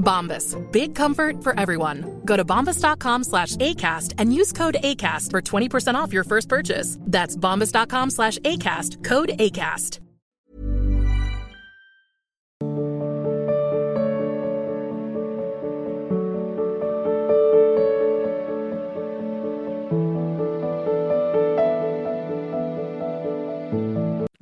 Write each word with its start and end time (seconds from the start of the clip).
Bombas. 0.00 0.54
Big 0.72 0.94
comfort 0.94 1.42
for 1.42 1.58
everyone. 1.58 2.20
Go 2.24 2.36
to 2.36 2.44
bombas.com 2.44 3.24
slash 3.24 3.56
ACAST 3.56 4.14
and 4.18 4.32
use 4.32 4.52
code 4.52 4.76
ACAST 4.82 5.30
for 5.30 5.42
20% 5.42 5.94
off 5.94 6.12
your 6.12 6.24
first 6.24 6.48
purchase. 6.48 6.98
That's 7.00 7.36
bombas.com 7.36 8.10
slash 8.10 8.38
ACAST. 8.38 9.02
Code 9.04 9.30
ACAST. 9.38 9.98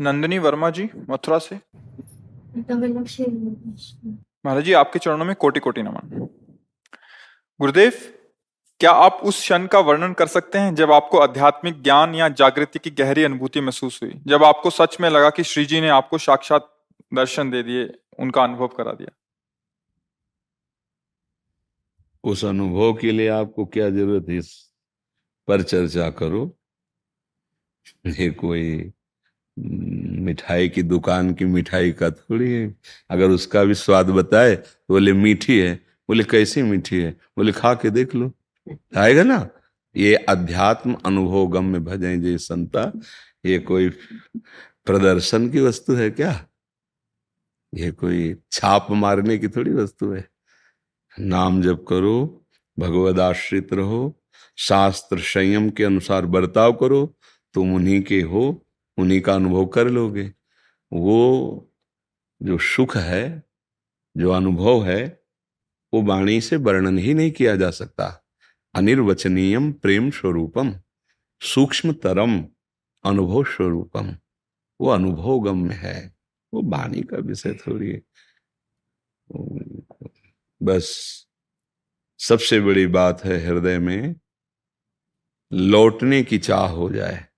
Nandini 0.05 0.39
Verma 0.39 0.71
जी 0.77 0.89
मथुरा 1.11 1.39
से 1.39 1.59
महाराज 4.46 4.64
जी, 4.64 4.74
आपके 4.74 5.00
चरणों 5.00 5.26
में 5.26 5.36
कोटि 5.36 5.60
कोटि 5.60 5.84
नमन। 5.84 6.28
गुरुदेव, 7.60 7.92
क्या 8.80 8.92
आप 8.92 9.20
उस 9.24 9.40
क्षण 9.40 9.68
का 9.68 9.80
वर्णन 9.80 10.14
कर 10.14 10.28
सकते 10.28 10.58
हैं 10.58 10.76
जब 10.76 10.92
आपको 10.92 11.18
आध्यात्मिक 11.18 11.84
ज्ञान 11.84 12.16
या 12.16 12.30
जागृति 12.30 12.80
की 12.80 12.90
गहरी 12.90 13.24
अनुभूति 13.24 13.62
महसूस 13.62 14.04
हुई? 14.04 14.22
जब 14.28 14.44
आपको 14.44 14.70
सच 14.70 14.98
में 15.02 15.10
लगा 15.10 15.30
कि 15.30 15.44
श्री 15.44 15.66
जी 15.66 15.82
ने 15.82 15.90
आपको 15.90 16.18
साक्षात 16.18 16.86
दर्शन 17.14 17.52
दे 17.52 17.64
दिए, 17.64 18.00
उनका 18.20 18.44
अनुभव 18.44 18.68
करा 18.68 18.92
दिया? 18.92 19.16
उस 22.24 22.46
अनुभव 22.46 22.94
के 22.94 23.12
लिए 23.12 23.28
आपको 23.28 23.66
क्या 23.66 23.90
ज़रूरत 23.90 24.26
है 24.30 24.38
इस 24.38 24.72
पर 25.48 25.62
चर्चा 25.62 26.10
करो? 26.10 26.58
ये 28.08 28.30
कोई 28.30 28.94
मिठाई 29.60 30.70
की 30.70 30.84
दुकान 30.84 31.34
की 31.34 31.46
मिठाई 31.46 31.92
का 31.92 32.10
थोड़ी 32.10 32.52
है। 32.52 32.76
अगर 33.10 33.30
उसका 33.30 33.64
भी 33.64 33.74
स्वाद 33.74 34.10
बताए 34.10 34.56
तो 34.56 34.94
बोले, 34.94 35.14
मीठी 35.14 35.60
है। 35.60 35.76
बोले, 36.10 36.24
कैसी 36.24 36.62
मीठी 36.62 37.00
है? 37.00 37.12
बोले, 37.38 37.52
खा 37.52 37.74
के 37.74 37.90
देख 37.90 38.16
लो। 38.16 38.32
आएगा 38.98 39.24
ना? 39.24 39.50
ये 39.96 40.16
अध्यात्म 40.16 40.94
अनुभव 41.06 41.48
गम 41.48 41.66
में 41.66 41.84
भजें 41.86 42.22
जय 42.22 42.38
संता। 42.38 42.92
ये 43.46 43.60
कोई 43.60 43.90
प्रदर्शन 44.86 45.50
की 45.50 45.60
वस्तु 45.60 45.94
है 45.94 46.10
क्या? 46.12 46.46
ये 47.74 47.92
कोई 47.92 48.36
छाप 48.52 48.88
मारने 48.92 49.38
की 49.38 49.48
थोड़ी 49.48 49.72
वस्तु 49.72 50.12
है। 50.12 50.28
नाम 51.20 51.62
जप 51.62 51.86
करो, 51.90 52.46
भगवद 52.80 53.20
आश्रित 53.20 53.74
रहो, 53.74 54.22
शास्त्र 54.58 55.20
संयम 55.20 55.70
के 55.70 55.84
अनुसार 55.84 56.26
बर्ताव 56.26 56.74
करो, 56.74 57.18
तुम 57.54 57.76
उन्हीं 57.76 58.02
के 58.02 58.22
हो। 58.22 58.66
उन्हीं 59.00 59.22
का 59.22 59.34
अनुभव 59.34 59.66
कर 59.66 59.88
लोगे। 59.88 60.34
वो 60.94 61.72
जो 62.42 62.58
सुख 62.58 62.98
है, 62.98 63.44
जो 64.18 64.32
अनुभव 64.32 64.86
है, 64.86 65.24
वो 65.94 66.02
वाणी 66.02 66.42
से 66.42 66.56
वर्णन 66.56 66.98
ही 66.98 67.14
नहीं 67.14 67.32
किया 67.32 67.56
जा 67.56 67.72
सकता। 67.72 68.26
अनिर्वचनीयम 68.76 69.72
प्रेम 69.74 70.12
स्वरूपम 70.12 70.82
सूक्ष्म 71.42 71.94
तरम 71.94 72.48
अनुभव 73.04 73.44
स्वरूपम। 73.44 74.18
वो 74.82 74.90
अनुभव 74.90 75.40
गम्य 75.40 75.74
है। 75.74 76.18
वो 76.54 76.62
वाणी 76.64 77.02
का 77.02 77.18
विषय 77.18 77.54
थोड़ी 77.54 78.02
बस 80.64 80.86
सबसे 82.20 82.60
बड़ी 82.60 82.88
बात 82.88 83.24
है 83.26 83.46
हृदय 83.46 83.80
में, 83.80 84.16
लौटने 85.54 86.24
की 86.24 86.38
चाह 86.38 86.68
हो 86.68 86.90
जाए। 86.90 87.29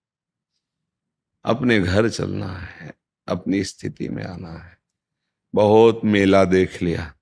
अपने 1.43 1.79
घर 1.79 2.09
चलना 2.09 2.53
है, 2.53 2.93
अपनी 3.27 3.63
स्थिति 3.63 4.09
में 4.09 4.23
आना 4.23 4.51
है। 4.51 4.77
बहुत 5.55 6.01
मेला 6.05 6.43
देख 6.43 6.81
लिया। 6.81 7.13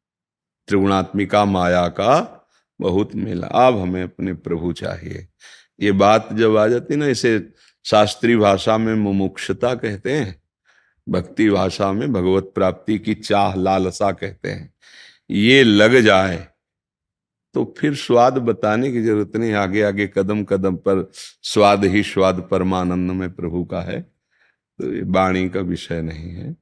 त्रिगुणात्मिका 0.67 1.45
माया 1.45 1.87
का 1.87 2.47
बहुत 2.81 3.15
मेला। 3.15 3.47
अब 3.47 3.79
हमें 3.79 4.03
अपने 4.03 4.33
प्रभु 4.33 4.73
चाहिए। 4.73 5.27
ये 5.79 5.91
बात 5.91 6.33
जब 6.33 6.57
आ 6.57 6.67
जाती 6.67 6.95
ना, 6.95 7.07
इसे 7.07 7.53
शास्त्रीय 7.85 8.37
भाषा 8.37 8.77
में 8.77 8.95
मुमुक्षता 8.95 9.75
कहते 9.75 10.17
हैं। 10.17 10.43
भक्ति 11.09 11.49
भाषा 11.49 11.91
में 11.91 12.13
भगवत 12.13 12.51
प्राप्ति 12.55 12.99
की 12.99 13.15
चाह 13.15 13.55
लालसा 13.55 14.11
कहते 14.11 14.51
हैं। 14.51 14.73
ये 15.29 15.63
लग 15.63 16.01
जाए 16.01 16.48
तो 17.53 17.75
फिर 17.77 17.95
स्वाद 17.95 18.33
बताने 18.33 18.91
की 18.91 19.01
ज़रूरत 19.01 19.31
नहीं 19.35 19.53
आगे 19.53 19.81
आगे 19.81 20.07
कदम 20.07 20.43
कदम 20.43 20.75
पर 20.75 21.09
स्वाद 21.41 21.85
ही 21.85 22.03
स्वाद 22.03 22.47
परमानंद 22.51 23.11
में 23.11 23.31
प्रभु 23.31 23.63
का 23.63 23.81
है। 23.81 24.01
तो 24.79 24.93
ये 24.93 25.01
वाणी 25.01 25.49
का 25.49 25.59
विषय 25.59 26.01
नहीं 26.01 26.29
है। 26.29 26.55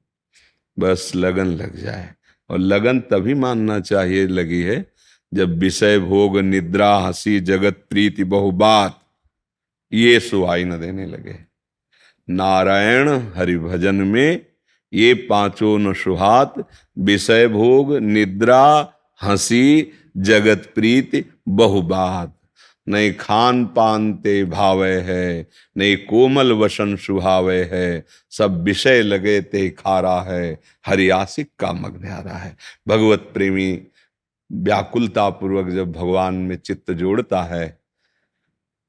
बस 0.78 1.12
लगन 1.16 1.46
लग 1.46 1.76
जाए। 1.76 2.14
और 2.50 2.58
लगन 2.58 3.00
तभी 3.00 3.34
मानना 3.34 3.80
चाहिए 3.80 4.26
लगी 4.26 4.62
है, 4.62 4.92
जब 5.34 5.58
विषय 5.58 5.98
भोग, 5.98 6.38
निद्रा, 6.38 6.96
हँसी, 6.96 7.40
जगत, 7.40 7.86
प्रीति, 7.90 8.24
बहुबात, 8.24 9.00
ये 9.92 10.20
सुहाई 10.20 10.64
न 10.64 10.80
देने 10.80 11.06
लगे। 11.06 11.36
नारायण 12.30 13.08
हरिभजन 13.08 13.94
में 13.94 14.46
ये 14.92 15.14
पाँचों 15.14 15.78
न 15.78 15.92
सुहात, 15.92 16.68
विषय 16.98 17.48
भोग, 17.48 17.96
निद्रा 17.96 18.92
हँसी, 19.20 19.92
जगत 20.16 20.72
प्रीति, 20.74 21.24
बहुबात। 21.48 22.34
नहीं 22.86 23.12
खान 23.14 23.64
पान 23.66 24.12
ते 24.14 24.44
भावे 24.44 24.94
है 25.00 25.46
नहीं 25.76 25.96
कोमल 26.04 26.52
वसन 26.52 26.94
सुहावे 26.96 27.58
है, 27.72 28.04
सब 28.30 28.62
विषय 28.64 29.02
लगे 29.02 29.40
ते 29.42 29.68
खारा 29.70 30.20
है 30.22 30.58
हरियासिक 30.86 31.50
का 31.58 31.72
मग्न 31.72 32.08
आ 32.08 32.20
रहा 32.20 32.38
है। 32.38 32.56
भगवत 32.88 33.30
प्रेमी 33.34 33.70
व्याकुलता 34.50 35.28
पूर्वक 35.30 35.68
जब 35.68 35.92
भगवान 35.92 36.34
में 36.34 36.56
चित्त 36.56 36.90
जोड़ता 36.92 37.42
है 37.44 37.68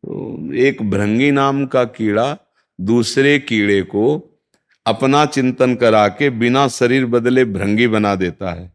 तो 0.04 0.54
एक 0.56 0.82
भृंगी 0.90 1.32
नाम 1.32 1.66
का 1.66 1.84
कीड़ा 1.86 2.36
दूसरे 2.80 3.38
कीड़े 3.40 3.82
को 3.84 4.04
अपना 4.86 5.26
चिंतन 5.26 5.76
करा 5.76 6.08
के 6.10 6.30
बिना 6.30 6.68
शरीर 6.68 7.06
बदले 7.06 7.46
भृंगी 7.46 7.88
बना 7.88 8.16
देता 8.16 8.54
है। 8.54 8.72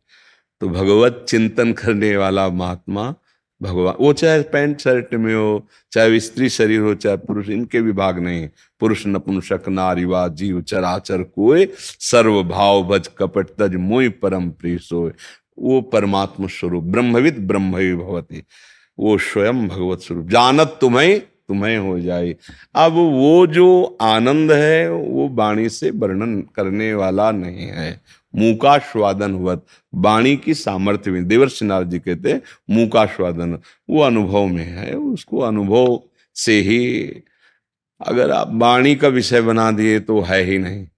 तो 0.61 0.69
भगवत 0.69 1.27
चिंतन 1.29 1.73
करने 1.73 2.17
वाला 2.17 2.49
महात्मा 2.49 3.15
भगवान, 3.63 3.95
वो 4.01 4.13
चाहे 4.13 4.43
पैंट 4.43 4.81
शर्ट 4.81 5.15
में 5.15 5.35
हो, 5.35 5.67
चाहे 5.93 6.21
स्त्री 6.21 6.49
शरीर 6.49 6.81
हो, 6.81 6.95
चाहे 6.95 7.17
पुरुष, 7.17 7.49
इनके 7.49 7.81
विभाग 7.81 8.19
नहीं 8.19 8.49
पुरुष 8.81 9.07
नपुंसक 9.07 9.69
नारीवा 9.69 10.27
जीव, 10.29 10.61
चराचर 10.63 11.23
कोय 11.23 11.69
सर्व 11.81 12.43
भाव 12.43 12.83
भज 12.85 13.09
कपट 13.19 13.47
तज 13.59 13.75
मोई 13.75 14.09
परम 14.09 14.51
प्रिय 14.51 14.79
सोय। 14.79 15.13
वो 15.59 15.81
परमात्मा 15.81 16.47
स्वरूप, 16.47 16.85
ब्रह्मविद 16.85 17.39
ब्रह्म 17.39 17.73
भवती। 17.97 18.43
वो 18.99 19.19
स्वयं 19.19 19.69
भगवत 19.69 20.01
स्वरूप, 20.01 20.29
जानत 20.29 20.79
तुम्हें 20.81 21.21
तुम्हें 21.21 21.79
हो 21.79 22.01
जाए। 22.01 22.37
अब 22.75 22.93
वो 22.93 23.47
जो 23.47 23.99
आनंद 24.01 24.53
है, 24.53 24.91
वो 24.91 25.29
वाणी 25.29 25.69
से 25.69 25.91
वर्णन 25.91 26.41
करने 26.41 26.95
वाला 26.95 27.31
नहीं 27.31 27.67
है। 27.67 28.01
स्वादन 28.79 29.35
हुआ 29.35 29.61
वाणी 29.95 30.37
की 30.37 30.55
सामर्थ्य 30.55 31.11
में 31.11 31.29
देवर्षि 31.29 31.65
नारद 31.65 31.91
जी 31.91 31.99
कहते 31.99 32.41
स्वादन 33.07 33.59
वो 33.91 34.01
अनुभव 34.01 34.47
में 34.47 34.65
है। 34.65 34.95
उसको 34.95 35.39
अनुभव 35.39 36.03
से 36.35 36.61
ही 36.61 37.05
अगर 38.01 38.31
आप 38.31 38.51
वाणी 38.53 38.95
का 38.95 39.09
विषय 39.09 39.41
बना 39.41 39.71
दिए 39.71 40.01
तो 40.01 40.21
है 40.21 40.43
ही 40.43 40.59
नहीं। 40.59 40.89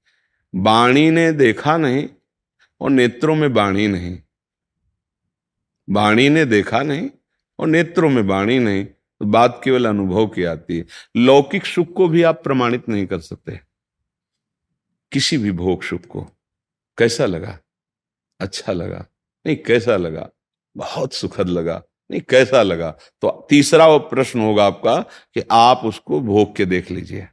वाणी 0.55 1.11
ने 1.11 1.33
देखा 1.33 1.77
नहीं 1.77 2.09
और 2.81 2.91
नेत्रों 2.91 3.35
में 3.35 3.49
वाणी 3.49 3.89
नहीं। 3.89 4.19
वाणी 5.91 6.29
ने 6.29 6.45
देखा 6.45 6.83
नहीं 6.83 7.11
और 7.59 7.67
नेत्रों 7.67 8.11
में 8.11 8.23
वाणी 8.23 8.59
नहीं 8.59 8.85
तो 8.85 9.27
बात 9.27 9.61
केवल 9.65 9.87
अनुभव 9.87 10.27
की 10.27 10.45
आती 10.45 10.79
है। 10.79 10.85
लौकिक 11.17 11.67
सुख 11.67 11.93
को 11.93 12.09
भी 12.09 12.23
आप 12.23 12.45
प्रमाणित 12.45 12.89
नहीं 12.89 13.07
कर 13.07 13.19
सकते। 13.19 13.61
किसी 15.13 15.39
भी 15.39 15.53
भोग 15.53 15.83
सुख 15.83 16.07
को। 16.07 16.31
कैसा 16.99 17.27
लगा? 17.27 17.59
अच्छा 18.41 18.73
लगा। 18.73 19.07
नहीं, 19.47 19.57
कैसा 19.57 19.97
लगा? 19.97 20.29
बहुत 20.77 21.15
सुखद 21.15 21.49
लगा। 21.49 21.83
नहीं, 22.11 22.21
कैसा 22.21 22.63
लगा? 22.63 22.91
तो 23.21 23.47
तीसरा 23.51 23.87
वो 23.87 23.99
प्रश्न 23.99 24.41
होगा 24.41 24.67
आपका 24.67 25.01
कि 25.35 25.43
आप 25.51 25.81
उसको 25.85 26.21
भोग 26.21 26.55
के 26.57 26.65
देख 26.65 26.91
लीजिए। 26.91 27.27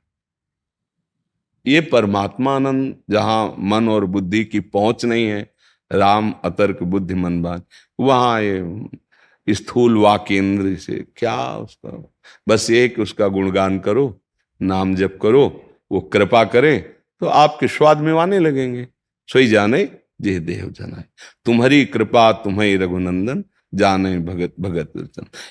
ये 1.65 1.81
परमात्मा 1.81 2.56
आनंद 2.56 2.95
जहाँ 3.10 3.56
मन 3.60 3.89
और 3.89 4.06
बुद्धि 4.06 4.44
की 4.45 4.60
पहुँच 4.60 5.06
नहीं 5.06 5.27
है, 5.27 5.54
राम 5.92 6.33
अतर्क 6.44 6.83
बुद्धि 6.83 7.13
मन 7.13 7.42
बात, 7.42 7.66
वहाँ 8.00 8.42
ये 8.42 9.54
स्थूल 9.54 9.98
वाकेंद्र 9.98 10.75
से 10.75 11.06
क्या 11.18 11.57
उसका? 11.57 12.04
बस 12.48 12.69
एक 12.71 13.00
उसका 13.00 13.27
गुणगान 13.27 13.80
करो, 13.80 14.21
नाम 14.62 14.95
जप 14.95 15.19
करो, 15.21 15.45
वो 15.92 16.01
कृपा 16.01 16.44
करें 16.45 16.81
तो 17.21 17.25
आपके 17.27 17.68
स्वाद 17.68 17.98
में 17.98 18.13
आने 18.13 18.39
लगेंगे। 18.39 18.88
सोई 19.33 19.47
जाने 19.47 19.89
जे 20.21 20.39
देव 20.39 20.69
जनाए। 20.69 21.03
तुम्हारी 21.45 21.85
कृपा 21.85 22.31
तुम्हें 22.31 22.77
रघुनंदन, 22.77 23.44
जाने 23.75 24.19
भगत 24.19 24.56
भगत 24.59 24.94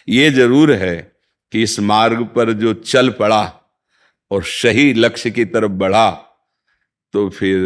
ये 0.08 0.30
ज़रूर 0.30 0.72
है 0.72 0.96
कि 1.52 1.62
इस 1.62 1.80
मार्ग 1.80 2.24
पर 2.26 2.52
जो 2.52 2.74
चल 2.74 3.10
पड़ा 3.10 3.60
और 4.30 4.42
सही 4.42 4.94
लक्ष्य 4.94 5.30
की 5.30 5.44
तरफ़ 5.44 5.72
बढ़ा 5.72 6.10
तो 7.12 7.30
फिर 7.30 7.58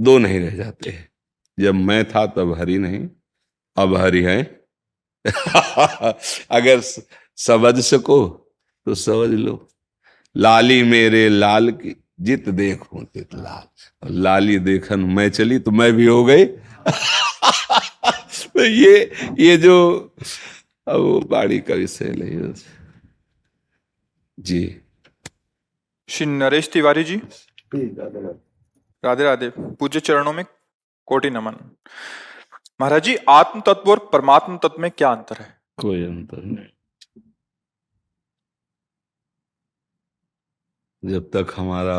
दो 0.00 0.18
नहीं 0.18 0.40
रह 0.40 0.56
जाते। 0.56 0.98
जब 1.60 1.74
मैं 1.74 2.04
था, 2.04 2.26
तब 2.26 2.54
हरि 2.58 2.78
नहीं, 2.78 3.08
अब 3.76 3.96
हरि 3.96 4.22
है। 4.22 4.42
अगर 6.50 6.80
समझ 7.36 7.80
सको 7.80 8.28
तो 8.86 8.94
समझ 8.94 9.30
लो। 9.30 9.68
लाली 10.36 10.82
मेरे 10.82 11.28
लाल 11.28 11.70
की 11.70 11.96
जित 12.20 12.48
देखो 12.48 13.04
तित 13.04 13.34
लाल। 13.34 14.10
लाली 14.10 14.58
देखन 14.58 15.00
मैं 15.00 15.30
चली 15.30 15.58
तो 15.58 15.70
मैं 15.70 15.92
भी 15.92 16.06
हो 16.06 16.24
गई। 16.24 16.44
तो 18.46 18.64
ये 18.64 19.12
ये 19.38 19.56
जो 19.56 20.14
अब 20.88 21.00
वो 21.00 21.20
बाड़ी 21.20 21.60
का 21.60 21.74
विषय 21.74 22.04
नहीं 22.04 22.54
जी। 24.40 24.80
श्री 26.08 26.26
नरेश 26.26 26.70
तिवारी 26.72 27.04
जी। 27.04 27.22
राधे 29.04 29.24
राधे। 29.24 29.50
पूज्य 29.50 30.00
चरणों 30.00 30.32
में 30.32 30.44
कोटि 31.06 31.30
नमन। 31.30 31.70
महाराज 32.80 33.04
जी 33.04 33.16
आत्म 33.28 33.60
तत्व 33.60 33.90
और 33.90 34.10
परमात्म 34.12 34.58
तत्व 34.58 34.76
में 34.78 34.90
क्या 34.90 35.10
अंतर 35.10 35.36
है? 35.36 35.60
कोई 35.76 36.04
अंतर 36.04 36.44
नहीं। 36.44 36.66
जब 41.06 41.30
तक 41.30 41.52
हमारा 41.56 41.98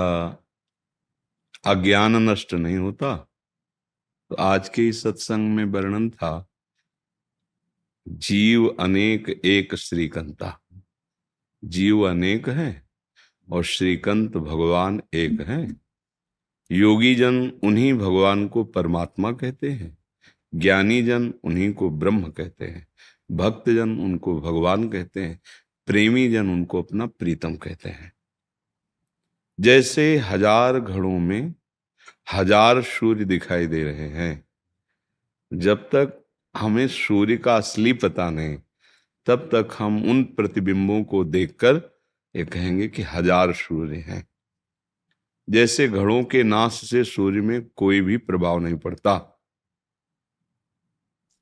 अज्ञान 1.65 2.15
नष्ट 2.29 2.53
नहीं 2.53 2.77
होता 2.77 3.15
तो 4.31 4.35
आज 4.35 4.69
के 4.69 4.87
इस 4.87 5.01
सत्संग 5.03 5.55
में 5.55 5.63
वर्णन 5.65 6.09
था, 6.09 6.47
जीव 8.07 8.67
अनेक 8.79 9.29
एक 9.29 9.75
श्रीकंता। 9.75 10.59
जीव 11.63 12.01
अनेक 12.09 12.49
है 12.49 12.87
और 13.51 13.63
श्रीकंत 13.63 14.37
भगवान 14.37 15.01
एक 15.13 15.41
है। 15.41 15.75
योगी 16.71 17.15
जन 17.15 17.49
उन्हीं 17.63 17.93
भगवान 17.93 18.47
को 18.47 18.63
परमात्मा 18.63 19.31
कहते 19.31 19.69
हैं 19.69 19.97
ज्ञानी 20.55 21.01
जन 21.03 21.33
उन्हीं 21.43 21.73
को 21.73 21.89
ब्रह्म 21.89 22.31
कहते 22.31 22.65
हैं 22.65 22.87
भक्त 23.31 23.69
जन 23.69 23.99
उनको 23.99 24.39
भगवान 24.41 24.89
कहते 24.89 25.25
हैं 25.25 25.41
प्रेमी 25.87 26.29
जन 26.31 26.49
उनको 26.49 26.81
अपना 26.81 27.05
प्रीतम 27.05 27.55
कहते 27.55 27.89
हैं। 27.89 28.16
जैसे 29.59 30.17
हज़ार 30.17 30.79
घड़ों 30.79 31.17
में 31.19 31.53
हज़ार 32.33 32.81
सूर्य 32.81 33.25
दिखाई 33.25 33.67
दे 33.67 33.83
रहे 33.83 34.07
हैं। 34.09 34.45
जब 35.51 35.89
तक 35.89 36.23
हमें 36.55 36.87
सूर्य 36.87 37.37
का 37.37 37.55
असली 37.55 37.93
पता 37.93 38.29
नहीं, 38.29 38.57
तब 39.27 39.49
तक 39.53 39.75
हम 39.79 40.03
उन 40.09 40.23
प्रतिबिंबों 40.23 41.03
को 41.03 41.23
देखकर 41.23 41.81
ये 42.35 42.45
कहेंगे 42.45 42.87
कि 42.87 43.01
हज़ार 43.01 43.53
सूर्य 43.53 43.97
हैं। 43.97 44.27
जैसे 45.47 45.87
घड़ों 45.87 46.23
के 46.23 46.43
नाश 46.43 46.81
से 46.89 47.03
सूर्य 47.03 47.41
में 47.41 47.61
कोई 47.75 48.01
भी 48.01 48.17
प्रभाव 48.17 48.59
नहीं 48.59 48.77
पड़ता। 48.77 49.17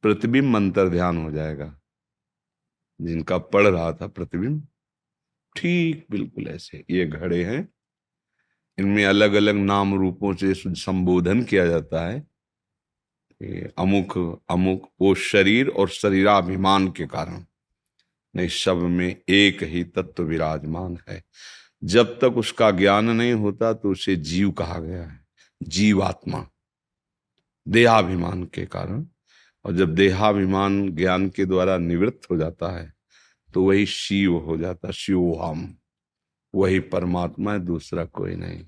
प्रतिबिंब 0.03 0.49
मंत्र 0.49 0.89
ध्यान 0.89 1.17
हो 1.17 1.31
जाएगा। 1.31 1.73
जिनका 2.99 3.37
पढ़ 3.37 3.67
रहा 3.67 3.91
था 3.93 4.07
प्रतिबिंब, 4.07 4.67
ठीक 5.55 6.05
बिल्कुल 6.11 6.47
ऐसे, 6.47 6.83
ये 6.91 7.05
घड़े 7.05 7.43
हैं। 7.43 7.67
इनमें 8.79 9.05
अलग 9.05 9.33
अलग 9.33 9.55
नाम 9.55 9.95
रूपों 9.95 10.35
से 10.35 10.53
संबोधन 10.55 11.43
किया 11.43 11.65
जाता 11.65 12.07
है। 12.07 12.27
अमुक 13.77 14.41
अमुक 14.49 14.89
वो 15.01 15.15
शरीर 15.15 15.67
और 15.67 15.89
शरीराभिमान 15.89 16.87
के 16.87 17.05
कारण। 17.05 17.43
नहीं, 18.35 18.47
सब 18.47 18.77
में 18.77 19.15
एक 19.29 19.63
ही 19.63 19.83
तत्व 19.83 20.23
विराजमान 20.23 20.97
है। 21.09 21.23
जब 21.83 22.19
तक 22.19 22.33
उसका 22.37 22.71
ज्ञान 22.71 23.05
नहीं 23.05 23.33
होता 23.33 23.73
तो 23.73 23.91
उसे 23.91 24.15
जीव 24.15 24.51
कहा 24.51 24.79
गया 24.79 25.03
है। 25.03 25.19
जीवात्मा। 25.63 26.49
देहाभिमान 27.67 28.43
के 28.43 28.65
कारण। 28.65 29.05
और 29.65 29.75
जब 29.75 29.95
देहाभिमान 29.95 30.91
ज्ञान 30.91 31.29
के 31.29 31.45
द्वारा 31.45 31.77
निवृत्त 31.77 32.31
हो 32.31 32.37
जाता 32.37 32.77
है 32.77 32.93
तो 33.53 33.63
वही 33.63 33.85
शिव 33.85 34.37
हो 34.37 34.57
जाता 34.57 34.91
शिव 34.91 35.43
हम 35.43 35.77
वही 36.55 36.79
परमात्मा 36.79 37.53
है, 37.53 37.59
दूसरा 37.59 38.05
कोई 38.05 38.35
नहीं। 38.35 38.65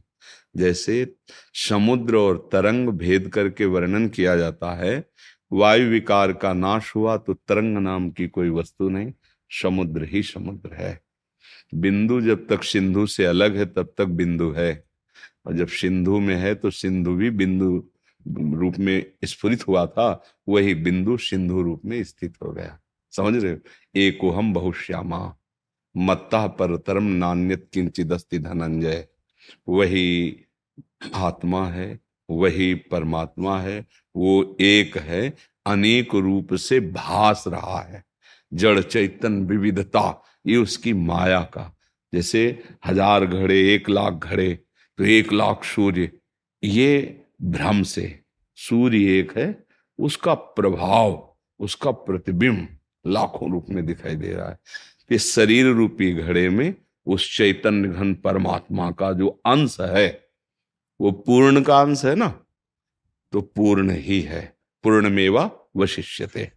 जैसे 0.57 1.15
समुद्र 1.53 2.15
और 2.15 2.49
तरंग 2.51 2.89
भेद 2.89 3.29
करके 3.29 3.65
वर्णन 3.65 4.07
किया 4.07 4.35
जाता 4.35 4.73
है, 4.73 5.09
वायु 5.51 5.89
विकार 5.89 6.33
का 6.33 6.53
नाश 6.53 6.95
हुआ 6.95 7.17
तो 7.17 7.33
तरंग 7.33 7.77
नाम 7.77 8.09
की 8.09 8.27
कोई 8.27 8.49
वस्तु 8.49 8.89
नहीं, 8.89 9.13
समुद्र 9.49 10.03
ही 10.03 10.23
समुद्र 10.23 10.73
है। 10.73 11.01
बिंदु 11.75 12.21
जब 12.21 12.47
तक 12.47 12.63
सिंधु 12.63 13.07
से 13.07 13.25
अलग 13.25 13.57
है, 13.57 13.65
तब 13.65 13.93
तक 13.97 14.05
बिंदु 14.05 14.51
है। 14.51 14.83
और 15.45 15.53
जब 15.53 15.67
सिंधु 15.67 16.19
में 16.19 16.35
है 16.35 16.55
तो 16.55 16.71
सिंधु 16.71 17.15
भी 17.15 17.29
बिंदु 17.29 17.89
रूप 18.57 18.79
में 18.79 19.11
स्फुरित 19.25 19.67
हुआ 19.67 19.85
था, 19.85 20.23
वही 20.49 20.75
बिंदु 20.75 21.17
सिंधु 21.17 21.61
रूप 21.61 21.81
में 21.85 22.03
स्थित 22.03 22.33
हो 22.43 22.51
गया। 22.51 22.79
समझ 23.11 23.43
रहे 23.43 23.53
हो? 23.53 23.59
एको 23.95 24.31
हम 24.31 24.53
बहुश्यामा। 24.53 25.35
मत्ता 25.97 26.45
परतरम 26.47 27.03
नान्यत 27.03 27.67
किंचिदस्ति 27.73 28.39
धनंजय 28.39 29.07
वही 29.67 30.35
आत्मा 31.15 31.65
है, 31.67 31.99
वही 32.29 32.73
परमात्मा 32.91 33.59
है, 33.59 33.79
वो 34.15 34.57
एक 34.61 34.97
है, 34.97 35.33
अनेक 35.65 36.15
रूप 36.15 36.53
से 36.55 36.79
भास 36.79 37.43
रहा 37.47 37.81
है। 37.81 38.03
जड़ 38.51 38.79
चैतन 38.81 39.41
विविधता, 39.45 40.23
ये 40.47 40.57
उसकी 40.57 40.93
माया 40.93 41.41
का। 41.53 41.71
जैसे 42.13 42.63
हज़ार 42.85 43.25
घड़े, 43.25 43.59
एक 43.73 43.89
लाख 43.89 44.13
घड़े 44.13 44.53
तो 44.99 45.03
एक 45.03 45.33
लाख 45.33 45.63
सूर्य, 45.63 46.11
ये 46.63 47.23
भ्रम 47.41 47.81
से। 47.83 48.19
सूर्य 48.57 49.17
एक 49.19 49.37
है, 49.37 49.47
उसका 49.99 50.33
प्रभाव, 50.33 51.35
उसका 51.59 51.91
प्रतिबिंब 51.91 52.67
लाखों 53.05 53.51
रूप 53.51 53.65
में 53.69 53.85
दिखाई 53.85 54.15
दे 54.15 54.33
रहा 54.33 54.49
है। 54.49 54.57
इस 55.11 55.35
शरीर 55.35 55.65
रूपी 55.65 56.13
घड़े 56.13 56.49
में 56.49 56.75
उस 57.05 57.37
चैतन्य 57.37 57.89
घन 57.89 58.13
परमात्मा 58.13 58.91
का 58.91 59.13
जो 59.13 59.27
अंश 59.27 59.77
है, 59.79 60.27
वो 61.01 61.11
पूर्ण 61.11 61.61
का 61.61 61.81
अंश 61.81 62.05
है 62.05 62.15
ना? 62.15 62.45
तो 63.31 63.41
पूर्ण 63.41 63.89
ही 63.91 64.21
है। 64.21 64.57
पूर्ण 64.83 65.09
मेवा 65.09 65.51
वशिष्यते। 65.77 66.51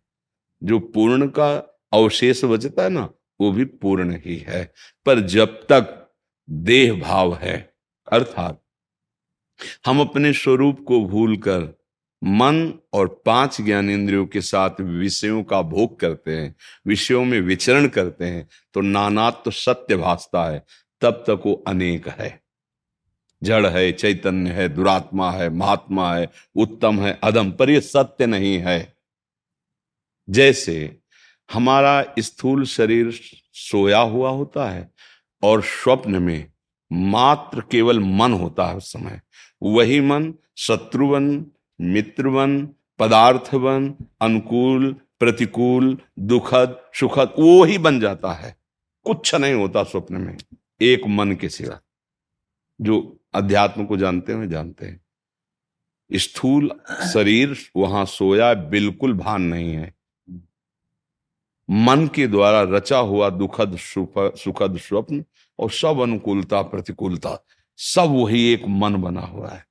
जो 0.64 0.78
पूर्ण 0.78 1.28
का 1.28 1.80
अवशेष 1.92 2.44
बचता 2.44 2.82
है 2.82 2.88
ना, 2.88 3.10
वो 3.40 3.52
भी 3.52 3.64
पूर्ण 3.64 4.16
ही 4.16 4.36
है। 4.36 4.72
पर 5.06 5.20
जब 5.20 5.46
तक 5.46 6.12
देह 6.50 7.00
भाव 7.00 7.34
है, 7.34 7.74
अर्थात 8.12 8.64
हम 9.86 10.00
अपने 10.00 10.32
स्वरूप 10.32 10.84
को 10.88 11.04
भूलकर 11.04 11.79
मन 12.22 12.72
और 12.92 13.08
पाँच 13.26 13.60
ज्ञान 13.60 13.90
इंद्रियों 13.90 14.26
के 14.26 14.40
साथ 14.40 14.80
विषयों 14.80 15.42
का 15.42 15.60
भोग 15.62 15.98
करते 16.00 16.36
हैं, 16.36 16.54
विषयों 16.86 17.24
में 17.24 17.40
विचरण 17.40 17.88
करते 17.88 18.24
हैं 18.24 18.48
तो 18.74 18.80
नानात्व 18.80 19.42
तो 19.44 19.50
सत्य 19.50 19.96
भासता 19.96 20.44
है, 20.50 20.64
तब 21.02 21.24
तक 21.26 21.42
वो 21.46 21.54
अनेक 21.68 22.08
है। 22.08 22.38
जड़ 23.42 23.66
है, 23.66 23.90
चैतन्य 23.92 24.50
है, 24.50 24.68
दुरात्मा 24.68 25.30
है, 25.30 25.48
महात्मा 25.48 26.14
है, 26.14 26.30
उत्तम 26.56 27.00
है 27.00 27.18
अदम 27.24 27.50
पर 27.50 27.70
यह 27.70 27.80
सत्य 27.80 28.26
नहीं 28.26 28.56
है। 28.58 28.94
जैसे 30.28 30.96
हमारा 31.48 32.04
स्थूल 32.18 32.64
शरीर 32.64 33.10
सोया 33.54 33.98
हुआ 33.98 34.30
होता 34.30 34.68
है 34.70 34.90
और 35.42 35.62
स्वप्न 35.62 36.22
में 36.22 36.50
मात्र 36.90 37.60
केवल 37.70 38.00
मन 38.00 38.32
होता 38.32 38.66
है 38.66 38.76
उस 38.76 38.92
समय, 38.92 39.20
वही 39.62 40.00
मन 40.00 40.32
शत्रुवन 40.56 41.44
मित्रवन, 41.80 42.68
पदार्थवन, 42.98 43.94
अनुकूल, 44.20 44.96
प्रतिकूल, 45.20 45.98
दुखद, 46.18 46.80
सुखद, 46.94 47.34
वो 47.38 47.64
ही 47.64 47.78
बन 47.78 48.00
जाता 48.00 48.32
है। 48.32 48.56
कुछ 49.04 49.34
नहीं 49.34 49.54
होता 49.54 49.82
स्वप्न 49.82 50.16
में, 50.16 50.36
एक 50.80 51.06
मन 51.06 51.32
के 51.32 51.48
सिवा। 51.48 51.80
जो 52.80 53.20
अध्यात्म 53.34 53.84
को 53.84 53.96
जानते 53.96 54.32
हैं 54.32 54.50
जानते 54.50 54.86
हैं। 54.86 55.00
स्थूल 56.12 56.80
शरीर 57.14 57.58
वहाँ 57.76 58.04
सोया 58.04 58.54
बिल्कुल 58.54 59.12
भान 59.12 59.42
नहीं 59.42 59.72
है। 59.72 59.94
मन 61.70 62.10
के 62.14 62.26
द्वारा 62.26 62.62
रचा 62.62 62.98
हुआ 62.98 63.30
दुखद 63.30 63.76
सुखद 63.76 64.78
स्वप्न 64.78 65.24
और 65.58 65.70
सब 65.70 66.00
अनुकूलता, 66.00 66.62
प्रतिकूलता, 66.62 67.46
सब 67.76 68.06
वही 68.08 68.52
एक 68.52 68.62
मन 68.68 68.96
बना 68.96 69.20
हुआ 69.20 69.48
है। 69.48 69.69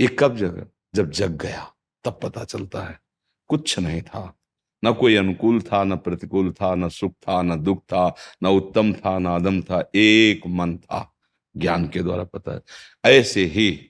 ये 0.00 0.06
कब 0.06 0.36
जग, 0.36 0.66
जब 0.94 1.10
जग 1.10 1.30
गया, 1.30 1.72
तब 2.04 2.20
पता 2.22 2.44
चलता 2.44 2.80
है। 2.80 3.00
कुछ 3.48 3.78
नहीं 3.78 4.02
था। 4.02 4.38
न 4.84 4.92
कोई 4.92 5.16
अनुकूल 5.16 5.60
था, 5.60 5.84
न 5.84 5.96
प्रतिकूल 5.96 6.52
था, 6.52 6.74
न 6.74 6.88
सुख 6.88 7.12
था, 7.12 7.42
न 7.42 7.60
दुख 7.60 7.82
था, 7.82 8.14
न 8.42 8.46
उत्तम 8.46 8.92
था, 8.92 9.18
न 9.18 9.26
अदम 9.26 9.62
था। 9.62 9.90
एक 9.94 10.46
मन 10.46 10.76
था, 10.76 11.14
ज्ञान 11.56 11.88
के 11.88 12.02
द्वारा 12.02 12.24
पता 12.24 12.52
है। 12.52 12.60
ऐसे 13.04 13.44
ही 13.44 13.80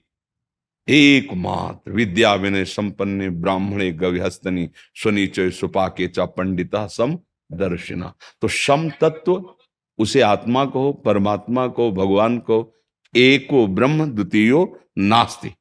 एकमात्र 0.88 1.92
विद्या 1.92 2.34
विनय 2.34 2.64
संपन्न 2.64 3.30
ब्राह्मणे 3.30 3.92
गव्यस्तनी 3.92 4.70
स्वनीचय 4.94 5.50
सुपाके 5.50 6.08
चा 6.08 6.24
पंडिता 6.24 6.86
सम 6.86 7.18
दर्शिना। 7.52 8.14
तो 8.40 8.48
सम 8.48 8.90
तत्व, 9.00 9.54
उसे 9.98 10.20
आत्मा 10.20 10.64
को 10.64 10.92
परमात्मा 10.92 11.66
को 11.66 11.92
भगवान 11.92 12.38
को 12.38 12.74
एको 13.16 13.66
ब्रह्म 13.66 14.10
द्वितीयो 14.10 14.80
नास्ति। 14.98 15.55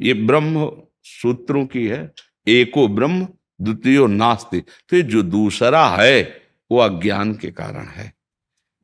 ये 0.00 0.14
ब्रह्म 0.14 0.72
सूत्रों 1.02 1.66
की 1.66 1.86
है, 1.86 2.12
एको 2.46 2.88
ब्रह्म, 2.88 3.28
द्वितीयो 3.60 4.06
नास्ति। 4.06 4.62
फिर 4.90 5.02
जो 5.02 5.22
दूसरा 5.22 5.88
है, 5.88 6.42
वो 6.70 6.78
अज्ञान 6.78 7.34
के 7.34 7.50
कारण 7.50 7.86
है। 7.86 8.18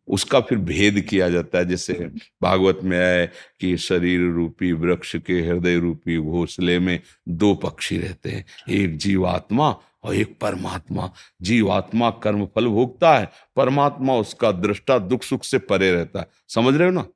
उसका 0.08 0.40
फिर 0.40 0.58
भेद 0.58 1.00
किया 1.00 1.30
जाता 1.30 1.58
है, 1.58 1.64
जैसे 1.64 2.10
भागवत 2.42 2.80
में 2.84 2.98
आए 2.98 3.30
कि 3.60 3.76
शरीर 3.76 4.20
रूपी 4.20 4.72
वृक्ष 4.72 5.16
के 5.16 5.40
हृदय 5.40 5.78
रूपी 5.78 6.18
घोसले 6.18 6.78
में 6.78 7.00
दो 7.28 7.54
पक्षी 7.54 7.98
रहते 7.98 8.30
हैं, 8.30 8.44
एक 8.70 8.96
जीवात्मा 8.96 9.76
और 10.04 10.14
एक 10.14 10.38
परमात्मा। 10.40 11.12
जीवात्मा 11.42 12.10
कर्म 12.10 12.46
फल 12.46 12.66
भोगता 12.66 13.18
है, 13.18 13.28
परमात्मा 13.56 14.14
उसका 14.16 14.52
दृष्टा 14.52 14.98
दुख 14.98 15.22
सुख 15.22 15.44
से 15.44 15.58
परे 15.58 15.92
रहता 15.92 16.20
है। 16.20 16.28
समझ 16.48 16.74
रहे 16.74 16.88
हो 16.88 16.94
ना? 16.94 17.06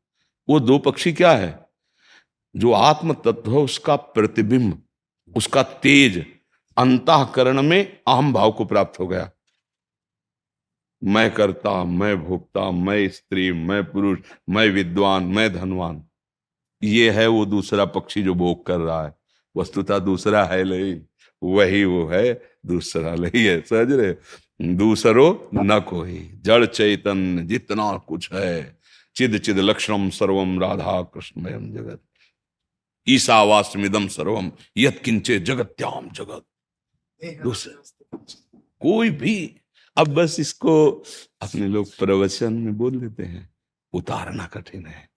वो 0.48 0.60
दो 0.60 0.78
पक्षी 0.78 1.12
क्या 1.12 1.32
है? 1.32 1.67
जो 2.56 2.72
आत्म 2.72 3.12
तत्व 3.12 3.52
है, 3.52 3.58
उसका 3.58 3.96
प्रतिबिंब, 3.96 4.82
उसका 5.36 5.62
तेज 5.62 6.26
अंतकरण 6.76 7.62
में 7.62 8.00
अहम 8.08 8.32
भाव 8.32 8.52
को 8.52 8.64
प्राप्त 8.64 9.00
हो 9.00 9.06
गया। 9.06 9.30
मैं 11.04 11.30
करता, 11.34 11.84
मैं 11.84 12.24
भोगता 12.24 12.70
मैं 12.70 13.08
स्त्री, 13.08 13.52
मैं 13.52 13.84
पुरुष, 13.84 14.18
मैं 14.50 14.68
विद्वान, 14.68 15.24
मैं 15.24 15.52
धनवान। 15.54 16.04
ये 16.82 17.10
है 17.10 17.26
वो 17.26 17.46
दूसरा 17.46 17.84
पक्षी 17.84 18.22
जो 18.22 18.34
भोग 18.34 18.66
कर 18.66 18.78
रहा 18.78 19.06
है। 19.06 19.14
वस्तुता 19.56 19.98
दूसरा 19.98 20.44
है 20.44 20.64
नहीं, 20.64 21.00
वही 21.42 21.84
वो 21.84 22.06
है 22.06 22.42
दूसरा 22.66 23.14
नहीं 23.14 23.44
है, 23.44 23.60
समझ 23.60 23.92
रहे 23.92 24.14
दूसरो 24.74 25.50
न 25.54 25.80
कोई, 25.80 26.30
जड़ 26.34 26.66
चैतन्य 26.66 27.42
जितना 27.42 27.96
कुछ 27.96 28.32
है। 28.32 28.78
चिद 29.16 29.38
चिद 29.38 29.58
लक्षणम 29.58 30.10
सर्वम 30.10 30.60
राधा 30.60 31.02
कृष्णमयम 31.02 31.72
जगत। 31.72 32.00
ईसावास्मिदम 33.08 34.06
सर्वम 34.08 34.50
यत 34.76 35.00
किंचे 35.04 35.38
जगत्याम 35.40 36.08
जगत 36.10 36.44
कोई 38.80 39.10
भी, 39.10 39.60
अब 39.96 40.08
बस 40.14 40.36
इसको 40.40 40.88
अपने 41.42 41.66
लोग 41.68 41.96
प्रवचन 41.98 42.52
में 42.54 42.76
बोल 42.78 42.98
देते 43.00 43.22
हैं। 43.24 43.48
उतारना 43.92 44.46
कठिन 44.46 44.86
है 44.86 45.08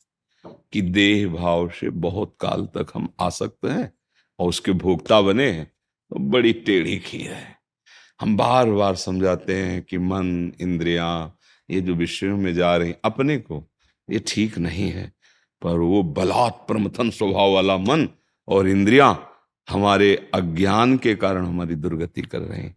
कि 0.74 0.82
देह 0.82 1.28
भाव 1.30 1.70
से 1.70 1.90
बहुत 1.90 2.36
काल 2.42 2.66
तक 2.76 2.92
हम 2.96 3.08
आ 3.20 3.30
सकते 3.32 3.70
हैं 3.70 3.92
और 4.40 4.50
उसके 4.50 4.72
भोक्ता 4.74 5.22
बने 5.22 5.50
हैं 5.50 5.66
तो 5.66 6.20
बड़ी 6.32 6.54
टेढ़ी 6.54 6.98
खीर 7.00 7.32
है। 7.32 7.56
हम 8.20 8.36
बार 8.38 8.70
बार 8.72 8.96
समझाते 8.96 9.56
हैं 9.56 9.82
कि 9.84 9.98
मन, 9.98 10.52
इंद्रिया, 10.62 11.38
ये 11.70 11.82
जो 11.82 11.94
विषयों 11.96 12.38
में 12.38 12.54
जा 12.54 12.76
रही, 12.78 12.94
अपने 13.06 13.38
को 13.38 13.64
ये 14.08 14.20
ठीक 14.28 14.58
नहीं 14.58 14.90
है। 14.92 15.12
पर 15.62 15.78
वो 15.78 16.02
बलात् 16.04 16.68
प्रमथन 16.68 17.10
स्वभाव 17.10 17.54
वाला 17.54 17.78
मन 17.78 18.08
और 18.48 18.68
इंद्रिया 18.68 19.18
हमारे 19.68 20.16
अज्ञान 20.34 20.98
के 20.98 21.16
कारण 21.16 21.46
हमारी 21.46 21.76
दुर्गति 21.76 22.22
कर 22.22 22.40
रहे 22.40 22.60
हैं। 22.60 22.76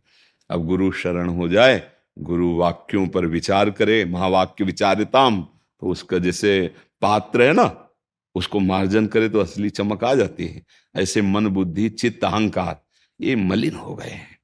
अब 0.50 0.66
गुरु 0.66 0.90
शरण 0.92 1.28
हो 1.28 1.48
जाए, 1.48 1.82
गुरु 2.18 2.54
वाक्यों 2.56 3.06
पर 3.06 3.26
विचार 3.26 3.70
करे, 3.70 4.04
महावाक्य 4.04 4.64
विचारिताम 4.64 5.42
तो 5.42 5.86
उसका 5.86 6.18
जैसे 6.18 6.70
पात्र 7.02 7.42
है 7.42 7.52
ना, 7.52 7.88
उसको 8.34 8.60
मार्जन 8.60 9.06
करे 9.06 9.28
तो 9.28 9.40
असली 9.40 9.70
चमक 9.70 10.04
आ 10.04 10.14
जाती 10.14 10.46
है। 10.46 10.62
ऐसे 10.94 11.22
मन 11.22 11.46
बुद्धि, 11.46 11.88
चित्त, 11.88 12.24
अहंकार, 12.24 12.80
ये 13.20 13.36
मलिन 13.36 13.74
हो 13.74 13.94
गए 13.94 14.10
हैं। 14.10 14.38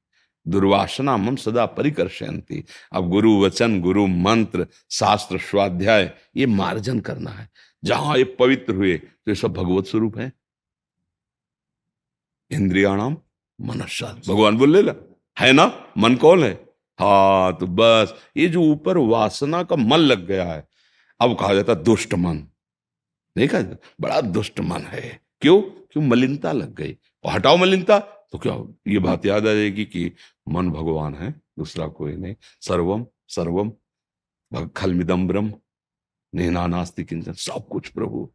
दुर्वासना 0.45 1.15
मम 1.17 1.35
सदा 1.35 1.65
परिकर्षयंती। 1.65 2.63
अब 2.93 3.09
गुरु 3.09 3.41
वचन, 3.41 3.79
गुरु 3.81 4.07
मंत्र, 4.07 4.67
शास्त्र, 4.89 5.37
स्वाध्याय, 5.39 6.11
ये 6.35 6.45
मार्जन 6.45 6.99
करना 6.99 7.31
है। 7.31 7.49
जहाँ 7.83 8.17
ये 8.17 8.23
पवित्र 8.39 8.75
हुए 8.75 8.97
तो 8.97 9.31
ये 9.31 9.35
सब 9.35 9.53
भगवत 9.53 9.85
स्वरूप 9.85 10.17
है। 10.17 10.31
इंद्रियाणाम 12.51 13.17
मनसा 13.59 14.13
भगवान 14.27 14.57
बोल 14.57 14.77
ले 14.77 14.91
है 15.37 15.51
ना? 15.53 15.65
मन 15.97 16.15
कौन 16.15 16.43
है? 16.43 16.53
हाँ 16.99 17.57
तो 17.57 17.67
बस, 17.67 18.13
ये 18.37 18.47
जो 18.47 18.61
ऊपर 18.63 18.97
वासना 18.97 19.61
का 19.63 19.75
मन 19.75 19.97
लग 19.97 20.25
गया 20.27 20.45
है, 20.45 20.67
अब 21.19 21.37
कहा 21.39 21.53
जाता 21.53 21.73
दुष्ट 21.73 22.13
मन। 22.13 22.37
देखा 23.35 23.61
बड़ा 24.01 24.19
दुष्ट 24.21 24.59
मन 24.59 24.81
है। 24.83 25.19
क्यों? 25.41 25.61
क्यों? 25.61 26.03
मलिनता 26.03 26.51
लग 26.51 26.73
गई। 26.75 26.97
हटाओ 27.25 27.57
मलिनता 27.57 27.99
तो 28.31 28.37
क्या 28.37 28.53
ये 28.87 28.99
बात 28.99 29.25
याद 29.25 29.47
आ 29.47 29.53
जाएगी 29.53 29.85
कि 29.85 30.11
मन 30.49 30.69
भगवान 30.71 31.15
है, 31.15 31.31
दूसरा 31.59 31.87
कोई 31.89 32.15
नहीं। 32.15 32.35
सर्वम 32.61 33.05
सर्वम 33.29 33.71
खलमिदम 34.75 35.27
ब्रह्म 35.27 35.53
नेना 36.35 36.67
नास्ति 36.67 37.03
किंचन 37.03 37.33
सब 37.33 37.67
कुछ 37.71 37.87
प्रभु। 37.87 38.33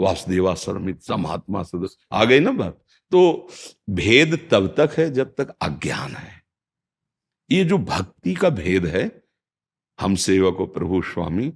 वासुदेवा 0.00 0.54
सर्वमित 0.54 1.02
समात्मा 1.02 1.62
सदस्य 1.62 1.96
आ 2.12 2.24
गई 2.24 2.40
ना 2.40 2.50
बात? 2.50 2.84
तो 3.10 3.48
भेद 3.90 4.48
तब 4.50 4.74
तक 4.76 4.90
है 4.98 5.10
जब 5.10 5.34
तक 5.34 5.50
अज्ञान 5.62 6.12
है। 6.12 6.42
ये 7.50 7.64
जो 7.64 7.78
भक्ति 7.78 8.34
का 8.34 8.50
भेद 8.50 8.86
है, 8.86 9.22
हम 10.00 10.14
सेवक 10.14 10.56
प्रभु 10.74 11.02
स्वामी, 11.02 11.52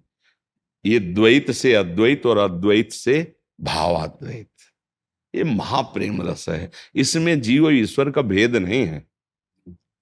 ये 0.86 0.98
द्वैत 0.98 1.50
से 1.50 1.74
अद्वैत 1.74 2.26
और 2.26 2.38
अद्वैत 2.38 2.92
से 2.92 3.36
भावाद्वैत। 3.60 4.50
ये 5.34 5.44
महाप्रेम 5.44 6.22
रस 6.22 6.48
है। 6.48 6.70
इसमें 6.94 7.40
जीव 7.40 7.70
ईश्वर 7.70 8.10
का 8.10 8.22
भेद 8.22 8.56
नहीं 8.56 8.86
है। 8.86 9.06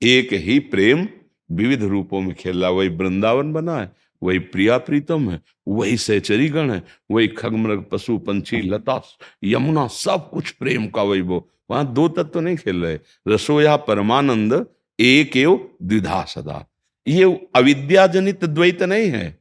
एक 0.02 0.32
ही 0.32 0.58
प्रेम 0.58 1.08
विविध 1.52 1.82
रूपों 1.82 2.20
में 2.20 2.34
खेल 2.34 2.60
रहा 2.60 2.70
वही 2.70 2.88
वृंदावन 2.88 3.52
बना 3.52 3.78
है। 3.78 3.92
वही 4.24 4.38
प्रिया 4.38 4.78
प्रीतम 4.78 5.30
है, 5.30 5.40
वही 5.68 5.96
सहचरी 5.96 6.48
गण 6.48 6.70
है, 6.70 6.82
वही 7.10 7.28
खगमृग, 7.28 7.84
पशु, 7.92 8.18
पंछी, 8.18 8.60
लता, 8.62 9.02
यमुना, 9.44 9.86
सब 9.86 10.30
कुछ 10.30 10.50
प्रेम 10.50 10.86
का 10.86 11.02
वही 11.02 11.20
वो। 11.20 11.50
वहाँ 11.70 11.92
दो 11.92 12.08
तत्व 12.08 12.22
तो 12.22 12.40
नहीं 12.40 12.56
खेल 12.56 12.82
रहे। 12.82 12.98
रसोया 13.28 13.76
परमानंद, 13.76 14.66
एक 15.00 15.36
एव 15.36 15.70
द्विधा 15.82 16.24
सदा। 16.24 16.66
ये 17.08 17.24
अविद्याजनित 17.56 18.44
द्वैत 18.44 18.82
नहीं 18.82 19.10
है। 19.10 19.38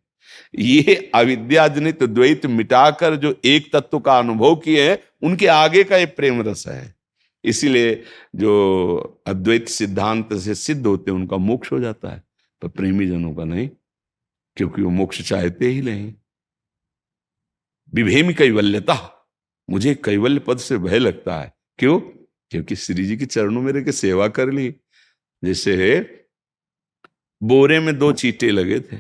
ये 0.60 1.12
अविद्याजनित 1.16 2.04
द्वैत 2.04 2.46
मिटाकर 2.46 3.16
जो 3.16 3.36
एक 3.46 3.74
तत्व 3.74 4.00
का 4.00 4.20
अनुभव 4.20 4.56
किए 4.56 4.90
हैं, 4.90 4.98
उनके 5.24 5.48
आगे 5.48 5.84
का 5.84 5.98
ये 5.98 6.06
प्रेम 6.06 6.42
रस 6.42 6.68
है। 6.68 6.96
इसीलिए 7.44 8.04
जो 8.36 9.22
अद्वैत 9.28 9.68
सिद्धांत 9.68 10.34
से 10.34 10.56
सिद्ध 10.56 10.88
होते 10.88 11.12
हैं, 11.12 11.18
उनका 11.18 11.38
मोक्ष 11.38 11.72
हो 11.72 11.80
जाता 11.80 12.10
है, 12.10 12.24
पर 12.62 12.68
प्रेमी 12.68 13.08
जनों 13.08 13.34
का 13.36 13.44
नहीं। 13.44 13.70
क्योंकि 14.56 14.82
वो 14.82 14.90
मोक्ष 14.90 15.22
चाहते 15.22 15.68
ही 15.68 15.82
नहीं। 15.82 16.14
विभेमी 17.94 18.34
कैवल्यता। 18.34 19.28
मुझे 19.70 19.96
कैवल्य 19.96 20.40
पद 20.40 20.58
से 20.58 20.78
भय 20.78 21.00
लगता 21.00 21.42
है। 21.42 21.54
क्यों? 21.78 22.00
क्योंकि 22.50 22.76
श्री 22.76 23.06
जी 23.06 23.18
के 23.18 23.26
चरणों 23.26 23.62
में 23.62 23.86
के 23.86 23.92
सेवा 23.92 24.28
कर 24.28 24.52
ली। 24.52 24.76
जैसे 25.44 26.00
बोरे 27.44 27.80
में 27.80 27.98
दो 27.98 28.12
चीटे 28.12 28.52
लगे 28.52 28.80
थे। 28.80 28.98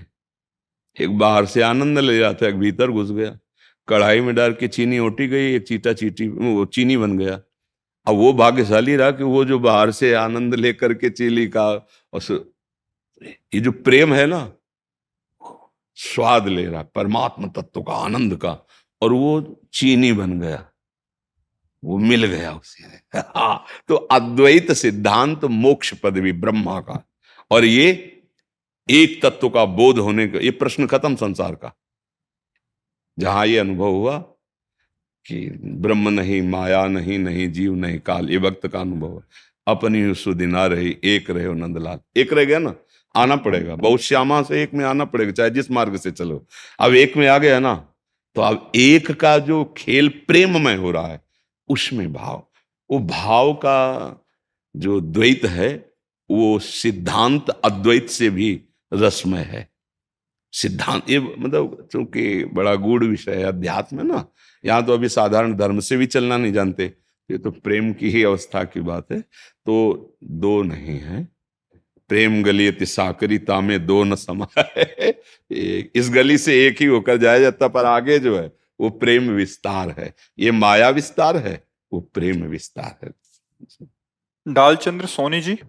एक 0.99 1.17
बाहर 1.17 1.45
से 1.45 1.61
आनंद 1.61 1.99
ले 1.99 2.19
रहा 2.19 2.33
था 2.33 2.47
एक 2.47 2.55
भीतर 2.55 2.91
घुस 2.91 3.11
गया। 3.11 3.39
कढ़ाई 3.87 4.21
में 4.21 4.35
डाल 4.35 4.53
के 4.53 4.67
चीनी 4.67 4.99
ओटी 4.99 5.27
गई, 5.27 5.53
एक 5.53 5.67
चीटा 5.67 5.93
चीटी, 5.93 6.27
वो 6.27 6.65
चीनी 6.65 6.97
बन 6.97 7.17
गया। 7.17 7.35
अब 8.07 8.15
वो 8.15 8.33
भाग्यशाली 8.33 8.95
रहा 8.95 9.11
कि 9.11 9.23
वो 9.23 9.45
जो 9.45 9.59
बाहर 9.59 9.91
से 9.91 10.13
आनंद 10.13 10.55
लेकर 10.55 10.93
के 10.93 11.09
चीली 11.09 11.47
का 11.47 11.87
और 12.13 12.53
ये 13.23 13.59
जो 13.59 13.71
प्रेम 13.71 14.13
है 14.13 14.27
ना 14.27 14.53
स्वाद 16.03 16.47
ले 16.47 16.65
रहा, 16.65 16.83
परमात्मा 16.83 17.47
तत्व 17.47 17.81
का, 17.81 17.93
आनंद 17.93 18.35
का, 18.35 18.67
और 19.01 19.13
वो 19.13 19.61
चीनी 19.73 20.13
बन 20.13 20.39
गया। 20.39 20.69
वो 21.83 21.97
मिल 21.97 22.25
गया 22.25 22.53
उसे। 22.53 22.83
हाँ 23.19 23.65
तो 23.87 23.95
अद्वैत 23.95 24.71
सिद्धांत 24.71 25.45
मोक्ष 25.45 25.93
पदवी 25.93 26.31
ब्रह्मा 26.31 26.79
का। 26.79 27.09
और 27.51 27.65
ये 27.65 28.19
एक 28.89 29.25
तत्व 29.25 29.49
का 29.49 29.65
बोध 29.65 29.99
होने 29.99 30.27
का, 30.27 30.39
ये 30.39 30.51
प्रश्न 30.51 30.87
खत्म 30.87 31.15
संसार 31.15 31.55
का। 31.55 31.75
जहाँ 33.19 33.47
ये 33.47 33.57
अनुभव 33.57 33.87
हुआ 33.87 34.17
कि 35.25 35.59
ब्रह्म 35.63 36.09
नहीं, 36.09 36.41
माया 36.41 36.87
नहीं 36.87 37.19
नहीं, 37.19 37.51
जीव 37.51 37.75
नहीं, 37.75 37.99
काल, 37.99 38.29
ये 38.29 38.37
वक्त 38.37 38.67
का 38.67 38.79
अनुभव 38.79 39.23
अपनी 39.67 40.15
सुदिन 40.15 40.55
रही, 40.55 40.97
एक 41.03 41.29
रहे 41.29 41.45
हो 41.45 41.53
नंदलाल। 41.53 41.99
एक 42.17 42.33
रह 42.33 42.45
गया 42.45 42.59
ना? 42.59 42.75
आना 43.15 43.35
पड़ेगा। 43.37 43.75
बहुत 43.77 44.01
श्यामा 44.01 44.41
से 44.41 44.61
एक 44.63 44.73
में 44.73 44.83
आना 44.85 45.05
पड़ेगा, 45.05 45.31
चाहे 45.31 45.49
जिस 45.49 45.71
मार्ग 45.71 45.97
से 45.97 46.11
चलो। 46.11 46.45
अब 46.79 46.93
एक 46.95 47.17
में 47.17 47.27
आ 47.27 47.37
गया 47.37 47.59
ना 47.59 47.75
तो 48.35 48.41
अब 48.41 48.71
एक 48.75 49.11
का 49.11 49.37
जो 49.39 49.63
खेल 49.77 50.07
प्रेम 50.27 50.59
में 50.61 50.75
हो 50.77 50.91
रहा 50.91 51.07
है, 51.07 51.21
उसमें 51.69 52.11
भाव। 52.13 52.43
वो 52.89 52.99
भाव 53.01 53.53
का 53.55 54.19
जो 54.75 54.99
द्वैत 55.01 55.45
है, 55.45 55.69
वो 56.29 56.57
सिद्धांत 56.59 57.49
अद्वैत 57.49 58.09
से 58.09 58.29
भी 58.29 58.59
रसमय 58.91 59.41
है। 59.41 59.67
सिद्धांत, 60.53 61.09
ये 61.09 61.19
मतलब 61.19 61.87
चूँकि 61.91 62.43
बड़ा 62.45 62.73
गूढ़ 62.77 63.03
विषय 63.03 63.31
है 63.31 63.43
अध्यात्म 63.43 63.99
है 63.99 64.05
ना, 64.05 64.25
यहाँ 64.63 64.85
तो 64.85 64.93
अभी 64.93 65.09
साधारण 65.09 65.53
धर्म 65.55 65.79
से 65.79 65.97
भी 65.97 66.05
चलना 66.07 66.37
नहीं 66.37 66.53
जानते, 66.53 66.85
ये 67.29 67.37
तो 67.37 67.51
प्रेम 67.53 67.91
की 67.93 68.09
ही 68.09 68.23
अवस्था 68.23 68.63
की 68.63 68.81
बात 68.81 69.11
है। 69.11 69.19
तो 69.19 70.17
दो 70.23 70.61
नहीं 70.63 70.99
है। 70.99 71.27
प्रेम 72.09 72.43
गली 72.43 72.71
साकरीता 72.81 73.61
में 73.61 73.85
दो 73.85 74.03
न 74.03 74.15
समा 74.15 74.47
इस 75.95 76.09
गली 76.09 76.37
से 76.37 76.67
एक 76.67 76.77
ही 76.79 76.85
होकर 76.85 77.17
जाया 77.17 77.39
जाता 77.39 77.67
पर 77.67 77.85
आगे 77.85 78.19
जो 78.19 78.37
है 78.39 78.51
वो 78.79 78.89
प्रेम 78.89 79.29
विस्तार 79.29 79.95
है। 79.99 80.13
ये 80.39 80.51
माया 80.51 80.89
विस्तार 80.89 81.37
है 81.37 81.63
वो 81.93 81.99
प्रेम 81.99 82.43
विस्तार 82.43 82.97
है। 83.03 83.13
डालचंद्र 84.47 85.05
सोनी 85.05 85.41
जी 85.41 85.59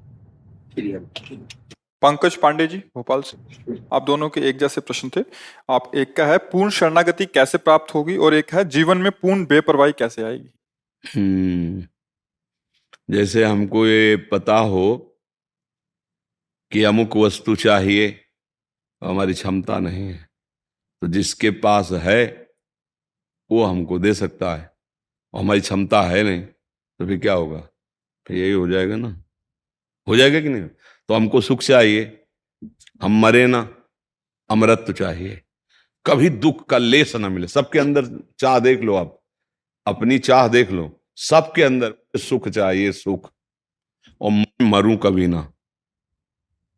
पंकज 2.02 2.36
पांडे 2.36 2.66
जी 2.66 2.78
भोपाल 2.78 3.22
से। 3.22 3.36
आप 3.92 4.02
दोनों 4.02 4.28
के 4.28 4.40
एक 4.40 4.58
जैसे 4.58 4.80
प्रश्न 4.80 5.10
थे। 5.16 5.20
आप 5.70 5.90
एक 5.94 6.16
का 6.16 6.26
है 6.26 6.38
पूर्ण 6.38 6.70
शरणागति 6.70 7.26
कैसे 7.26 7.58
प्राप्त 7.58 7.94
होगी? 7.94 8.16
और 8.16 8.34
एक 8.34 8.54
है 8.54 8.64
जीवन 8.68 8.98
में 8.98 9.12
पूर्ण 9.12 9.46
बेपरवाही 9.46 9.92
कैसे 9.92 10.22
आएगी? 10.22 10.50
हम्म। 11.16 11.84
जैसे 13.10 13.44
हमको 13.44 13.86
ये 13.86 14.16
पता 14.16 14.56
हो 14.56 15.13
कि 16.72 16.82
अमुक 16.82 17.16
वस्तु 17.16 17.56
चाहिए 17.56 18.20
हमारी 19.04 19.32
क्षमता 19.32 19.78
नहीं 19.78 20.02
है। 20.02 20.30
तो 21.00 21.06
जिसके 21.08 21.50
पास 21.50 21.92
है, 21.92 22.50
वो 23.50 23.64
हमको 23.64 23.98
दे 23.98 24.14
सकता 24.14 24.56
है, 24.56 24.76
और 25.34 25.40
हमारी 25.40 25.60
क्षमता 25.60 26.02
है 26.02 26.22
नहीं 26.22 26.42
तो 26.42 27.06
फिर 27.06 27.18
क्या 27.18 27.32
होगा? 27.32 27.60
फिर 28.26 28.36
यही 28.36 28.52
हो 28.52 28.68
जाएगा 28.68 28.96
ना। 28.96 29.24
हो 30.08 30.16
जाएगा 30.16 30.40
कि 30.40 30.48
नहीं? 30.48 30.68
तो 31.08 31.14
हमको 31.14 31.40
सुख 31.40 31.60
चाहिए, 31.60 32.24
हम 33.02 33.20
मरे 33.20 33.46
ना, 33.46 33.82
अमृत 34.50 34.86
चाहिए। 34.98 35.42
कभी 36.06 36.28
दुख 36.30 36.68
का 36.68 36.78
लेस 36.78 37.16
ना 37.16 37.28
मिले। 37.28 37.48
सबके 37.48 37.78
अंदर 37.78 38.06
चाह 38.38 38.58
देख 38.58 38.80
लो 38.80 38.94
आप। 38.94 39.24
अपनी 39.86 40.18
चाह 40.18 40.48
देख 40.48 40.70
लो। 40.70 41.00
सबके 41.16 41.62
अंदर 41.62 41.94
सुख 42.16 42.48
चाहिए, 42.48 42.92
सुख। 42.92 43.32
और 44.20 44.44
मरूं 44.62 44.96
कभी 44.96 45.26
ना। 45.26 45.53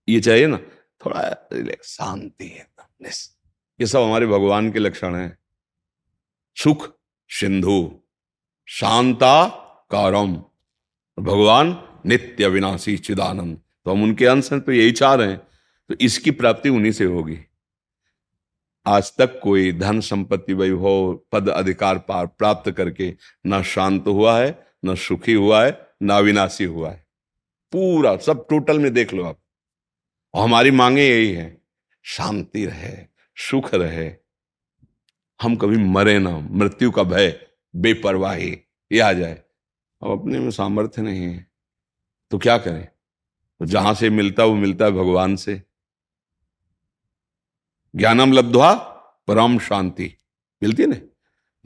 ये 0.09 0.21
चाहिए 0.21 0.47
ना, 0.47 0.57
थोड़ा 1.01 1.49
रिलैक्स 1.53 1.89
शांति 1.89 2.45
है 2.45 2.67
ये 3.81 3.87
सब 3.87 4.01
हमारे 4.01 4.27
भगवान 4.27 4.71
के 4.73 4.79
लक्षण 4.79 5.15
हैं। 5.15 5.39
सुख, 6.57 6.97
सिंधु 7.29 8.01
शांता 8.69 9.49
कारम 9.91 10.35
भगवान 11.19 11.77
नित्य 12.07 12.49
विनाशी 12.49 12.97
चिदानंद। 12.97 13.61
तो 13.85 13.91
हम 13.91 14.03
उनके 14.03 14.27
अंश 14.27 14.53
हैं 14.53 14.61
तो 14.61 14.73
यही 14.73 14.93
चाह 14.93 15.15
रहे 15.15 15.29
हैं। 15.29 15.39
तो 15.89 15.95
इसकी 16.01 16.31
प्राप्ति 16.31 16.69
उन्हीं 16.69 16.93
से 16.93 17.05
होगी। 17.05 17.39
आज 18.87 19.13
तक 19.17 19.41
कोई 19.43 19.73
धन 19.73 20.01
संपत्ति 20.01 20.55
वैभव 20.55 21.15
पद 21.33 21.49
अधिकार 21.49 21.99
पार 21.99 22.27
प्राप्त 22.27 22.71
करके 22.71 23.15
न 23.47 23.63
शांत 23.63 24.07
हुआ 24.07 24.39
है, 24.41 24.67
न 24.85 24.95
सुखी 24.95 25.33
हुआ 25.33 25.65
है, 25.65 25.89
न 26.03 26.11
अविनाशी 26.11 26.65
हुआ 26.65 26.91
है। 26.91 27.07
पूरा 27.73 28.17
सब 28.17 28.47
टोटल 28.51 28.79
में 28.79 28.93
देख 28.93 29.15
लो 29.15 29.25
आप। 29.25 29.39
और 30.37 30.45
हमारी 30.45 30.71
मांगे 30.71 31.11
यही 31.11 31.33
है, 31.33 31.63
शांति 32.03 32.67
रहे, 32.67 33.07
सुख 33.37 33.75
रहे। 33.75 34.15
हम 35.43 35.57
कभी 35.57 35.77
मरे 35.77 36.19
ना, 36.19 36.39
मृत्यु 36.39 36.91
का 36.91 37.03
भय, 37.03 37.47
बेपरवाही, 37.77 38.59
ये 38.93 39.01
आ 39.01 39.13
जाए। 39.13 39.43
अब 40.03 40.21
अपने 40.21 40.39
में 40.39 40.51
सामर्थ्य 40.51 41.03
नहीं 41.03 41.23
है। 41.23 41.51
तो 42.31 42.39
क्या 42.39 42.59
करें? 42.59 42.85
तो 43.59 43.67
जहाँ 43.67 43.95
से 43.95 44.11
मिलता, 44.11 44.45
वो 44.45 44.55
मिलता 44.55 44.85
है 44.85 44.91
भगवान 44.91 45.37
से। 45.37 45.63
ज्ञानम 47.97 48.33
लब्धवा, 48.33 48.75
परम 49.29 49.59
शांति। 49.59 50.15
मिलती 50.63 50.83
है 50.83 50.89
ना? 50.89 50.97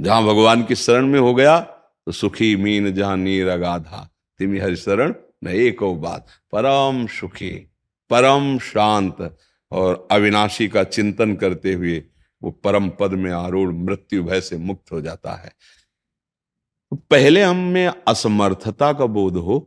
जहाँ 0.00 0.22
भगवान 0.22 0.64
की 0.64 0.74
शरण 0.74 1.06
में 1.06 1.20
हो 1.20 1.34
गया 1.34 1.60
तो 2.06 2.12
सुखी 2.12 2.56
मीन 2.56 2.94
जहाँ 2.94 3.16
नीर 3.16 3.48
अगाधा 3.48 4.10
तिमी 4.38 4.58
हरि 4.58 4.76
शरण, 4.76 5.14
न 5.44 5.48
एक 5.48 5.82
बात। 5.82 6.26
परम 6.52 7.06
सुखी। 7.06 7.66
परम 8.10 8.58
शांत 8.58 9.36
और 9.72 10.08
अविनाशी 10.10 10.68
का 10.68 10.84
चिंतन 10.84 11.34
करते 11.36 11.72
हुए 11.72 11.98
वो 12.42 12.50
परम 12.64 12.88
पद 12.90 13.12
में 13.14 13.30
आरूढ़ 13.32 13.72
मृत्यु 13.74 14.22
भय 14.24 14.40
से 14.40 14.56
मुक्त 14.58 14.92
हो 14.92 15.00
जाता 15.00 15.34
है। 15.34 15.52
पहले 17.10 17.42
हम 17.42 17.56
में 17.56 17.86
असमर्थता 18.08 18.92
का 18.92 19.06
बोध 19.06 19.36
हो, 19.36 19.58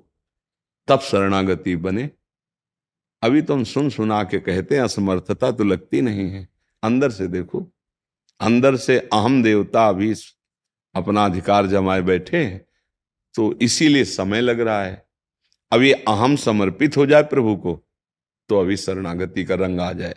तब 0.88 1.00
शरणागति 1.00 1.76
बने। 1.76 2.10
अभी 3.22 3.42
तो 3.42 3.54
हम 3.54 3.64
सुन 3.64 3.90
सुना 3.90 4.24
के 4.24 4.40
कहते 4.40 4.76
हैं, 4.76 4.82
असमर्थता 4.82 5.52
तो 5.52 5.64
लगती 5.64 6.02
नहीं 6.02 6.30
है। 6.32 6.48
अंदर 6.84 7.12
से 7.12 7.28
देखो, 7.28 7.62
अंदर 8.40 8.76
से 8.78 8.98
अहम 9.14 9.42
देवता 9.44 9.88
अभी 9.90 10.14
अपना 10.96 11.26
अधिकार 11.26 11.68
जमाए 11.68 12.02
बैठे 12.02 12.44
हैं 12.46 12.66
तो 13.36 13.52
इसीलिए 13.62 14.04
समय 14.06 14.42
लग 14.42 14.60
रहा 14.60 14.84
है। 14.84 15.06
अभी 15.72 15.92
अहम 15.92 16.36
समर्पित 16.36 16.98
हो 16.98 17.06
जाए 17.06 17.24
प्रभु 17.24 17.56
को 17.56 17.80
तो 18.54 18.60
अभी 18.60 18.76
शरणागति 18.78 19.44
का 19.44 19.56
रंग 19.56 19.80
आ 19.80 19.92
जाए। 19.92 20.16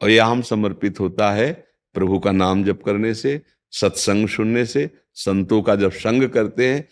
और 0.00 0.10
यह 0.10 0.26
हम 0.26 0.40
समर्पित 0.42 1.00
होता 1.00 1.30
है 1.30 1.52
प्रभु 1.94 2.18
का 2.18 2.30
नाम 2.32 2.64
जप 2.64 2.82
करने 2.86 3.14
से, 3.14 3.40
सत्संग 3.72 4.28
सुनने 4.28 4.64
से, 4.66 4.90
संतों 5.14 5.62
का 5.62 5.74
जब 5.76 5.92
संग 5.92 6.28
करते 6.28 6.68
हैं 6.68 6.82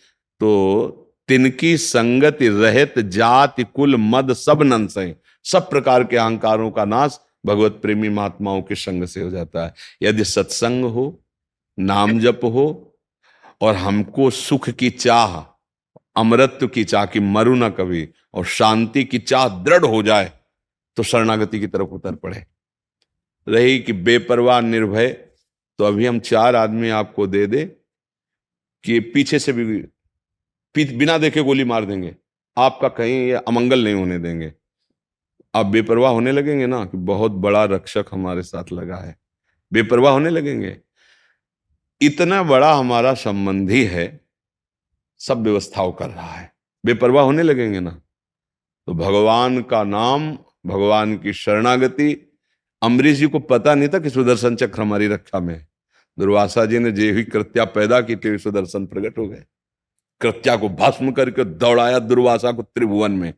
तो 0.41 0.87
तिनकी 1.27 1.75
संगति 1.77 2.47
रहत 2.47 2.99
जाति 2.99 3.63
कुल 3.63 3.95
मद 3.95 4.33
सब 4.33 4.61
नंसे 4.63 5.15
सब 5.45 5.69
प्रकार 5.69 6.03
के 6.03 6.17
अहंकारों 6.17 6.71
का 6.71 6.85
नाश 6.85 7.19
भगवत 7.45 7.79
प्रेमी 7.81 8.09
महात्माओं 8.09 8.61
के 8.61 8.75
संग 8.75 9.05
से 9.05 9.21
हो 9.21 9.29
जाता 9.29 9.65
है। 9.65 9.73
यदि 10.03 10.23
सत्संग 10.23 10.85
हो, 10.85 11.23
नाम 11.79 12.19
जप 12.19 12.41
हो, 12.43 12.67
और 13.61 13.75
हमको 13.75 14.29
सुख 14.29 14.69
की 14.69 14.89
चाह 14.89 15.39
अमृत्व 16.15 16.67
की 16.67 16.83
चाह 16.83 17.05
की 17.05 17.19
मरु 17.19 17.55
न 17.55 17.69
कभी, 17.69 18.07
और 18.33 18.45
शांति 18.45 19.03
की 19.03 19.19
चाह 19.19 19.47
दृढ़ 19.63 19.85
हो 19.85 20.03
जाए 20.03 20.31
तो 20.95 21.03
शरणागति 21.03 21.59
की 21.59 21.67
तरफ़ 21.67 21.89
उतर 21.89 22.15
पड़े। 22.15 22.45
रही 23.47 23.79
कि 23.79 23.93
बेपरवाह, 23.93 24.61
निर्भय 24.61 25.07
तो 25.79 25.83
अभी 25.83 26.05
हम 26.05 26.19
चार 26.19 26.55
आदमी 26.55 26.89
आपको 26.89 27.27
दे 27.27 27.45
दे 27.47 27.65
कि 28.83 28.99
पीछे 28.99 29.39
से 29.39 29.53
भी 29.53 30.85
बिना 30.97 31.17
देखे 31.17 31.41
गोली 31.41 31.63
मार 31.63 31.85
देंगे। 31.85 32.15
आपका 32.57 32.89
कहीं 32.89 33.13
ये 33.13 33.33
अमंगल 33.33 33.83
नहीं 33.83 33.93
होने 33.93 34.17
देंगे। 34.19 34.53
आप 35.55 35.65
बेपरवाह 35.65 36.11
होने 36.11 36.31
लगेंगे 36.31 36.67
ना 36.67 36.85
कि 36.85 36.97
बहुत 36.97 37.31
बड़ा 37.31 37.63
रक्षक 37.65 38.05
हमारे 38.11 38.41
साथ 38.41 38.71
लगा 38.73 38.95
है। 38.95 39.19
बेपरवाह 39.73 40.13
होने 40.13 40.29
लगेंगे। 40.29 40.77
इतना 42.01 42.43
बड़ा 42.43 42.73
हमारा 42.73 43.13
संबंधी 43.13 43.83
है, 43.85 44.25
सब 45.19 45.43
व्यवस्थाओं 45.43 45.91
कर 45.91 46.09
रहा 46.09 46.31
है। 46.31 46.53
बेपरवाह 46.85 47.25
होने 47.25 47.43
लगेंगे 47.43 47.79
ना। 47.79 48.01
तो 48.87 48.93
भगवान 48.93 49.61
का 49.61 49.83
नाम 49.83 50.37
भगवान 50.65 51.17
की 51.17 51.33
शरणागति। 51.33 52.13
अम्बरीश 52.81 53.17
जी 53.17 53.27
को 53.27 53.39
पता 53.39 53.75
नहीं 53.75 53.89
था 53.89 53.99
कि 53.99 54.09
सुदर्शन 54.09 54.55
चक्र 54.55 54.81
हमारी 54.81 55.07
रक्षा 55.07 55.39
में 55.39 55.65
दुर्वासा 56.17 56.65
जी 56.65 56.79
ने 56.79 56.91
जे 56.91 57.11
हुई 57.11 57.23
कृत्या 57.23 57.65
पैदा 57.65 58.01
की 58.01 58.15
थी 58.15 58.37
सुदर्शन 58.37 58.85
प्रकट 58.85 59.17
हो 59.17 59.27
गए। 59.27 59.43
कृत्या 60.21 60.55
को 60.57 60.69
भस्म 60.69 61.11
करके 61.11 61.43
दौड़ाया 61.43 61.99
दुर्वासा 61.99 62.51
को 62.51 62.61
त्रिभुवन 62.61 63.11
में। 63.11 63.33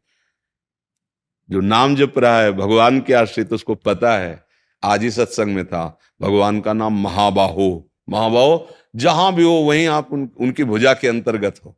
जो 1.49 1.59
नाम 1.59 1.95
जप 1.95 2.13
रहा 2.17 2.41
है 2.41 2.51
भगवान 2.51 2.99
के 3.01 3.13
आश्रित 3.13 3.49
तो 3.49 3.55
उसको 3.55 3.75
पता 3.75 4.17
है 4.17 4.43
आज 4.83 5.03
ही 5.03 5.12
सत्संग 5.12 5.55
में 5.55 5.65
था। 5.65 5.99
भगवान 6.21 6.59
का 6.62 6.73
नाम 6.73 7.01
महाबाहो। 7.01 7.89
महाबाहो 8.09 8.67
जहाँ 8.95 9.33
भी 9.36 9.43
हो 9.43 9.51
वहीं 9.51 9.88
आप 9.88 10.12
उन, 10.12 10.29
उनकी 10.38 10.63
भुजा 10.63 10.93
के 10.93 11.07
अंतर्गत 11.07 11.59
हो। 11.65 11.77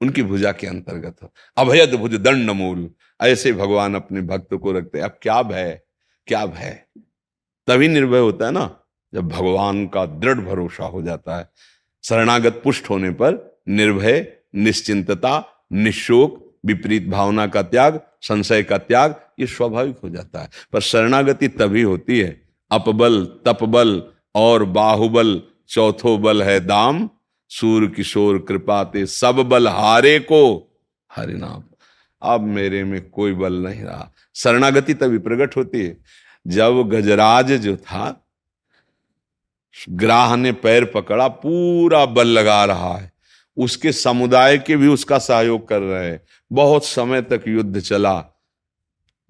उनकी 0.00 0.22
भुजा 0.22 0.52
के 0.52 0.66
अंतर्गत 0.66 1.22
हो। 1.22 1.32
अभयद 1.56 1.94
भुज 1.94 2.14
दंड 2.14 2.50
मूल 2.50 2.90
ऐसे 3.20 3.52
भगवान 3.52 3.94
अपने 3.94 4.20
भक्त 4.20 4.54
को 4.54 4.72
रखते 4.72 5.00
अब 5.00 5.18
क्या 5.22 5.42
भय 5.42 5.80
क्या 6.26 6.46
भय? 6.46 6.82
तभी 7.66 7.88
निर्भय 7.88 8.18
होता 8.18 8.46
है 8.46 8.52
ना, 8.52 8.80
जब 9.14 9.28
भगवान 9.28 9.86
का 9.86 10.06
दृढ़ 10.06 10.40
भरोसा 10.40 10.84
हो 10.84 11.02
जाता 11.02 11.36
है। 11.36 11.50
शरणागत 12.04 12.60
पुष्ट 12.64 12.90
होने 12.90 13.10
पर 13.10 13.60
निर्भय, 13.68 14.32
निश्चिंतता, 14.54 15.66
निशोक, 15.72 16.58
विपरीत 16.66 17.06
भावना 17.06 17.46
का 17.46 17.62
त्याग, 17.62 18.00
संशय 18.22 18.62
का 18.62 18.78
त्याग, 18.78 19.20
ये 19.40 19.46
स्वाभाविक 19.46 19.98
हो 19.98 20.08
जाता 20.08 20.40
है। 20.40 20.48
पर 20.72 20.80
शरणागति 20.80 21.48
तभी 21.48 21.82
होती 21.82 22.20
है, 22.20 22.42
अपबल, 22.70 23.24
तपबल 23.24 24.02
और 24.34 24.64
बाहुबल, 24.64 25.42
चौथो 25.68 26.18
बल 26.18 26.42
है 26.42 26.60
दाम, 26.60 27.10
सूर, 27.48 27.86
किशोर 27.86 28.38
कृपाते 28.38 29.06
सब 29.06 29.36
बल 29.36 29.68
हारे 29.68 30.18
को, 30.18 30.72
हरिनाम। 31.12 31.64
अब 32.26 32.40
मेरे 32.40 32.84
में 32.84 33.08
कोई 33.08 33.32
बल 33.32 33.52
नहीं 33.52 33.82
रहा। 33.82 34.12
शरणागति 34.34 34.94
तभी 34.94 35.18
प्रकट 35.18 35.56
होती 35.56 35.86
है, 35.86 35.98
जब 36.46 36.88
गजराज 36.88 37.52
जो 37.52 37.76
था, 37.76 38.26
ग्राह 39.90 40.36
ने 40.36 40.52
पैर 40.52 40.84
पकड़ा, 40.84 41.28
पूरा 41.28 42.06
बल 42.06 42.28
लगा 42.28 42.64
रहा 42.64 42.96
है। 42.96 43.12
उसके 43.56 43.92
समुदाय 43.92 44.58
के 44.58 44.76
भी 44.76 44.88
उसका 44.88 45.18
सहयोग 45.18 45.68
कर 45.68 45.80
रहे 45.80 46.10
हैं। 46.10 46.20
बहुत 46.52 46.84
समय 46.84 47.22
तक 47.22 47.42
युद्ध 47.48 47.80
चला। 47.80 48.24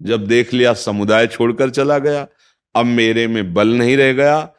जब 0.01 0.25
देख 0.25 0.53
लिया, 0.53 0.73
समुदाय 0.73 1.27
छोड़कर 1.27 1.69
चला 1.69 1.97
गया। 1.97 2.27
अब 2.75 2.85
मेरे 2.85 3.27
में 3.27 3.53
बल 3.53 3.67
नहीं 3.67 3.97
रह 3.97 4.13
गया 4.13 4.49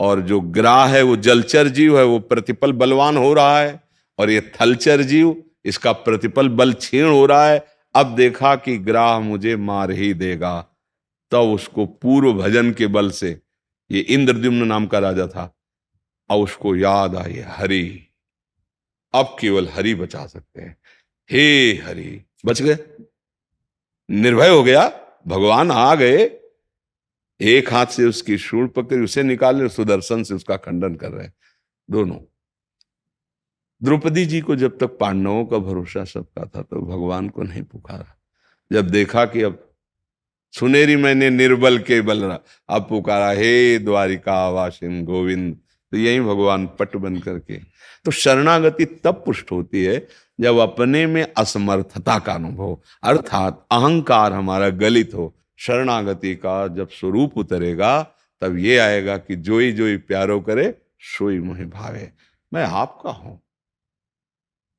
और 0.00 0.20
जो 0.20 0.40
ग्राह 0.40 0.86
है, 0.86 1.02
वो 1.02 1.16
जलचर 1.16 1.68
जीव 1.68 1.98
है, 1.98 2.04
वो 2.04 2.18
प्रतिपल 2.18 2.72
बलवान 2.72 3.16
हो 3.16 3.34
रहा 3.34 3.60
है। 3.60 3.80
और 4.18 4.30
ये 4.30 4.52
थलचर 4.60 5.02
जीव, 5.02 5.42
इसका 5.64 5.92
प्रतिपल 5.92 6.48
बल 6.48 6.72
क्षीण 6.72 7.04
हो 7.04 7.26
रहा 7.26 7.48
है। 7.48 7.77
अब 7.94 8.14
देखा 8.14 8.56
कि 8.56 8.78
ग्राह 8.78 9.20
मुझे 9.20 9.56
मार 9.56 9.90
ही 9.90 10.14
देगा। 10.14 10.62
तब 10.62 11.30
तो 11.30 11.54
उसको 11.54 11.86
पूर्व 11.86 12.32
भजन 12.32 12.72
के 12.72 12.86
बल 12.86 13.10
से, 13.10 13.40
ये 13.90 14.00
इंद्रद्युम्न 14.00 14.66
नाम 14.66 14.86
का 14.86 14.98
राजा 14.98 15.26
था, 15.26 15.58
अब 16.30 16.38
उसको 16.38 16.76
याद 16.76 17.16
आई 17.16 17.38
हरि। 17.46 18.06
अब 19.14 19.36
केवल 19.40 19.68
हरि 19.68 19.94
बचा 19.94 20.26
सकते 20.26 20.62
हैं। 20.62 20.76
हे 21.30 21.72
हरि, 21.74 22.22
बच 22.46 22.62
गए? 22.62 22.78
निर्भय 24.10 24.48
हो 24.48 24.62
गया? 24.62 24.88
भगवान 25.26 25.70
आ 25.70 25.94
गए? 25.94 26.40
एक 27.40 27.72
हाथ 27.72 27.86
से 27.86 28.04
उसकी 28.04 28.38
शूल 28.38 28.66
पकड़ी, 28.66 29.00
उसे 29.00 29.22
निकाले 29.22 29.68
सुदर्शन 29.68 30.22
से 30.22 30.34
उसका 30.34 30.56
खंडन 30.56 30.94
कर 30.94 31.12
रहे 31.12 31.28
दोनों 31.90 32.18
द्रौपदी 33.82 34.26
जी 34.26 34.40
को 34.40 34.56
जब 34.56 34.78
तक 34.78 34.86
पांडवों 34.86 35.44
का 35.44 35.58
भरोसा 35.58 36.04
सबका 36.04 36.44
था 36.44 36.62
तो 36.62 36.80
भगवान 36.80 37.28
को 37.28 37.42
नहीं 37.42 37.62
पुकारा। 37.62 38.18
जब 38.72 38.88
देखा 38.88 39.24
कि 39.24 39.42
अब 39.42 39.64
सुनेरी 40.52 40.96
मैंने 40.96 41.30
निर्बल 41.30 41.78
के 41.78 42.00
बल 42.00 42.24
रहा, 42.24 42.38
अब 42.68 42.86
पुकारा, 42.88 43.30
हे 43.30 43.78
द्वारिका, 43.78 44.48
वासिन, 44.48 45.04
गोविंद 45.04 45.56
तो 45.92 45.96
यही 45.96 46.20
भगवान 46.20 46.66
पट 46.66 46.96
बन 46.96 47.18
करके। 47.18 47.58
तो 48.04 48.10
शरणागति 48.10 48.84
तब 48.84 49.22
पुष्ट 49.26 49.52
होती 49.52 49.84
है, 49.84 50.06
जब 50.40 50.56
अपने 50.56 51.06
में 51.06 51.26
असमर्थता 51.36 52.18
का 52.18 52.32
अनुभव, 52.32 52.78
अर्थात 53.02 53.66
अहंकार 53.70 54.32
हमारा 54.32 54.68
गलित 54.68 55.14
हो। 55.14 55.34
शरणागति 55.58 56.34
का 56.34 56.66
जब 56.68 56.88
स्वरूप 56.88 57.38
उतरेगा, 57.38 58.02
तब 58.40 58.58
ये 58.58 58.78
आएगा 58.78 59.16
कि 59.16 59.36
जोई 59.36 59.72
जोई 59.72 59.96
प्यारो 59.96 60.40
करे, 60.40 60.74
सोई 61.00 61.38
मुहे 61.38 61.64
भावे। 61.64 62.10
मैं 62.54 62.64
आपका 62.64 63.10
हूँ। 63.10 63.40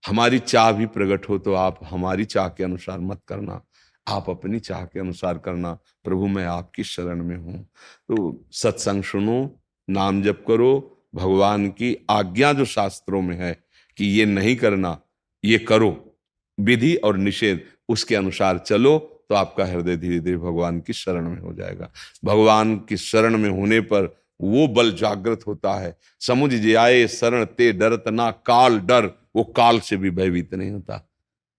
हमारी 0.03 0.39
चाह 0.39 0.71
भी 0.71 0.85
प्रकट 0.85 1.29
हो 1.29 1.37
तो 1.37 1.53
आप 1.53 1.79
हमारी 1.83 2.25
चाह 2.25 2.47
के 2.47 2.63
अनुसार 2.63 2.99
मत 2.99 3.21
करना। 3.27 3.61
आप 4.07 4.29
अपनी 4.29 4.59
चाह 4.59 4.83
के 4.83 4.99
अनुसार 4.99 5.37
करना। 5.37 5.73
प्रभु, 6.03 6.27
मैं 6.27 6.45
आपकी 6.45 6.83
शरण 6.83 7.23
में 7.23 7.35
हूँ। 7.37 7.63
तो 8.09 8.45
सत्संग 8.51 9.03
सुनो, 9.03 9.59
नाम 9.89 10.21
जप 10.23 10.43
करो, 10.47 10.71
भगवान 11.15 11.67
की 11.69 11.95
आज्ञा 12.09 12.53
जो 12.53 12.65
शास्त्रों 12.65 13.21
में 13.21 13.35
है 13.37 13.53
कि 13.97 14.05
ये 14.05 14.25
नहीं 14.25 14.55
करना, 14.55 14.99
ये 15.43 15.57
करो। 15.59 16.17
विधि 16.57 16.95
और 16.95 17.17
निषेध 17.17 17.61
उसके 17.89 18.15
अनुसार 18.15 18.57
चलो 18.57 18.97
तो 19.29 19.35
आपका 19.35 19.65
हृदय 19.65 19.97
धीरे 19.97 20.19
धीरे 20.19 20.37
भगवान 20.37 20.79
की 20.79 20.93
शरण 20.93 21.29
में 21.29 21.39
हो 21.39 21.53
जाएगा। 21.53 21.89
भगवान 22.25 22.75
की 22.79 22.97
शरण 22.97 23.37
में 23.37 23.49
होने 23.49 23.79
पर 23.81 24.15
वो 24.41 24.67
बल 24.67 24.91
जागृत 24.91 25.41
होता 25.47 25.73
है। 25.73 25.95
समुझ 26.19 26.53
जाए 26.53 27.07
शरण, 27.07 27.45
ते 27.45 27.71
डरत 27.73 28.03
ना 28.07 28.29
काल 28.31 28.79
डर। 28.79 29.07
वो 29.35 29.43
काल 29.55 29.79
से 29.79 29.97
भी 29.97 30.09
भयभीत 30.11 30.53
नहीं 30.53 30.71
होता। 30.71 31.05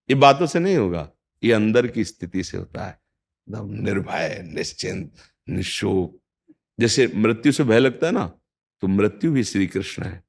ये 0.09 0.14
बातों 0.16 0.46
से 0.46 0.59
नहीं 0.59 0.76
होगा, 0.76 1.09
ये 1.42 1.52
अंदर 1.52 1.87
की 1.87 2.04
स्थिति 2.04 2.42
से 2.44 2.56
होता 2.59 2.85
है। 2.85 2.90
एकदम 2.90 3.70
निर्भय, 3.85 4.40
निश्चिंत, 4.46 5.12
निशोक। 5.48 6.18
जैसे 6.78 7.06
मृत्यु 7.16 7.52
से 7.52 7.64
भय 7.64 7.78
लगता 7.78 8.06
है 8.06 8.12
ना 8.12 8.26
तो 8.83 8.88
मृत्यु 8.88 9.33
भी 9.33 9.44
श्री 9.44 9.66
कृष्ण 9.66 10.02
है। 10.02 10.22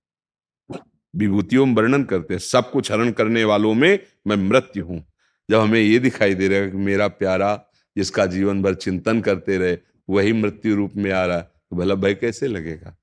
विभूतियों 1.13 1.65
में 1.65 1.73
वर्णन 1.75 2.03
करते 2.03 2.33
हैं, 2.33 2.39
सब 2.39 2.71
कुछ 2.71 2.91
हरण 2.91 3.11
करने 3.11 3.43
वालों 3.43 3.73
में 3.73 3.99
मैं 4.27 4.35
मृत्यु 4.37 4.85
हूँ। 4.85 5.03
जब 5.49 5.59
हमें 5.59 5.79
ये 5.79 5.99
दिखाई 5.99 6.35
दे 6.35 6.47
रहा 6.47 6.59
है 6.59 6.69
कि 6.71 6.77
मेरा 6.77 7.07
प्यारा, 7.09 7.55
जिसका 7.95 8.25
जीवन 8.25 8.61
भर 8.61 8.75
चिंतन 8.75 9.21
करते 9.21 9.57
रहे, 9.57 9.77
वही 10.09 10.33
मृत्यु 10.33 10.75
रूप 10.75 10.95
में 10.95 11.11
आ 11.11 11.25
रहा 11.25 11.37
है 11.37 11.43
तो 11.43 11.75
भला 11.75 11.95
भय 11.95 12.13
कैसे 12.15 12.47
लगेगा? 12.47 12.95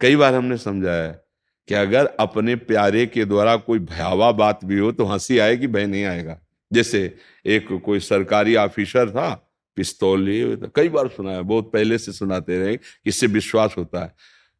कई 0.00 0.16
बार 0.16 0.34
हमने 0.34 0.56
समझाया 0.58 1.02
है 1.04 1.21
कि 1.68 1.74
अगर 1.74 2.06
अपने 2.20 2.54
प्यारे 2.56 3.06
के 3.06 3.24
द्वारा 3.24 3.56
कोई 3.56 3.78
भयावह 3.78 4.32
बात 4.32 4.64
भी 4.64 4.78
हो 4.78 4.92
तो 4.92 5.04
हँसी 5.04 5.38
आएगी, 5.38 5.66
भय 5.66 5.86
नहीं 5.86 6.04
आएगा। 6.04 6.38
जैसे 6.72 7.14
एक 7.46 7.68
कोई 7.84 8.00
सरकारी 8.00 8.54
ऑफिसर 8.56 9.10
था, 9.10 9.34
पिस्तौल 9.76 10.22
लिए 10.22 10.56
तो 10.56 10.68
कई 10.68 10.88
बार 10.88 11.08
सुना 11.08 11.32
है, 11.32 11.42
बहुत 11.42 11.70
पहले 11.72 11.98
से 11.98 12.12
सुनाते 12.12 12.58
रहे 12.58 12.78
इससे 13.06 13.26
विश्वास 13.26 13.74
होता 13.78 14.04
है। 14.04 14.14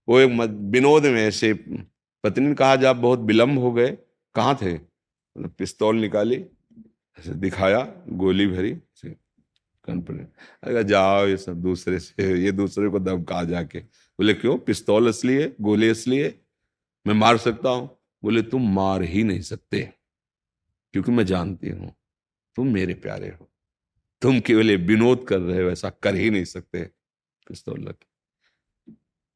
वो 0.08 0.20
एक 0.20 0.30
विनोद 0.72 1.06
में 1.06 1.22
ऐसे 1.22 1.52
पत्नी 2.24 2.46
ने 2.46 2.54
कहा, 2.54 2.76
जब 2.76 2.96
बहुत 2.96 3.20
विलम्ब 3.20 3.58
हो 3.58 3.72
गए, 3.72 3.90
कहाँ 4.34 4.58
थे? 4.62 4.74
मतलब 4.74 5.50
पिस्तौल 5.58 5.96
निकाली 5.96 6.44
दिखाया, 7.18 7.80
गोली 8.08 8.46
भरी 8.46 8.72
अगर 9.88 10.82
जाओ 10.82 11.26
ये 11.26 11.36
सब 11.36 11.62
दूसरे 11.62 11.98
से, 11.98 12.42
ये 12.42 12.52
दूसरे 12.52 12.88
को 12.88 12.98
दबका 12.98 13.42
जाके। 13.44 13.78
बोले, 13.78 14.34
क्यों? 14.34 14.56
पिस्तौल 14.58 15.08
असली 15.08 15.34
है 15.34 15.52
गोली 15.60 15.88
असली 15.88 16.18
है 16.18 16.28
मैं 17.06 17.14
मार 17.14 17.36
सकता 17.38 17.68
हूँ? 17.68 17.88
बोले, 18.22 18.42
तुम 18.42 18.72
मार 18.74 19.02
ही 19.02 19.22
नहीं 19.24 19.40
सकते, 19.42 19.80
क्योंकि 20.94 21.12
मैं 21.12 21.24
जानती 21.26 21.68
हूँ, 21.68 21.92
तुम 22.56 22.66
मेरे 22.66 22.94
प्यारे 22.94 23.28
हो। 23.30 23.48
तुम 24.22 24.40
केवल 24.40 24.76
विनोद 24.78 25.24
कर 25.28 25.38
रहे 25.38 25.62
हो, 25.62 25.70
ऐसा 25.70 25.90
कर 26.02 26.14
ही 26.14 26.30
नहीं 26.30 26.44
सकते। 26.44 26.82
पिस्तौल 27.46 27.94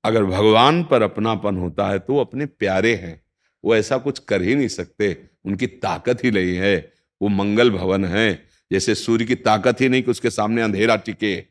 अगर 0.05 0.25
भगवान 0.25 0.83
पर 0.85 1.03
अपनापन 1.03 1.57
होता 1.57 1.89
है 1.89 1.99
तो 1.99 2.13
वो 2.13 2.21
अपने 2.21 2.47
प्यारे 2.47 2.95
हैं। 2.95 3.21
वो 3.65 3.75
ऐसा 3.77 3.97
कुछ 3.99 4.19
कर 4.19 4.43
ही 4.43 4.55
नहीं 4.55 4.69
सकते। 4.69 5.09
उनकी 5.45 5.67
ताकत 5.67 6.23
ही 6.25 6.31
नहीं 6.31 6.55
है। 6.57 6.77
वो 7.21 7.29
मंगल 7.29 7.71
भवन 7.71 8.05
है। 8.05 8.49
जैसे 8.71 8.95
सूर्य 8.95 9.25
की 9.25 9.35
ताकत 9.35 9.81
ही 9.81 9.89
नहीं 9.89 10.03
कि 10.03 10.11
उसके 10.11 10.31
सामने 10.31 10.63
अंधेरा 10.63 10.97
टिके। 10.97 11.43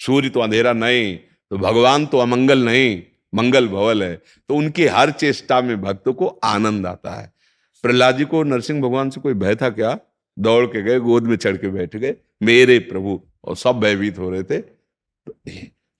सूर्य 0.00 0.28
तो 0.28 0.40
अंधेरा 0.40 0.72
नहीं 0.72 1.16
तो 1.16 1.58
भगवान 1.58 2.06
तो 2.06 2.18
अमंगल 2.18 2.64
नहीं। 2.64 3.02
मंगल 3.32 3.68
भवल 3.68 4.02
है 4.02 4.14
तो 4.48 4.54
उनकी 4.54 4.86
हर 4.86 5.10
चेष्टा 5.10 5.60
में 5.60 5.80
भक्तों 5.80 6.12
को 6.12 6.26
आनंद 6.26 6.86
आता 6.86 7.14
है। 7.14 7.32
प्रहलाद 7.84 8.16
जी 8.18 8.24
को 8.24 8.42
नरसिंह 8.42 8.80
भगवान 8.82 9.10
से 9.10 9.20
कोई 9.20 9.34
भय 9.34 9.56
था 9.56 9.70
क्या? 9.70 9.98
दौड़ 10.36 10.64
के 10.66 10.82
गए, 10.82 10.98
गोद 10.98 11.26
में 11.26 11.36
चढ़ 11.36 11.56
के 11.56 11.68
बैठ 11.68 11.96
गए, 11.96 12.14
मेरे 12.42 12.78
प्रभु, 12.78 13.20
और 13.44 13.56
सब 13.56 13.80
भयभीत 13.80 14.18
हो 14.18 14.30
रहे 14.30 14.42
थे। 14.42 14.58
तो 14.58 15.34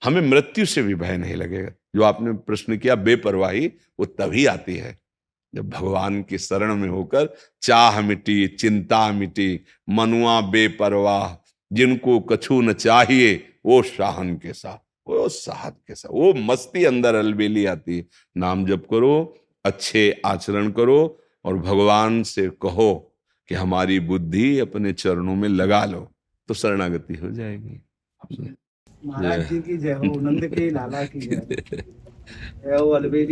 हमें 0.01 0.21
मृत्यु 0.21 0.65
से 0.65 0.81
भी 0.83 0.95
भय 0.95 1.17
नहीं 1.17 1.35
लगेगा। 1.35 1.71
जो 1.95 2.03
आपने 2.03 2.33
प्रश्न 2.33 2.77
किया, 2.77 2.95
बेपरवाही, 2.95 3.67
वो 3.99 4.05
तभी 4.05 4.45
आती 4.45 4.75
है, 4.75 4.97
जब 5.53 5.69
भगवान 5.69 6.21
की 6.23 6.37
शरण 6.37 6.75
में 6.75 6.89
होकर 6.89 7.27
चाह 7.61 8.01
मिटी, 8.01 8.47
चिंता 8.47 9.11
मिटी, 9.11 9.59
मनुआ 9.89 10.39
बेपरवाह, 10.41 11.35
जिनको 11.71 12.19
कछु 12.19 12.61
न 12.61 12.73
चाहिए, 12.73 13.35
वो 13.65 13.81
शाहन 13.83 14.35
के 14.35 14.53
साथ। 14.53 14.77
वो 15.09 15.27
साहत 15.29 15.77
के 15.87 15.95
साथ 15.95 16.09
वो 16.13 16.33
मस्ती 16.33 16.83
अंदर 16.85 17.15
अलबेली 17.15 17.65
आती 17.65 17.97
है। 17.97 18.05
नाम 18.35 18.65
जप 18.65 18.85
करो 18.91 19.13
अच्छे 19.65 20.21
आचरण 20.25 20.71
करो 20.71 20.99
और 21.45 21.57
भगवान 21.59 22.21
से 22.23 22.49
कहो 22.61 22.93
कि 23.49 23.55
हमारी 23.55 23.99
बुद्धि 23.99 24.59
अपने 24.59 24.93
चरणों 24.93 25.35
में 25.35 25.49
लगा 25.49 25.83
लो 25.85 26.07
तो 26.49 26.53
शरणागति 26.53 27.15
हो 27.15 27.29
जाएगी। 27.31 27.81
महाराज 29.05 29.49
जी 29.49 29.59
की 29.61 29.77
जय 29.77 29.93
हो 29.93 30.03
नंद 30.21 30.47
के 30.47 30.69
लाला 30.69 31.03
की 31.05 31.19
जय 31.19 31.41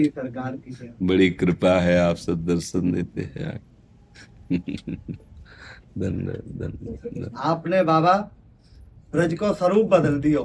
सरकार 0.10 0.58
की 0.58 0.72
बड़ी 1.06 1.30
कृपा 1.30 1.80
है 1.80 1.98
आप 2.00 2.16
सब 2.16 2.46
दर्शन 2.46 2.92
देते 2.92 3.22
हैं। 3.36 3.60
धन्यवाद। 6.00 7.32
आपने 7.38 7.84
बाबा 7.84 8.14
ब्रज 9.12 9.34
को 9.34 9.54
स्वरूप 9.54 9.90
बदल 9.90 10.20
दियो। 10.20 10.44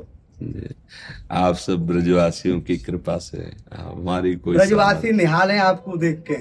आप 1.30 1.54
सब 1.54 1.86
ब्रजवासियों 1.86 2.60
की 2.60 2.76
कृपा 2.76 3.18
से 3.18 3.52
हमारी 3.76 4.34
कोई 4.34 4.56
ब्रजवासी 4.56 5.12
निहाले 5.12 5.58
आपको 5.58 5.96
देख 5.96 6.24
के। 6.30 6.34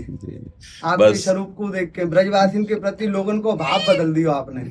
आपके 0.88 1.18
स्वरूप 1.18 1.56
को 1.58 1.70
देख 1.70 1.92
के 1.92 2.06
ब्रजवासियों 2.06 2.66
के 2.66 2.76
प्रति 2.76 3.08
लोगों 3.08 3.40
को 3.40 3.54
भाव 3.54 3.80
बदल 3.80 4.14
दियो 4.14 4.32
आपने। 4.32 4.62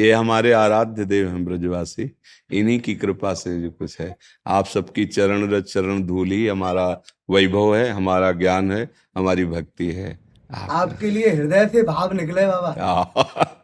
ये 0.00 0.12
हमारे 0.12 0.52
आराध्य 0.52 1.04
देव 1.04 1.28
हैं 1.28 1.44
ब्रजवासी 1.44 2.16
इन्हीं 2.52 2.80
की 2.80 2.94
कृपा 2.94 3.34
से 3.34 3.62
जो 3.62 3.70
कुछ 3.70 4.00
है। 4.00 4.16
आप 4.46 4.66
सबकी 4.66 5.04
चरण 5.04 5.50
रज 5.50 5.64
चरण 5.64 6.02
धूली 6.02 6.46
हमारा 6.46 7.02
वैभव 7.30 7.76
है 7.76 7.90
हमारा 7.90 8.32
ज्ञान 8.32 8.72
है 8.72 8.90
हमारी 9.16 9.44
भक्ति 9.44 9.92
है। 9.92 10.18
आपके 10.54 11.10
लिए 11.10 11.30
हृदय 11.30 11.68
से 11.72 11.82
भाव 11.82 12.12
निकले 12.12 12.46
बाबा। 12.46 13.54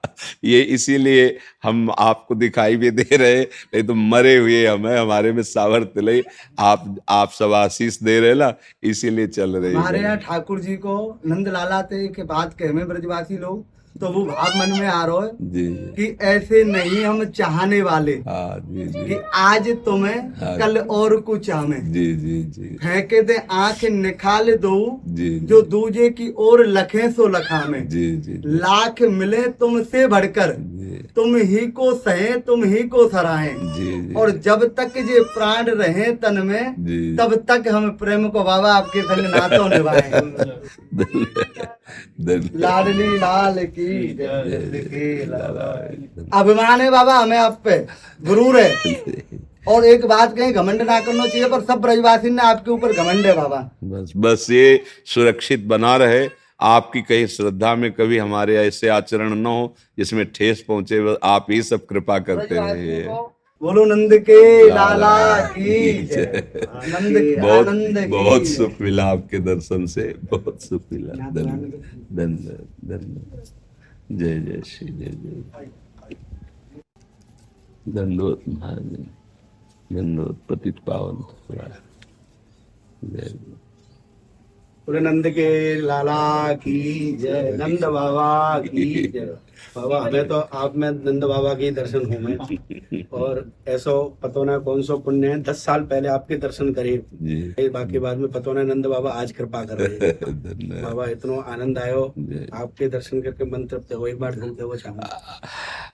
ये 0.44 0.60
इसीलिए 0.60 1.38
हम 1.62 1.90
आपको 1.98 2.34
दिखाई 2.34 2.76
भी 2.76 2.90
दे 2.90 3.16
रहे 3.16 3.40
नहीं 3.42 3.82
तो 3.82 3.94
मरे 3.94 4.36
हुए 4.36 4.66
हमें 4.66 4.98
हमारे 4.98 5.32
में 5.32 5.42
सावर 5.42 5.84
तिल 5.84 6.22
आप 6.58 6.96
आप 7.08 7.30
सब 7.30 7.52
आशीष 7.52 8.02
दे 8.02 8.20
रहे 8.20 8.34
ना, 8.34 8.54
इसीलिए 8.82 9.26
चल 9.26 9.56
रहे 9.56 9.72
हमारे 9.72 10.00
यहाँ 10.00 10.16
ठाकुर 10.16 10.60
जी 10.60 10.76
को 10.76 11.20
नंद 11.26 11.48
लाला 11.48 11.88
के 11.92 12.22
बाद 12.22 12.54
कहे 12.54 12.72
में 12.72 12.88
ब्रजवासी 12.88 13.38
लोग 13.38 13.73
तो 14.00 14.08
वो 14.08 14.24
भाव 14.24 14.58
मन 14.58 14.70
में 14.80 14.86
आ 14.86 15.04
रहा 15.06 15.20
है 15.22 15.30
जी 15.50 15.66
कि 15.96 16.06
ऐसे 16.22 16.62
नहीं 16.64 17.04
हम 17.04 17.24
चाहने 17.24 17.80
वाले। 17.82 18.12
हाँ 18.28 18.58
जी 18.64 19.04
कि 19.04 19.20
आज 19.34 19.68
तुम्हें 19.84 20.16
हाँ। 20.40 20.56
कल 20.58 20.78
और 20.78 21.16
कुछ 21.20 21.50
हमें 21.50 21.92
जी 21.92 22.04
जी 22.14 22.42
जी। 22.54 22.68
फेंके 22.82 23.20
दे 23.22 23.36
आँख 23.50 23.84
निकाल 23.84 24.54
दो। 24.56 24.74
जी 25.08 25.38
जो। 25.40 25.60
दूजे 25.74 26.08
की 26.10 26.32
ओर 26.38 26.66
लखे 26.66 27.10
सो 27.12 27.28
लखा 27.28 27.64
में 27.68 27.86
जी 27.88 28.10
जी। 28.16 28.40
लाख 28.46 29.02
मिले 29.02 29.42
तुमसे 29.60 30.06
बढ़कर। 30.06 30.50
तुम 31.16 31.36
ही 31.36 31.66
को 31.76 31.92
सहे 31.94 32.32
तुम 32.40 32.64
ही 32.64 32.82
को 32.88 33.08
सराहें। 33.08 33.74
जी 33.74 33.90
जी 34.00 34.14
और 34.14 34.30
जब 34.38 34.64
तक 34.78 34.96
ये 34.96 35.20
प्राण 35.34 35.66
रहे 35.70 36.10
तन 36.14 36.38
में 36.46 37.16
तब 37.16 37.34
तक 37.50 37.68
हम 37.68 37.88
प्रेम 37.90 38.28
को 38.28 38.44
बाबा 38.44 38.72
आपके 38.72 39.02
संग 39.02 39.26
नातों 39.34 39.68
निभाए 39.68 40.10
लाडली 42.60 43.16
लाल 43.18 43.58
की। 43.66 43.83
अभिमान 46.32 46.80
है 46.80 46.90
बाबा 46.90 47.14
हमें 47.14 47.36
आप 47.38 47.60
पे 47.64 47.78
गुरूर 48.26 48.60
है। 48.60 48.70
और 49.68 49.84
एक 49.84 50.04
बात 50.06 50.36
कहीं 50.36 50.52
घमंड 50.52 50.82
ना 50.82 51.00
करना 51.00 51.26
चाहिए 51.26 51.48
पर 51.48 51.60
सब 51.64 51.80
ब्रजवासी 51.80 52.30
ने 52.30 52.42
आपके 52.42 52.70
ऊपर 52.70 52.92
घमंड 52.92 53.26
है 53.26 53.36
बाबा। 53.36 53.58
बस 53.84 54.12
बस 54.16 54.46
ये 54.50 54.80
सुरक्षित 55.06 55.64
बना 55.66 55.96
रहे। 55.96 56.28
आपकी 56.62 57.00
कहीं 57.02 57.26
श्रद्धा 57.26 57.74
में 57.74 57.90
कभी 57.92 58.18
हमारे 58.18 58.56
ऐसे 58.56 58.88
आचरण 58.88 59.34
न 59.34 59.46
हो 59.46 59.74
जिसमें 59.98 60.24
ठेस 60.32 60.64
पहुँचे 60.68 61.00
बस 61.00 61.16
आप 61.22 61.46
ही 61.50 61.62
सब 61.62 61.86
कृपा 61.86 62.18
करते 62.18 62.54
हैं। 62.54 63.08
बोलो 63.62 63.84
नंद 63.84 64.12
के 64.18 64.68
लाला 64.68 65.40
की 65.46 65.92
जय। 66.04 66.42
नंद 66.56 67.18
के 67.18 67.36
बहुत 67.40 67.66
बहुत 68.08 68.46
सुख 68.46 68.80
मिला 68.80 69.04
आपके 69.04 69.38
दर्शन 69.40 69.86
से। 69.86 70.14
बहुत 70.30 70.62
सुख 70.62 70.82
मिला। 70.92 71.30
धन्य 71.30 71.82
धन्य 72.12 72.58
धन्य। 72.84 73.42
जय 74.10 74.40
जय 74.40 74.62
श्री 74.66 74.92
जय 74.92 75.10
जय। 75.16 75.42
दंडोत 77.86 78.44
महाजन 78.48 79.04
दंडोत 79.90 80.40
पतित 80.48 80.78
पावन 80.86 81.22
जय। 83.04 83.53
बोले 84.86 85.00
नंद 85.00 85.26
के 85.30 85.48
लाला 85.80 86.52
की 86.60 87.12
जय 87.16 87.56
नंद 87.60 87.84
बाबा 87.84 88.58
की 88.58 88.84
जय। 89.12 89.26
बाबा 89.76 90.00
हमें 90.00 90.26
तो 90.28 90.38
आप 90.38 90.76
में 90.76 90.90
नंद 90.90 91.24
बाबा 91.24 91.52
के 91.54 91.70
दर्शन 91.70 92.04
हो 92.06 92.18
में। 92.20 93.06
और 93.12 93.40
ऐसो 93.68 93.94
पतो 94.22 94.44
ना 94.44 94.58
कौन 94.58 94.82
सो 94.82 94.98
पुण्य 94.98 95.28
है? 95.28 95.40
दस 95.42 95.64
साल 95.64 95.80
पहले 95.82 96.08
आपके 96.08 96.36
दर्शन 96.36 96.72
करे 96.72 96.96
बाकी 97.68 97.98
बाद 97.98 98.18
में 98.18 98.28
पतो 98.32 98.52
ना 98.52 98.62
नंद 98.62 98.86
बाबा 98.86 99.10
आज 99.10 99.32
कृपा 99.32 99.64
कर 99.64 99.78
रहे 99.78 100.12
बाबा 100.82 101.06
इतना 101.10 101.40
आनंद 101.52 101.78
आयो 101.78 102.04
आपके 102.54 102.88
दर्शन 102.88 103.20
करके 103.22 103.44
मन 103.50 103.64
तृप्त 103.66 103.94
हो 103.94 104.06
एक 104.06 104.18
बार 104.20 104.36
घूमते 104.36 104.62
हुए 104.64 104.78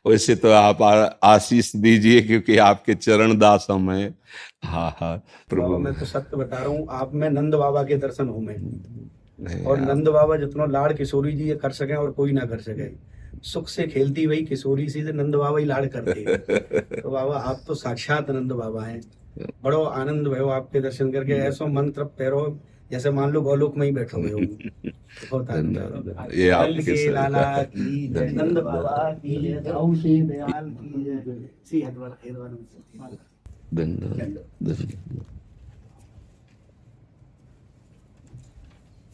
वैसे 0.06 0.34
तो 0.34 0.50
आप 0.50 0.82
आशीष 1.24 1.74
दीजिए 1.76 2.20
क्योंकि 2.22 2.56
आपके 2.68 2.94
चरण 2.94 3.38
दास 3.38 3.66
हम 3.70 3.90
हैं। 3.90 4.14
हाँ 4.64 4.96
हाँ 4.98 5.16
प्रभु। 5.48 5.78
मैं 5.78 5.94
तो 5.94 6.06
सत्य 6.06 6.36
बता 6.36 6.58
रहा 6.58 6.68
हूँ 6.68 6.86
आप 6.90 7.14
में 7.14 7.30
नंद 7.30 7.54
बाबा 7.54 7.82
के 7.82 7.96
दर्शन 7.96 8.28
हो 8.28 8.40
में। 8.40 9.64
और 9.66 9.80
नंद 9.80 10.08
बाबा 10.08 10.36
जितना 10.36 10.66
लाड़ 10.66 10.92
किशोरी 10.92 11.32
जी 11.32 11.48
ये 11.48 11.54
कर 11.56 11.70
सके 11.70 11.94
और 11.94 12.10
कोई 12.10 12.32
ना 12.32 12.44
कर 12.44 12.58
सके। 12.60 12.88
सुख 13.42 13.68
से 13.68 13.86
खेलती 13.86 14.24
हुई 14.24 14.44
किशोरी 14.44 14.88
सी 14.88 15.04
से 15.04 15.12
नंद 15.12 15.34
बाबा 15.34 15.58
ही 15.58 15.64
लाड़ 15.64 15.86
करते 15.86 16.20
हैं। 16.20 16.38
तो 17.02 17.10
बाबा 17.10 17.38
आप 17.38 17.60
तो 17.66 17.74
साक्षात 17.74 18.30
नंद 18.30 18.52
बाबा 18.52 18.84
हैं। 18.84 19.00
बड़ो 19.64 19.84
आनंद 19.84 20.28
भयो 20.28 20.48
आपके 20.48 20.80
दर्शन 20.80 21.12
करके 21.12 21.32
ऐसो 21.32 21.66
मन 21.66 21.90
तृप्त 21.90 22.18
पैरो 22.18 22.60
जैसे 22.90 23.10
मान 23.10 23.30
लो 23.30 23.40
गोलोक 23.40 23.76
में 23.76 23.86
ही 23.86 23.92
बैठो 23.92 24.18
हुए 24.18 24.30
हो। 24.30 24.40
बहुत 25.30 25.50
आनंद 25.50 26.30
ये 26.34 26.50
आपके 26.50 27.10
लाला 27.10 27.62
की 27.62 28.08
नंद 28.08 28.58
बाबा 28.58 29.12
की 29.12 29.36
जय 29.42 29.62
से 30.02 30.20
दयाल 30.22 30.70
की 30.70 31.04
जय। 31.04 31.48
श्री 31.68 31.82
हरिवर 31.82 32.08
हरिवर 32.08 33.18
धन्यवाद 33.74 34.18
धन्यवाद 34.18 35.38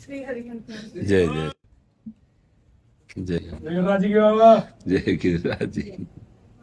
जय 0.09 1.27
जय 1.27 1.51
जय 3.19 3.39
जय 4.89 5.17
गिरिराज 5.17 5.67
जी 5.75 5.83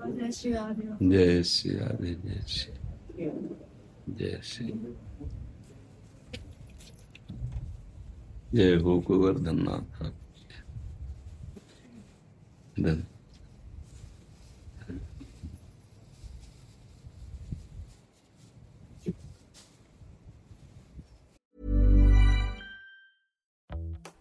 जय 0.10 1.43
श्री 1.43 1.73
राधे 1.77 2.13
जय 2.13 2.43
श्री 2.47 3.29
जय 4.17 4.39
श्री 4.43 4.73
जय 8.53 8.75
हो 8.84 8.99
गोवर्धन 9.08 9.60
नाथ 9.63 10.12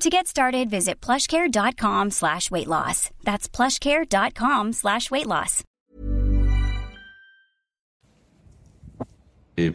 To 0.00 0.08
get 0.08 0.26
started, 0.26 0.70
visit 0.70 1.00
plushcare.com 1.00 2.10
slash 2.10 2.50
weight 2.50 2.68
loss. 2.68 3.10
That's 3.22 3.48
plushcare.com 3.48 4.72
slash 4.72 5.10
weight 5.10 5.26
loss. 5.26 5.64
हे 9.58 9.68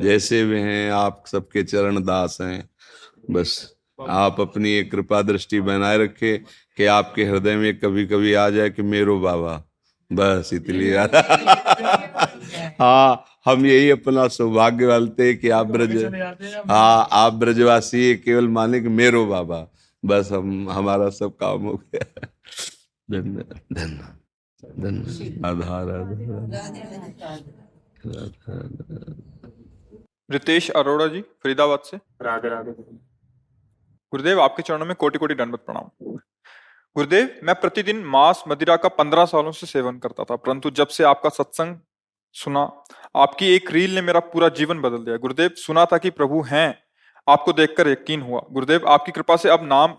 जैसे 0.00 0.44
भी 0.44 0.60
हैं 0.60 0.90
आप 0.90 1.24
सबके 1.26 1.62
चरण 1.62 2.02
दास 2.04 2.38
हैं 2.40 2.68
बस 3.30 3.74
आप 4.08 4.40
अपनी 4.40 4.72
एक 4.72 4.90
कृपा 4.90 5.22
दृष्टि 5.22 5.60
बनाए 5.60 5.98
रखे 5.98 6.36
कि 6.76 6.84
आपके 6.84 7.24
हृदय 7.24 7.56
में 7.56 7.78
कभी 7.78 8.06
कभी 8.06 8.34
आ 8.34 8.50
जाए 8.50 8.70
कि 8.70 8.82
मेरो 8.82 9.18
बाबा 9.20 9.67
बस 10.10 10.50
इसलिए 10.52 10.96
हाँ। 12.80 13.24
हम 13.44 13.66
यही 13.66 13.90
अपना 13.90 14.26
सौभाग्य 14.28 14.86
वालते 14.86 15.26
हैं 15.26 15.36
कि 15.38 15.48
आप 15.50 15.66
ब्रज 15.66 16.04
हाँ 16.68 17.08
आप 17.12 17.32
ब्रजवासी 17.34 18.14
केवल 18.16 18.48
माने 18.48 18.80
कि 18.80 18.88
मेरो 18.88 19.24
बाबा। 19.26 19.66
बस 20.02 20.28
हम 20.32 20.68
हमारा 20.70 21.08
सब 21.10 21.36
काम 21.36 21.62
हो 21.62 21.74
गया। 21.74 22.26
धन्य 23.08 23.44
धन्य 23.72 24.04
धन्य 24.82 25.40
आधार 25.48 25.90
आधार 25.90 26.16
रितेश 30.30 30.70
अरोड़ा 30.70 31.06
जी 31.06 31.20
फरीदाबाद 31.42 31.80
से। 31.84 31.96
राधे 32.22 32.48
राधे। 32.48 32.70
गुरुदेव 32.70 34.40
आपके 34.40 34.62
चरणों 34.62 34.86
में 34.86 34.94
कोटि 34.96 35.18
कोटि 35.18 35.34
दंडवत 35.34 35.60
प्रणाम। 35.66 36.18
गुरुदेव 36.98 37.40
मैं 37.44 37.54
प्रतिदिन 37.54 38.04
मांस 38.04 38.42
मदिरा 38.48 38.76
का 38.76 38.88
पंद्रह 38.88 39.24
सालों 39.24 39.52
से 39.52 39.66
सेवन 39.66 39.98
करता 39.98 40.24
था 40.24 40.36
परंतु 40.36 40.70
जब 40.70 40.88
से 40.88 41.04
आपका 41.04 41.28
सत्संग 41.28 41.76
सुना 42.32 42.84
आपकी 43.16 43.54
एक 43.54 43.70
रील 43.70 43.94
ने 43.94 44.02
मेरा 44.02 44.20
पूरा 44.20 44.48
जीवन 44.48 44.80
बदल 44.80 44.96
दिया। 44.96 45.16
गुरुदेव 45.16 45.50
सुना 45.56 45.84
था 45.84 45.98
कि 45.98 46.10
प्रभु 46.10 46.42
हैं 46.42 46.82
आपको 47.28 47.52
देखकर 47.52 47.88
यकीन 47.88 48.22
हुआ। 48.22 48.40
गुरुदेव 48.52 48.88
आपकी 48.88 49.12
कृपा 49.12 49.36
से 49.36 49.48
अब 49.48 49.64
नाम 49.64 49.96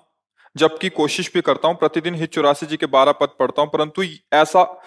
जब 0.55 0.77
की 0.77 0.89
कोशिश 0.89 1.33
भी 1.33 1.41
करता 1.41 1.67
हूँ 1.67 1.77
प्रतिदिन 1.77 2.15
हित 2.15 2.33
चौरासी 2.33 2.65
जी 2.65 2.77
के 2.77 2.85
बारह 2.85 3.11
पद 3.11 3.29
पढ़ता 3.39 3.61
हूँ 3.61 3.69
परंतु 3.69 4.03
ऐसा 4.33 4.83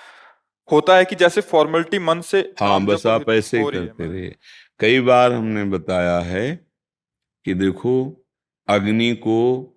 होता 0.72 0.96
है 0.96 1.04
कि 1.04 1.16
जैसे 1.16 1.40
फॉर्मेलिटी 1.40 1.98
मन 1.98 2.20
से 2.20 2.54
हाँ 2.60 2.84
बस 2.84 3.06
आप 3.06 3.30
ऐसे 3.30 3.56
ही 3.56 3.62
हो 3.62 3.70
है। 3.70 3.86
करते 3.86 4.06
रहिए। 4.06 4.36
कई 4.80 5.00
बार 5.00 5.32
हमने 5.32 5.64
बताया 5.64 6.18
है 6.18 6.56
कि 7.44 7.54
देखो 7.54 8.24
अग्नि 8.68 9.14
को 9.14 9.71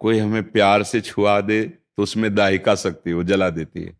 कोई 0.00 0.18
हमें 0.18 0.50
प्यार 0.50 0.82
से 0.82 1.00
छुआ 1.00 1.40
दे 1.40 1.62
तो 1.64 2.02
उसमें 2.02 2.34
दाहिका 2.34 2.74
शक्ति 2.74 3.12
वो 3.12 3.22
जला 3.22 3.50
देती 3.50 3.82
है। 3.82 3.98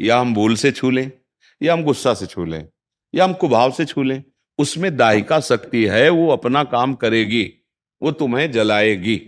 या 0.00 0.18
हम 0.18 0.34
भूल 0.34 0.54
से 0.56 0.72
छू 0.72 0.90
लें, 0.90 1.10
या 1.62 1.72
हम 1.72 1.82
गुस्सा 1.82 2.14
से 2.14 2.26
छू 2.26 2.44
लें, 2.44 2.68
या 3.14 3.24
हम 3.24 3.32
कुभाव 3.32 3.72
से 3.72 3.84
छू 3.84 4.02
लें, 4.02 4.22
उसमें 4.58 4.96
दाहिका 4.96 5.40
शक्ति 5.40 5.84
है, 5.84 6.08
वो 6.08 6.28
अपना 6.28 6.64
काम 6.64 6.94
करेगी, 6.94 7.52
वो 8.02 8.12
तुम्हें 8.12 8.52
जलाएगी। 8.52 9.20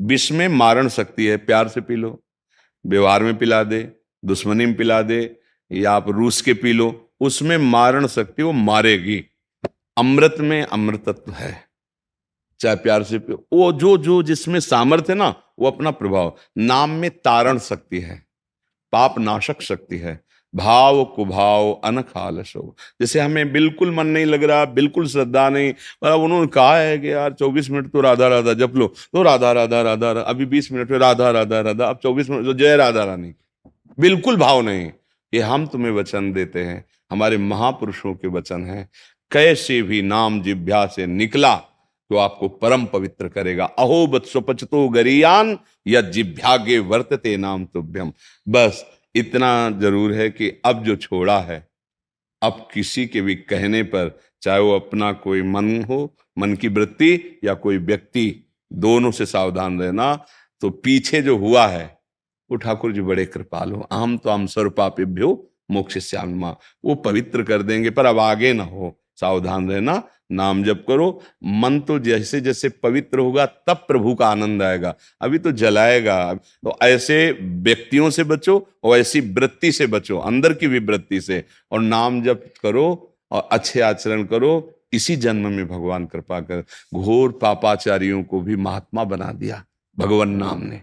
विष 0.00 0.32
में 0.32 0.48
मारण 0.48 0.88
शक्ति 0.88 1.26
है, 1.26 1.36
प्यार 1.36 1.68
से 1.68 1.80
पी 1.80 1.96
लो, 1.96 2.24
व्यवहार 2.86 3.22
में 3.22 3.38
पिला 3.38 3.62
दे, 3.64 3.92
दुश्मनी 4.24 4.66
में 4.66 4.76
पिला 4.76 5.02
दे, 5.02 5.36
या 5.72 5.92
आप 5.92 6.08
रूस 6.08 6.42
के 6.42 6.54
पी 6.54 6.72
लो, 6.72 7.12
उसमें 7.20 7.58
मारण 7.58 8.06
शक्ति 8.06 8.42
वो 8.42 8.52
मारेगी। 8.52 9.24
अमृत 9.96 10.36
में 10.40 10.62
अमृतत्व 10.62 11.32
है। 11.32 11.69
चाहे 12.60 12.76
प्यार 12.76 13.02
से 13.02 13.18
पियो। 13.18 13.44
वो 13.52 13.72
जो 13.72 13.96
जो 13.98 14.22
जिसमें 14.22 14.58
सामर्थ्य 14.60 15.14
ना, 15.14 15.34
वो 15.58 15.66
अपना 15.66 15.90
प्रभाव। 15.90 16.34
नाम 16.58 16.90
में 16.90 17.10
तारण 17.10 17.58
शक्ति 17.58 18.00
है, 18.00 18.22
पाप 18.92 19.18
नाशक 19.18 19.62
शक्ति 19.62 19.98
है। 19.98 20.20
भाव 20.54 21.04
कुभाव 21.04 21.70
अनखालसो 21.84 22.62
जैसे 23.00 23.20
हमें 23.20 23.52
बिल्कुल 23.52 23.94
मन 23.94 24.06
नहीं 24.06 24.24
लग 24.26 24.44
रहा, 24.44 24.64
बिल्कुल 24.64 25.06
श्रद्धा 25.06 25.48
नहीं 25.48 25.72
अब 26.04 26.20
उन्होंने 26.20 26.46
कहा 26.46 26.76
है 26.76 26.98
कि 26.98 27.12
यार 27.12 27.32
24 27.32 27.70
मिनट 27.70 27.90
तो 27.92 28.00
राधा 28.00 28.28
राधा 28.28 28.52
जप 28.54 28.72
लो। 28.76 28.86
तो 28.86 29.22
राधा 29.22 29.52
राधा 29.52 29.82
राधा 29.82 30.10
अभी 30.10 30.46
20 30.46 30.72
मिनट 30.72 30.92
राधा 30.92 31.30
राधा 31.30 31.60
राधा, 31.60 31.86
अब 31.86 31.98
24 32.02 32.30
मिनट 32.30 32.44
तो 32.44 32.54
जय 32.54 32.76
राधा 32.76 33.04
रानी। 33.04 33.32
बिल्कुल 33.98 34.36
भाव 34.36 34.60
नहीं 34.62 34.90
ये 35.32 35.40
हम 35.40 35.66
तुम्हें 35.66 35.92
वचन 35.92 36.32
देते 36.32 36.64
हैं। 36.64 36.84
हमारे 37.10 37.38
महापुरुषों 37.38 38.14
के 38.14 38.28
वचन 38.28 38.64
हैं। 38.64 38.88
कैसे 39.30 39.82
भी 39.82 40.02
नाम 40.02 40.42
जिभ्या 40.42 40.86
से 40.86 41.06
निकला 41.06 41.54
तो 42.10 42.16
आपको 42.16 42.48
परम 42.50 42.84
पवित्र 42.84 43.28
करेगा। 43.28 43.64
अहो 43.64 44.06
बत्सुपचतो 44.08 44.88
गरियान 44.88 45.58
या 45.86 46.00
जिभ्यागे 46.02 46.78
वर्तते 46.80 47.36
नाम 47.38 47.64
तुभ्यम। 47.66 48.12
बस 48.46 48.84
इतना 49.14 49.70
ज़रूर 49.80 50.12
है 50.12 50.28
कि 50.30 50.50
अब 50.64 50.82
जो 50.84 50.96
छोड़ा 50.98 51.38
है, 51.40 51.66
अब 52.42 52.68
किसी 52.74 53.06
के 53.06 53.20
भी 53.20 53.34
कहने 53.34 53.82
पर, 53.84 54.18
चाहे 54.42 54.60
वो 54.60 54.74
अपना 54.74 55.12
कोई 55.14 55.42
मन 55.44 55.82
हो, 55.84 56.14
मन 56.36 56.54
की 56.54 56.68
वृत्ति 56.68 57.40
या 57.44 57.54
कोई 57.56 57.78
व्यक्ति, 57.78 58.44
दोनों 58.70 59.10
से 59.10 59.26
सावधान 59.26 59.80
रहना 59.80 60.14
तो 60.62 60.70
पीछे 60.70 61.20
जो 61.22 61.36
हुआ 61.38 61.66
है, 61.66 61.84
वो 62.50 62.56
ठाकुर 62.56 62.92
जी 62.92 63.00
बड़े 63.02 63.24
कृपाल 63.26 63.72
हो। 63.72 63.86
आम 63.92 64.16
तो 64.16 64.30
आम 64.30 64.46
स्वरूपापिभ्यो 64.46 65.28
मोक्ष 65.70 65.98
श्यामा 66.00 66.50
वो 66.84 66.94
पवित्र 66.96 67.42
कर 67.42 67.62
देंगे, 67.62 67.90
पर 67.90 68.06
अब 68.06 68.18
आगे 68.18 68.52
ना 68.52 68.64
हो। 68.64 68.96
सावधान 69.20 69.70
रहना, 69.70 70.02
नाम 70.32 70.62
जप 70.64 70.84
करो, 70.88 71.22
मन 71.44 71.80
तो 71.80 71.98
जैसे 71.98 72.40
जैसे 72.40 72.68
पवित्र 72.68 73.18
होगा, 73.18 73.46
तब 73.46 73.76
प्रभु 73.88 74.14
का 74.14 74.28
आनंद 74.28 74.62
आएगा। 74.62 74.94
अभी 75.20 75.38
तो 75.38 75.52
जलाएगा। 75.52 76.34
तो 76.34 76.78
ऐसे 76.82 77.38
व्यक्तियों 77.40 78.10
से 78.10 78.24
बचो 78.24 78.68
और 78.84 78.98
ऐसी 78.98 79.20
वृत्ति 79.20 79.72
से 79.72 79.86
बचो, 79.86 80.18
अंदर 80.18 80.52
की 80.52 80.68
भी 80.68 80.78
वृत्ति 80.78 81.20
से। 81.20 81.44
और 81.72 81.80
नाम 81.80 82.22
जप 82.22 82.44
करो 82.62 83.16
और 83.30 83.48
अच्छे 83.52 83.80
आचरण 83.80 84.24
करो। 84.24 84.74
इसी 84.92 85.16
जन्म 85.16 85.52
में 85.52 85.68
भगवान 85.68 86.06
कृपा 86.06 86.40
कर, 86.40 86.64
घोर 86.94 87.32
पापाचारियों 87.32 88.22
को 88.22 88.40
भी 88.40 88.56
महात्मा 88.56 89.04
बना 89.04 89.32
दिया 89.32 89.64
भगवान 89.98 90.28
नाम 90.28 90.62
ने। 90.62 90.82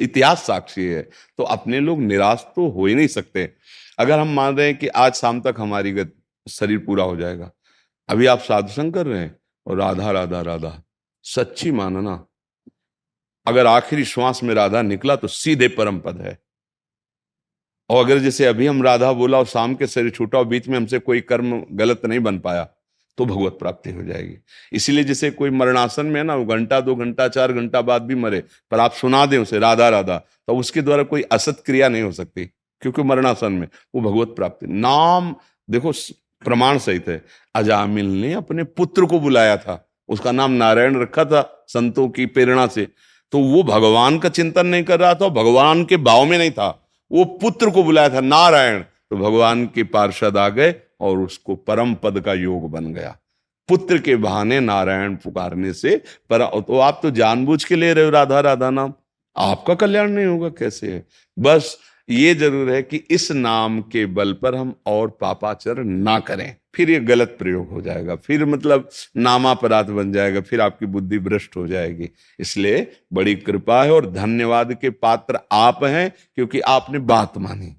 इतिहास 0.00 0.46
साक्षी 0.46 0.84
है। 0.84 1.02
तो 1.38 1.44
अपने 1.44 1.80
लोग 1.80 2.00
निराश 2.00 2.44
तो 2.56 2.68
हो 2.68 2.86
ही 2.86 2.94
नहीं 2.94 3.06
सकते। 3.06 3.50
अगर 3.98 4.18
हम 4.18 4.28
मान 4.28 4.56
रहे 4.56 4.66
हैं 4.66 4.76
कि 4.78 4.88
आज 4.88 5.14
शाम 5.14 5.40
तक 5.40 5.54
हमारी 5.58 5.92
गत 5.92 6.12
शरीर 6.46 6.78
पूरा 6.78 7.04
हो 7.04 7.16
जाएगा। 7.16 7.50
अभी 8.08 8.26
आप 8.26 8.38
साधु 8.38 8.72
संग 8.72 8.92
कर 8.92 9.06
रहे 9.06 9.20
हैं 9.20 9.36
और 9.66 9.76
राधा 9.76 10.10
राधा 10.10 10.40
राधा, 10.42 10.82
सच्ची 11.24 11.70
मानना। 11.70 12.24
अगर 13.46 13.66
आखिरी 13.66 14.04
श्वास 14.04 14.42
में 14.42 14.54
राधा 14.54 14.82
निकला 14.82 15.16
तो 15.16 15.28
सीधे 15.28 15.68
परम 15.68 15.98
पद 16.00 16.20
है। 16.20 16.38
और 17.90 18.04
अगर 18.04 18.18
जैसे 18.18 18.44
अभी 18.46 18.66
हम 18.66 18.82
राधा 18.82 19.12
बोला 19.12 19.38
और 19.38 19.46
शाम 19.46 19.74
के 19.74 19.86
शरीर 19.86 20.10
छूटा 20.10 20.38
और 20.38 20.44
बीच 20.44 20.68
में 20.68 20.76
हमसे 20.76 20.98
कोई 20.98 21.20
कर्म 21.22 21.60
गलत 21.72 22.04
नहीं 22.04 22.20
बन 22.20 22.38
पाया 22.38 22.68
तो 23.18 23.24
भगवत 23.24 23.56
प्राप्ति 23.58 23.90
हो 23.92 24.02
जाएगी। 24.02 24.36
इसीलिए 24.72 25.04
जैसे 25.04 25.30
कोई 25.30 25.50
मरणासन 25.50 26.06
में 26.06 26.16
है 26.16 26.22
ना, 26.26 26.34
वो 26.34 26.44
घंटा, 26.46 26.80
दो 26.80 26.94
घंटा, 26.94 27.26
चार 27.28 27.52
घंटा 27.52 27.80
बाद 27.82 28.02
भी 28.02 28.14
मरे, 28.14 28.42
पर 28.70 28.80
आप 28.80 28.92
सुना 28.92 29.24
दें 29.26 29.38
उसे, 29.38 29.58
राधा 29.58 29.88
राधा 29.88 30.18
तो 30.18 30.56
उसके 30.56 30.82
द्वारा 30.82 31.02
कोई 31.02 31.22
असत 31.22 31.62
क्रिया 31.66 31.88
नहीं 31.88 32.02
हो 32.02 32.12
सकती, 32.12 32.44
क्योंकि 32.82 33.02
मरणासन 33.02 33.52
में 33.52 33.68
वो 33.94 34.00
भगवत 34.02 34.34
प्राप्ति। 34.36 34.66
नाम, 34.68 35.34
देखो 35.68 35.92
प्रमाण 36.44 36.78
सहित 36.78 37.08
है। 37.08 37.22
अजामिल 37.54 38.06
ने 38.20 38.32
अपने 38.32 38.64
पुत्र 38.64 39.04
को 39.04 39.20
बुलाया 39.20 39.56
था। 39.56 39.80
उसका 40.08 40.32
नाम 40.32 40.52
नारायण 40.52 41.00
रखा 41.00 41.24
था 41.24 41.42
संतों 41.68 42.08
की 42.08 42.26
प्रेरणा 42.26 42.66
से। 42.66 42.86
तो 43.32 43.38
वो 43.40 43.62
भगवान 43.62 44.18
का 44.18 44.28
चिंतन 44.28 44.66
नहीं 44.66 44.84
कर 44.84 45.00
रहा 45.00 45.14
था 45.14 45.28
भगवान 45.30 45.84
के 45.84 45.96
भाव 45.98 46.24
में 46.24 46.36
नहीं 46.38 46.50
था। 46.50 46.68
वो 47.10 47.24
पुत्र 47.40 47.70
को 47.70 47.82
बुलाया 47.84 48.08
था 48.08 48.20
नारायण। 48.20 48.80
तो 48.80 49.16
भगवान 49.16 49.64
के 49.66 49.82
पार्षद 49.84 50.36
आ 50.36 50.48
गए 50.48 50.74
और 51.00 51.18
उसको 51.18 51.54
परम 51.56 51.94
पद 51.94 52.20
का 52.20 52.34
योग 52.34 52.70
बन 52.70 52.92
गया। 52.94 53.16
पुत्र 53.68 53.98
के 53.98 54.16
बहाने 54.16 54.60
नारायण 54.60 55.14
पुकारने 55.16 55.72
से 55.72 55.96
पर 56.30 56.46
तो 56.60 56.78
आप 56.78 56.98
तो 57.02 57.10
जानबूझ 57.10 57.62
के 57.64 57.76
ले 57.76 57.92
रहे 57.92 58.04
हो 58.04 58.10
राधा 58.10 58.40
राधा 58.40 58.70
नाम। 58.70 58.92
आपका 59.36 59.74
कल्याण 59.74 60.10
नहीं 60.10 60.26
होगा, 60.26 60.48
कैसे 60.48 60.92
है? 60.92 61.06
बस 61.36 61.76
ये 62.08 62.34
ज़रूर 62.34 62.70
है 62.70 62.82
कि 62.82 62.96
इस 63.10 63.30
नाम 63.32 63.80
के 63.82 64.04
बल 64.06 64.32
पर 64.32 64.54
हम 64.54 64.74
और 64.86 65.08
पापाचर 65.20 65.82
ना 65.84 66.18
करें। 66.20 66.54
फिर 66.74 66.90
ये 66.90 66.98
गलत 67.00 67.36
प्रयोग 67.38 67.70
हो 67.70 67.80
जाएगा। 67.80 68.14
फिर 68.16 68.44
मतलब 68.44 68.88
नामापराध 69.16 69.90
बन 69.90 70.12
जाएगा। 70.12 70.40
फिर 70.40 70.60
आपकी 70.60 70.86
बुद्धि 70.86 71.18
भ्रष्ट 71.18 71.56
हो 71.56 71.66
जाएगी। 71.66 72.08
इसलिए 72.38 72.86
बड़ी 73.12 73.34
कृपा 73.34 73.82
है 73.84 73.92
और 73.92 74.10
धन्यवाद 74.10 74.74
के 74.74 74.90
पात्र 74.90 75.38
आप 75.52 75.84
हैं, 75.84 76.10
क्योंकि 76.34 76.60
आपने 76.60 76.98
बात 76.98 77.38
मानी। 77.38 77.74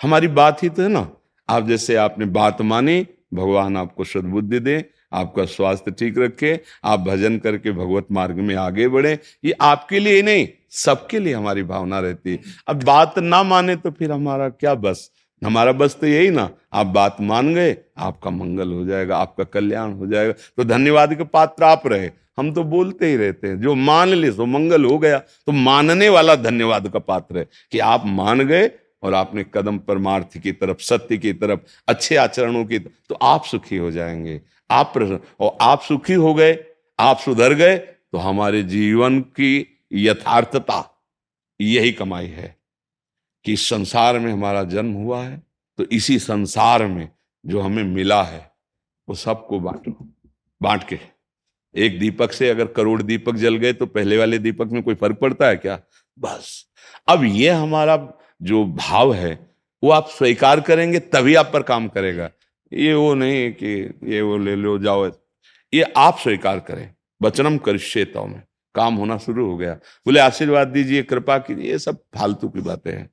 हमारी 0.00 0.28
बात 0.28 0.62
ही 0.62 0.68
तो 0.68 0.82
है 0.82 0.88
ना। 0.88 1.08
आप 1.48 1.68
जैसे 1.68 1.96
आपने 1.96 2.26
बात 2.26 2.62
मानी, 2.62 3.06
भगवान 3.34 3.76
आपको 3.76 4.04
सद्बुद्धि 4.04 4.58
दे, 4.60 4.84
आपका 5.12 5.44
स्वास्थ्य 5.44 5.90
ठीक 5.90 6.18
रखे, 6.18 6.58
आप 6.84 7.00
भजन 7.00 7.38
करके 7.38 7.72
भगवत 7.72 8.06
मार्ग 8.12 8.36
में 8.36 8.54
आगे 8.54 8.88
बढ़े। 8.88 9.18
ये 9.44 9.52
आपके 9.60 9.98
लिए 9.98 10.22
नहीं 10.22 10.46
सबके 10.72 11.18
लिए 11.18 11.34
हमारी 11.34 11.62
भावना 11.64 12.00
रहती 12.00 12.30
है। 12.30 12.38
अब 12.68 12.82
बात 12.84 13.18
ना 13.18 13.42
माने 13.42 13.76
तो 13.76 13.90
फिर 13.90 14.12
हमारा 14.12 14.48
क्या 14.50 14.74
बस? 14.76 15.10
हमारा 15.42 15.72
बस 15.72 15.96
तो 16.00 16.06
यही 16.06 16.30
ना, 16.30 16.48
आप 16.72 16.86
बात 16.86 17.16
मान 17.20 17.54
गए, 17.54 17.76
आपका 17.98 18.30
मंगल 18.30 18.72
हो 18.72 18.84
जाएगा, 18.86 19.16
आपका 19.16 19.44
कल्याण 19.44 19.92
हो 19.92 20.06
जाएगा 20.06 20.32
तो 20.32 20.64
धन्यवाद 20.64 21.14
के 21.14 21.24
पात्र 21.24 21.64
आप 21.64 21.86
रहे। 21.86 22.10
हम 22.38 22.52
तो 22.54 22.62
बोलते 22.64 23.06
ही 23.06 23.16
रहते 23.16 23.48
हैं, 23.48 23.60
जो 23.60 23.74
मान 23.74 24.08
ले 24.08 24.30
तो 24.30 24.46
मंगल 24.46 24.84
हो 24.84 24.98
गया 24.98 25.18
तो 25.18 25.52
मानने 25.52 26.08
वाला 26.08 26.34
धन्यवाद 26.36 26.88
का 26.88 26.98
पात्र 27.00 27.38
है 27.38 27.46
कि 27.72 27.78
आप 27.78 28.02
मान 28.06 28.46
गए 28.46 28.70
और 29.02 29.14
आपने 29.14 29.44
कदम 29.54 29.78
परमार्थ 29.78 30.38
की 30.38 30.52
तरफ़, 30.52 30.78
सत्य 30.80 31.18
की 31.18 31.32
तरफ़, 31.32 31.60
अच्छे 31.88 32.16
आचरणों 32.16 32.64
की 32.64 32.78
तो 32.78 33.14
आप 33.14 33.44
सुखी 33.44 33.76
हो 33.76 33.90
जाएँगे। 33.90 34.40
आप 34.70 34.92
और 35.40 35.56
आप 35.60 35.80
सुखी 35.80 36.14
हो 36.14 36.34
गए, 36.34 36.58
आप 36.98 37.18
सुधर 37.18 37.54
गए 37.54 37.76
तो 37.76 38.18
हमारे 38.18 38.62
जीवन 38.62 39.20
की 39.20 39.71
यथार्थता, 39.92 41.04
यही 41.60 41.92
कमाई 41.92 42.26
है 42.26 42.56
कि 43.44 43.56
संसार 43.56 44.18
में 44.18 44.32
हमारा 44.32 44.62
जन्म 44.64 44.92
हुआ 44.92 45.22
है 45.24 45.42
तो 45.78 45.84
इसी 45.84 46.18
संसार 46.18 46.86
में 46.86 47.08
जो 47.46 47.60
हमें 47.60 47.84
मिला 47.84 48.22
है, 48.22 48.50
वो 49.08 49.14
सबको 49.14 49.60
बांटो, 49.60 49.92
बांट 50.62 50.88
के। 50.88 50.98
एक 51.74 51.98
दीपक 51.98 52.32
से 52.32 52.48
अगर 52.48 52.66
करोड़ 52.66 53.02
दीपक 53.02 53.34
जल 53.34 53.56
गए 53.56 53.72
तो 53.72 53.86
पहले 53.86 54.18
वाले 54.18 54.38
दीपक 54.38 54.66
में 54.66 54.82
कोई 54.82 54.94
फ़र्क 54.94 55.18
पड़ता 55.18 55.48
है 55.48 55.56
क्या? 55.56 55.80
बस। 56.18 56.66
अब 57.08 57.24
ये 57.24 57.50
हमारा 57.50 57.96
जो 58.42 58.64
भाव 58.64 59.14
है, 59.14 59.56
वो 59.84 59.90
आप 59.90 60.08
स्वीकार 60.08 60.60
करेंगे, 60.60 60.98
तभी 60.98 61.34
आप 61.34 61.50
पर 61.52 61.62
काम 61.62 61.88
करेगा। 61.88 62.30
ये 62.72 62.94
वो 62.94 63.14
नहीं 63.14 63.52
कि 63.52 63.94
ये 64.04 64.22
वो 64.22 64.36
ले 64.36 64.56
लो, 64.56 64.78
जाओ। 64.78 65.10
ये 65.74 65.82
आप 65.82 66.18
स्वीकार 66.18 66.60
करें। 66.60 66.94
वचनम 67.22 67.58
करिष्ये 67.58 68.04
तो 68.04 68.26
में। 68.26 68.42
काम 68.74 68.94
होना 68.94 69.16
शुरू 69.18 69.46
हो 69.46 69.56
गया। 69.56 69.74
बोले, 70.06 70.20
आशीर्वाद 70.20 70.68
दीजिए, 70.68 71.02
कृपा 71.02 71.38
कीजिए। 71.38 71.70
ये 71.70 71.78
सब 71.78 72.02
फालतू 72.14 72.48
की 72.48 72.60
बातें 72.60 72.92
हैं। 72.92 73.10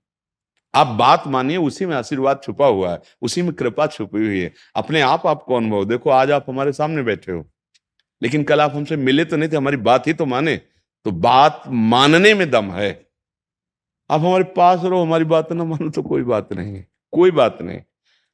आप 0.74 0.88
बात 0.90 1.28
मानिए, 1.28 1.58
उसी 1.58 1.86
में 1.86 1.96
आशीर्वाद 1.96 2.42
छुपा 2.44 2.66
हुआ 2.68 2.92
है, 2.92 3.02
उसी 3.22 3.42
में 3.42 3.54
कृपा 3.54 3.88
छुपी 3.88 4.20
हुई 4.20 4.40
है। 4.40 4.52
अपने 4.76 5.02
आप 5.02 5.28
आपको 5.28 5.56
अनुभव। 5.56 5.86
देखो, 5.86 6.10
आज 6.10 6.32
आप 6.32 6.46
हमारे 6.50 6.72
सामने 6.74 7.04
बैठे 7.04 7.32
हो, 7.32 7.46
लेकिन 8.22 8.44
कल 8.44 8.62
आप 8.62 8.76
हमसे 8.76 8.96
मिले 8.98 9.26
तो 9.26 9.38
नहीं 9.38 9.50
थे, 9.50 9.58
हमारी 9.58 9.78
बात 9.80 10.08
ही 10.08 10.14
तो 10.14 10.26
माने। 10.26 10.56
तो 11.06 11.12
बात 11.12 11.64
मानने 11.68 12.34
में 12.34 12.50
दम 12.52 12.72
है। 12.72 12.92
आप 14.10 14.20
हमारे 14.20 14.44
पास 14.56 14.84
रहो, 14.84 15.02
हमारी 15.02 15.26
बात 15.26 15.52
ना 15.52 15.64
मानो 15.66 15.90
तो 15.90 16.02
कोई 16.04 16.24
बात 16.24 16.54
नहीं 16.54 16.74
है, 16.76 16.88
कोई 17.14 17.32
बात 17.32 17.62
नहीं। 17.62 17.82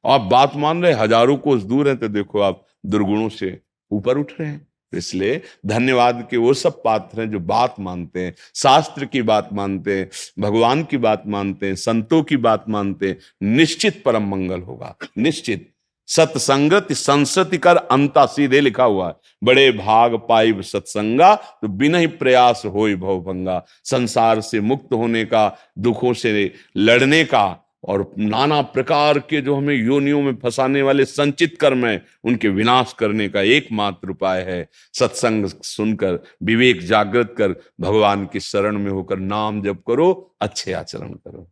आप 0.04 0.20
बात 0.22 0.56
मान 0.56 0.82
रहे 0.82 0.92
हज़ारों 0.94 1.36
कोस 1.38 1.62
दूर 1.62 1.88
हैं 1.88 1.96
तो 1.96 2.08
देखो 2.08 2.40
आप 2.40 2.64
दुर्गुणों 2.86 3.28
से 3.28 3.58
ऊपर 3.90 4.18
उठ 4.18 4.32
रहे 4.40 4.48
हैं। 4.48 4.66
इसलिए 4.96 5.40
धन्यवाद 5.66 6.26
के 6.30 6.36
वो 6.36 6.54
सब 6.54 6.82
पात्र 6.82 7.20
हैं 7.20 7.30
जो 7.30 7.40
बात 7.40 7.74
मानते 7.80 8.20
हैं, 8.20 8.34
शास्त्र 8.54 9.04
की 9.04 9.22
बात 9.22 9.48
मानते 9.52 9.98
हैं, 9.98 10.08
भगवान 10.40 10.82
की 10.84 10.96
बात 10.98 11.22
मानते 11.26 11.66
हैं, 11.66 11.74
संतों 11.76 12.22
की 12.22 12.36
बात 12.38 12.68
मानते 12.68 13.08
हैं, 13.08 13.18
निश्चित 13.56 14.02
परम 14.04 14.28
मंगल 14.28 14.60
होगा, 14.60 14.94
निश्चित। 15.18 15.72
सत्संगति 16.08 16.94
संसति 16.94 17.58
कर 17.58 17.76
अंता 17.76 18.24
सीधे 18.26 18.60
लिखा 18.60 18.84
हुआ 18.84 19.06
है, 19.08 19.14
बड़े 19.44 19.70
भाग 19.72 20.14
पाइब 20.28 20.60
सत्संगा 20.62 21.34
तो 21.34 21.68
बिना 21.68 21.98
ही 21.98 22.06
प्रयास 22.06 22.62
हो 22.64 22.86
भवभंगा 22.96 23.64
संसार 23.84 24.40
से 24.40 24.60
मुक्त 24.60 24.92
होने 24.92 25.24
का, 25.24 25.56
दुखों 25.78 26.12
से 26.12 26.52
लड़ने 26.76 27.24
का 27.24 27.65
और 27.86 28.10
नाना 28.18 28.60
प्रकार 28.62 29.18
के 29.20 29.40
जो 29.40 29.54
हमें 29.56 29.74
योनियों 29.74 30.20
में 30.22 30.34
फंसाने 30.36 30.82
वाले 30.82 31.04
संचित 31.04 31.56
कर्म 31.60 31.86
है 31.86 32.04
उनके 32.24 32.48
विनाश 32.48 32.92
करने 32.98 33.28
का 33.28 33.40
एकमात्र 33.40 34.10
उपाय 34.10 34.42
है। 34.42 34.68
सत्संग 34.92 35.46
सुनकर 35.46 36.18
विवेक 36.42 36.82
जागृत 36.82 37.34
कर 37.38 37.54
भगवान 37.80 38.26
की 38.26 38.40
शरण 38.40 38.78
में 38.78 38.90
होकर 38.90 39.18
नाम 39.18 39.62
जप 39.62 39.82
करो 39.88 40.12
अच्छे 40.40 40.72
आचरण 40.72 41.12
करो। 41.12 41.50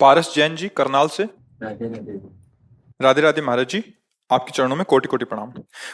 पारस 0.00 0.34
जैन 0.34 0.56
जी 0.56 0.68
करनाल 0.68 1.08
से। 1.08 1.28
राधे 1.62 3.20
राधे 3.20 3.42
महाराज 3.42 3.68
जी 3.68 3.82
आपके 4.30 4.52
चरणों 4.52 4.76
में 4.76 4.84
कोटि 4.84 5.08
कोटि 5.08 5.24
प्रणाम। 5.24 5.52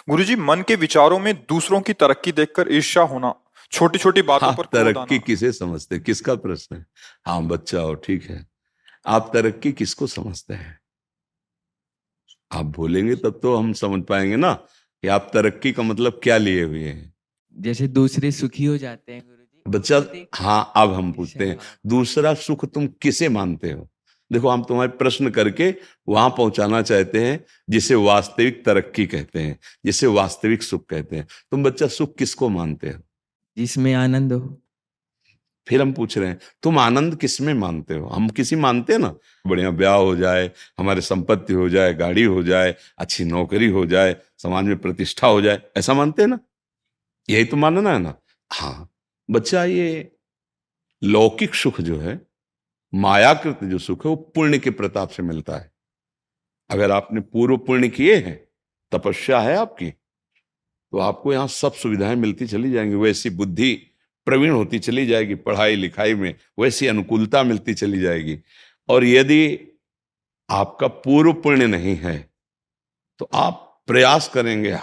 गुरु 0.08 0.24
जी 0.24 0.36
मन 0.36 0.62
के 0.68 0.74
विचारों 0.76 1.18
में 1.18 1.34
दूसरों 1.48 1.80
की 1.80 1.92
तरक्की 1.92 2.32
देखकर 2.32 2.72
ईर्ष्या 2.72 3.02
होना 3.02 3.34
छोटी 3.72 3.98
छोटी 3.98 4.22
बातों 4.22 4.48
हाँ, 4.48 4.56
पर 4.56 4.64
तरक्की 4.64 5.18
किसे 5.18 5.50
समझते? 5.52 5.98
किसका 5.98 6.34
प्रश्न 6.34 6.76
है? 6.76 6.86
हाँ 7.26 7.42
बच्चा 7.42 7.80
हो 7.80 7.94
ठीक 7.94 8.22
है। 8.22 8.46
आप 9.06 9.30
तरक्की 9.34 9.72
किसको 9.72 10.06
समझते 10.06 10.54
हैं? 10.54 10.78
आप 12.52 12.64
बोलेंगे 12.66 13.14
तब 13.16 13.38
तो 13.42 13.54
हम 13.56 13.72
समझ 13.72 14.04
पाएँगे 14.04 14.36
ना 14.36 14.52
कि 14.52 15.08
आप 15.08 15.30
तरक्की 15.34 15.72
का 15.72 15.82
मतलब 15.82 16.20
क्या 16.22 16.36
लिए 16.36 16.62
हुए 16.64 16.84
हैं। 16.84 17.14
जैसे 17.56 17.88
दूसरे 17.88 18.30
सुखी 18.32 18.64
हो 18.64 18.76
जाते 18.76 19.12
हैं 19.12 19.38
बच्चा 19.66 20.02
हाँ 20.34 20.72
अब 20.76 20.92
हम 20.92 21.12
पूछते 21.12 21.46
हैं। 21.46 21.58
दूसरा 21.86 22.34
सुख 22.34 22.64
तुम 22.64 22.86
किसे 22.86 23.28
मानते 23.28 23.70
हो? 23.72 23.88
देखो 24.32 24.48
हम 24.48 24.62
तुम्हारे 24.64 24.90
प्रश्न 24.90 25.30
करके 25.30 25.74
वहाँ 26.08 26.30
पहुंचाना 26.30 26.82
चाहते 26.82 27.24
हैं 27.24 27.44
जिसे 27.70 27.94
वास्तविक 27.94 28.64
तरक्की 28.64 29.06
कहते 29.06 29.40
हैं 29.40 29.58
जिसे 29.84 30.06
वास्तविक 30.06 30.62
सुख 30.62 30.86
कहते 30.86 31.16
हैं। 31.16 31.26
तुम 31.50 31.64
बच्चा 31.64 31.86
सुख 31.86 32.14
किसको 32.16 32.48
मानते 32.48 32.90
हो? 32.90 33.00
जिसमें 33.56 33.92
आनंद 33.94 34.32
हो। 34.32 34.62
फिर 35.68 35.82
हम 35.82 35.92
पूछ 35.92 36.18
रहे 36.18 36.28
हैं, 36.28 36.38
तुम 36.62 36.78
आनंद 36.78 37.16
किसमें 37.16 37.54
मानते 37.54 37.94
हो? 37.94 38.08
हम 38.08 38.28
किसी 38.28 38.56
मानते 38.56 38.92
हैं 38.92 39.00
ना? 39.00 39.16
बढ़िया, 39.46 39.70
ब्याह 39.70 39.94
हो 39.94 40.16
जाए, 40.16 40.50
हमारे 40.78 41.00
संपत्ति 41.00 41.52
हो 41.52 41.68
जाए, 41.68 41.94
गाड़ी 41.94 42.22
हो 42.22 42.42
जाए, 42.42 42.74
अच्छी 42.98 43.24
नौकरी 43.24 43.68
हो 43.68 43.86
जाए, 43.86 44.16
समाज 44.38 44.64
में 44.64 44.78
प्रतिष्ठा 44.78 45.26
हो 45.26 45.40
जाए, 45.40 45.62
ऐसा 45.76 45.94
मानते 45.94 46.22
हैं 46.22 46.28
ना? 46.28 46.38
यही 47.30 47.44
तो 47.44 47.56
मानना 47.56 47.92
है 47.92 47.98
ना? 47.98 48.14
हाँ। 48.52 48.90
बच्चा, 49.30 49.64
ये 49.64 50.12
लौकिक 51.02 51.54
सुख 51.54 51.80
जो 51.80 51.98
है, 51.98 52.26
मायाकृत 52.94 53.58
जो 53.64 53.78
सुख 53.78 54.04
है, 54.04 54.08
वो 54.08 54.16
पुण्य 54.16 54.58
के 54.58 54.70
प्रताप 54.70 55.08
से 55.08 55.22
मिलता 55.22 55.56
है। 55.56 55.72
अगर 56.70 56.90
आपने 56.90 57.20
पूर्व 57.20 57.56
पुण्य 57.56 57.88
किए 57.88 58.16
हैं, 58.16 58.48
तपस्या 58.92 59.40
है 59.40 59.56
आपकी 59.56 59.92
तो 60.92 60.98
आपको 60.98 61.32
यहाँ 61.32 61.48
सब 61.48 61.72
सुविधाएँ 61.72 62.16
मिलती 62.16 62.46
चली 62.46 62.70
जाएँगी। 62.70 62.94
वैसी 62.94 63.30
बुद्धि 63.30 63.86
प्रवीण 64.28 64.50
होती 64.50 64.78
चली 64.80 65.06
जाएगी, 65.06 65.34
पढ़ाई 65.36 65.76
लिखाई 65.76 66.14
में 66.14 66.34
वैसी 66.58 66.86
अनुकूलता 66.86 67.42
मिलती 67.44 67.74
चली 67.74 68.00
जाएगी। 68.00 68.38
और 68.88 69.04
यदि 69.04 69.58
आपका 70.48 70.86
पूर्व 70.88 71.32
पुण्य 71.34 71.66
नहीं 71.66 71.96
है 71.96 72.16
तो 73.20 73.28
आप 73.34 73.64
प्रयास 73.88 74.28
करेंगे 74.28 74.76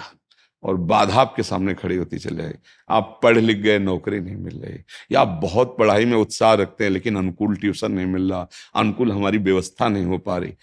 और 0.63 0.75
बाधा 0.83 1.19
आपके 1.21 1.43
सामने 1.43 1.73
खड़ी 1.73 1.95
होती 1.95 2.17
चली 2.19 2.35
जाएगी। 2.35 2.57
आप 2.89 3.19
पढ़ 3.23 3.37
लिख 3.37 3.57
गए, 3.57 3.79
नौकरी 3.79 4.19
नहीं 4.19 4.35
मिल 4.35 4.57
रही। 4.59 4.79
या 5.11 5.21
आप 5.21 5.39
बहुत 5.41 5.75
पढ़ाई 5.79 6.05
में 6.05 6.15
उत्साह 6.17 6.53
रखते 6.53 6.83
हैं, 6.83 6.91
लेकिन 6.91 7.15
अनुकूल 7.15 7.55
ट्यूशन 7.55 7.91
नहीं 7.91 8.05
मिल 8.05 8.31
रहा, 8.31 8.47
अनुकूल 8.75 9.11
हमारी 9.11 9.37
व्यवस्था 9.39 9.89
नहीं 9.89 10.05
हो 10.05 10.17
पा 10.17 10.37
रही। 10.37 10.53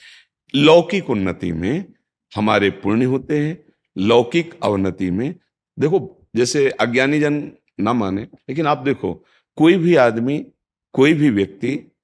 लौकिक 0.55 1.11
उन्नति 1.11 1.53
में 1.53 1.85
हमारे 2.33 2.71
पुण्य 2.83 3.05
होते 3.05 3.39
हैं, 3.39 3.59
लौकिक 3.97 4.59
अवनति 4.63 5.11
में। 5.11 5.35
देखो, 5.79 6.29
जैसे 6.37 6.69
अज्ञानी 6.71 7.21
जन 7.21 7.41
ना 7.81 7.93
माने। 7.93 8.23
लेकिन 8.23 8.67
आप 8.67 8.79
देखो, 8.79 9.25
कोई 9.57 9.77
भी 9.77 9.97
आदमी, 9.97 10.47
कोई 10.93 11.15
भी 11.15 11.31
व्यक्ति 11.31 11.97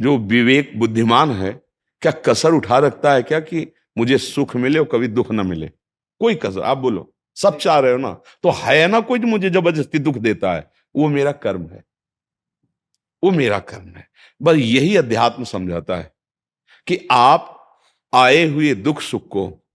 जो 0.00 0.18
विवेक 0.18 0.78
बुद्धिमान 0.78 1.30
है, 1.30 1.62
क्या 2.00 2.12
कसर 2.12 2.50
उठा 2.50 2.78
रखता 2.78 3.12
है 3.12 3.22
क्या 3.22 3.40
कि 3.40 3.72
मुझे 3.98 4.18
सुख 4.18 4.56
मिले 4.56 4.78
और 4.78 4.84
कभी 4.84 5.08
दुख 5.08 5.30
ना 5.30 5.42
मिले? 5.42 5.66
कोई 6.20 6.34
कसर, 6.34 6.60
आप 6.60 6.78
बोलो। 6.78 7.14
सब 7.36 7.58
चाह 7.58 7.78
रहे 7.78 7.92
हो 7.92 7.98
ना? 7.98 8.12
तो 8.42 8.50
है 8.50 8.86
ना 8.86 9.00
कोई 9.00 9.18
मुझे 9.18 9.50
ज़बरदस्ती 9.50 9.98
दुख 9.98 10.14
देता 10.14 10.54
है? 10.54 10.70
वो 10.96 11.08
मेरा 11.08 11.32
कर्म 11.32 11.66
है। 11.66 11.84
वो 13.24 13.30
मेरा 13.30 13.58
कर्म 13.58 13.88
है। 13.88 14.08
बस 14.42 14.54
यही 14.54 14.96
अध्यात्म 14.96 15.44
समझाता 15.44 15.96
है 15.96 16.12
कि 16.86 17.08
आप 17.10 17.58
आए 18.14 18.44
हुए 18.44 18.74
दुख 18.74 19.00
सुख 19.00 19.28
को 19.28 19.66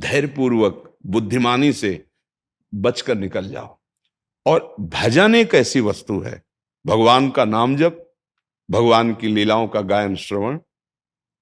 धैर्यपूर्वक, 0.00 0.98
बुद्धिमानी 1.06 1.72
से 1.72 2.06
बचकर 2.74 3.14
निकल 3.14 3.48
जाओ। 3.48 3.79
और 4.46 4.76
भजन 4.80 5.34
एक 5.34 5.54
ऐसी 5.54 5.80
वस्तु 5.80 6.20
है। 6.20 6.42
भगवान 6.86 7.30
का 7.30 7.44
नाम 7.44 7.76
जप, 7.76 8.14
भगवान 8.70 9.14
की 9.14 9.28
लीलाओं 9.28 9.68
का 9.68 9.80
गायन 9.80 10.16
श्रवण 10.16 10.58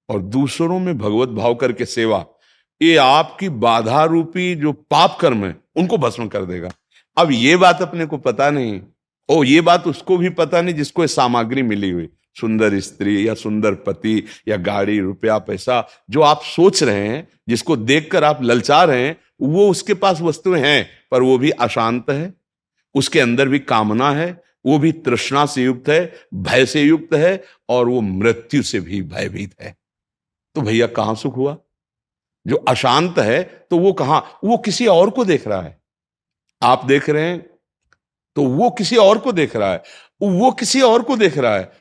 और 0.09 0.21
दूसरों 0.21 0.79
में 0.79 0.97
भगवत 0.97 1.29
भाव 1.29 1.55
करके 1.55 1.85
सेवा, 1.85 2.25
ये 2.81 2.95
आपकी 2.95 3.49
बाधा 3.49 4.03
रूपी 4.03 4.55
जो 4.55 4.71
पाप 4.71 5.17
कर्म 5.21 5.45
है, 5.45 5.55
उनको 5.75 5.97
भस्म 5.97 6.27
कर 6.27 6.45
देगा। 6.45 6.69
अब 7.17 7.31
ये 7.31 7.55
बात 7.55 7.81
अपने 7.81 8.05
को 8.05 8.17
पता 8.17 8.49
नहीं। 8.49 8.81
ओ, 9.29 9.43
ये 9.43 9.61
बात 9.61 9.87
उसको 9.87 10.17
भी 10.17 10.29
पता 10.29 10.61
नहीं 10.61 10.75
जिसको 10.75 11.07
सामग्री 11.07 11.61
मिली 11.61 11.89
हुई। 11.89 12.09
सुंदर 12.41 12.79
स्त्री 12.79 13.27
या 13.27 13.33
सुंदर 13.33 13.73
पति 13.73 14.23
या 14.47 14.57
गाड़ी, 14.57 14.99
रुपया, 14.99 15.37
पैसा, 15.37 15.87
जो 16.09 16.21
आप 16.21 16.41
सोच 16.43 16.83
रहे 16.83 17.07
हैं, 17.07 17.27
जिसको 17.49 17.77
देखकर 17.77 18.23
आप 18.23 18.43
ललचा 18.43 18.83
रहे 18.83 19.07
हैं, 19.07 19.17
वो 19.41 19.69
उसके 19.69 19.93
पास 19.93 20.21
वस्तुएँ 20.21 20.61
हैं, 20.61 20.89
पर 21.11 21.21
वो 21.21 21.37
भी 21.37 21.49
अशांत 21.49 22.09
है। 22.09 22.38
उसके 22.95 23.19
अंदर 23.19 23.47
भी 23.47 23.59
कामना 23.59 24.11
है 24.11 24.31
वो 24.65 24.79
भी 24.79 24.91
तृष्णा 24.91 25.45
से 25.45 25.63
युक्त 25.63 25.89
है 25.89 26.13
भय 26.33 26.65
से 26.65 26.81
युक्त 26.81 27.13
है 27.13 27.43
और 27.69 27.89
वो 27.89 28.01
मृत्यु 28.01 28.63
से 28.63 28.79
भी 28.79 29.01
भयभीत 29.01 29.61
है। 29.61 29.75
तो 30.55 30.61
भैया 30.61 30.87
कहाँ 30.87 31.15
सुख 31.15 31.37
हुआ? 31.37 31.57
जो 32.47 32.55
अशांत 32.55 33.19
है 33.19 33.43
तो 33.43 33.77
वो 33.79 33.93
कहा? 33.93 34.19
वो 34.43 34.57
किसी 34.57 34.87
और 34.87 35.09
को 35.09 35.25
देख 35.25 35.47
रहा 35.47 35.61
है। 35.61 35.77
आप 36.61 36.85
देख 36.85 37.09
रहे 37.09 37.23
हैं 37.23 37.39
तो 38.35 38.43
वो 38.43 38.69
किसी 38.69 38.95
और 38.95 39.19
को 39.19 39.31
देख 39.31 39.55
रहा 39.55 39.71
है। 39.71 39.83
वो 40.21 40.51
किसी 40.51 40.81
और 40.81 41.03
को 41.03 41.17
देख 41.17 41.37
रहा 41.37 41.57
है। 41.57 41.71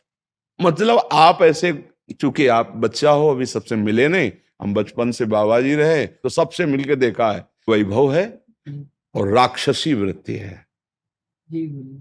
मतलब 0.60 1.08
आप 1.12 1.42
ऐसे 1.42 1.72
चूँकि 2.20 2.46
आप 2.46 2.72
बच्चा 2.76 3.10
हो 3.10 3.28
अभी 3.28 3.46
सबसे 3.46 3.76
मिले 3.76 4.08
नहीं 4.08 4.30
हम 4.62 4.74
बचपन 4.74 5.10
से 5.10 5.24
बाबा 5.24 5.60
जी 5.60 5.74
रहे 5.74 6.06
तो 6.06 6.28
सबसे 6.28 6.66
मिलके 6.66 6.96
देखा 6.96 7.32
है 7.32 7.44
वैभव 7.68 8.14
है 8.14 8.24
और 9.14 9.28
राक्षसी 9.28 9.94
वृत्ति 9.94 10.36
है। 10.36 10.67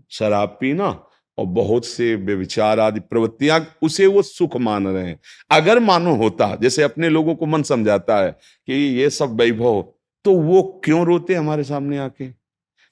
शराब 0.10 0.58
पीना 0.62 1.04
और 1.38 1.46
बहुत 1.46 1.86
से 1.86 2.16
व्यविचार 2.16 2.80
आदि 2.80 3.00
प्रवृत्तियाँ, 3.00 3.68
उसे 3.82 4.06
वो 4.06 4.22
सुख 4.22 4.58
मान 4.58 4.88
रहे 4.88 5.08
हैं। 5.08 5.20
अगर 5.52 5.80
मानो 5.80 6.16
होता, 6.16 6.56
जैसे 6.56 6.84
अपने 6.84 7.10
लोगों 7.10 7.36
को 7.36 7.46
मन 7.46 7.64
समझाता 7.64 8.18
है 8.18 8.32
कि 8.68 8.74
ये 8.74 9.10
सब 9.10 9.42
वैभव 9.42 9.94
तो 10.26 10.34
वो 10.34 10.82
क्यों 10.84 11.06
रोते 11.06 11.34
हमारे 11.34 11.64
सामने 11.64 11.98
आके? 11.98 12.28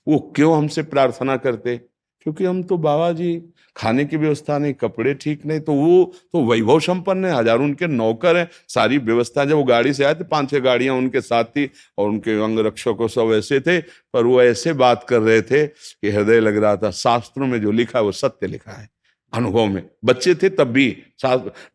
वो 0.08 0.34
क्यों 0.36 0.58
हमसे 0.58 0.84
प्रार्थना 0.84 1.38
करते? 1.38 1.82
क्योंकि 2.26 2.46
हम 2.46 2.62
तो 2.64 2.78
बाबा 2.80 3.12
जी, 3.12 3.42
खाने 3.76 4.04
की 4.06 4.18
व्यवस्था 4.18 4.58
नहीं, 4.58 4.74
कपड़े 4.74 5.14
ठीक 5.14 5.46
नहीं 5.46 5.60
तो 5.60 5.74
वो 5.74 6.04
तो 6.34 6.44
वैभव 6.46 6.80
संपन्न 6.80 7.26
है, 7.26 7.34
हज़ारों 7.34 7.66
उनके 7.66 7.88
नौकर 7.88 8.38
हैं, 8.38 8.48
सारी 8.70 8.98
व्यवस्था, 9.00 9.46
जब 9.46 9.56
वो 9.56 9.64
गाड़ी 9.64 9.94
से 9.94 10.04
आए 10.04 10.16
थे, 10.16 10.24
पाँच 10.26 10.50
छह 10.52 10.60
गाड़ियाँ 10.60 10.96
उनके 10.96 11.22
साथ 11.22 11.44
थी, 11.46 11.70
और 11.98 12.10
उनके 12.10 12.40
अंग 12.44 12.60
रक्षकों 12.68 13.08
सब 13.08 13.34
ऐसे 13.34 13.60
थे, 13.60 13.80
पर 13.80 14.26
वो 14.26 14.42
ऐसे 14.42 14.74
बात 14.76 15.06
कर 15.10 15.20
रहे 15.20 15.42
थे 15.42 15.66
कि 15.68 16.10
हृदय 16.10 16.40
लग 16.40 16.58
रहा 16.58 16.76
था, 16.76 16.92
शास्त्रों 16.94 17.48
में 17.48 17.60
जो 17.62 17.72
लिखा 17.72 18.00
है, 18.00 18.06
वो 18.06 18.12
सत्य 18.14 18.48
लिखा 18.48 18.72
है, 18.72 18.90
अनुभव 19.34 19.66
में। 19.68 19.84
बच्चे 20.06 20.36
थे 20.36 20.50
तब 20.52 20.68
भी 20.70 20.96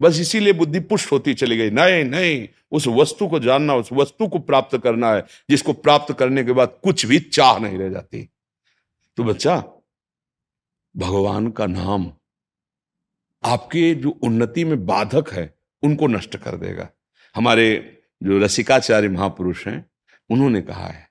बस 0.02 0.20
इसीलिए 0.20 0.52
बुद्धि 0.54 0.80
पुष्ट 0.82 1.12
होती 1.12 1.34
चली 1.34 1.56
गई, 1.56 1.70
नहीं 1.70 2.04
नहीं, 2.06 2.46
उस 2.72 2.86
वस्तु 2.88 3.26
को 3.28 3.38
जानना, 3.40 3.74
उस 3.74 3.92
वस्तु 3.92 4.26
को 4.26 4.38
प्राप्त 4.40 4.76
करना 4.78 5.12
है, 5.14 5.24
जिसको 5.50 5.72
प्राप्त 5.74 6.12
करने 6.18 6.44
के 6.44 6.52
बाद 6.52 6.78
कुछ 6.82 7.06
भी 7.06 7.18
चाह 7.20 7.58
नहीं 7.58 7.78
रह 7.78 7.88
जाती। 7.90 8.28
तो 9.18 9.24
बच्चा 9.24 9.62
भगवान 10.96 11.50
का 11.50 11.66
नाम 11.66 12.12
आपके 13.42 13.94
जो 13.94 14.10
उन्नति 14.22 14.64
में 14.64 14.86
बाधक 14.86 15.32
है, 15.32 15.54
उनको 15.82 16.06
नष्ट 16.06 16.36
कर 16.36 16.56
देगा। 16.56 16.88
हमारे 17.34 17.98
जो 18.22 18.38
रसिकाचार्य 18.38 19.08
महापुरुष 19.08 19.66
हैं, 19.66 19.84
उन्होंने 20.30 20.60
कहा 20.62 20.86
है, 20.86 21.08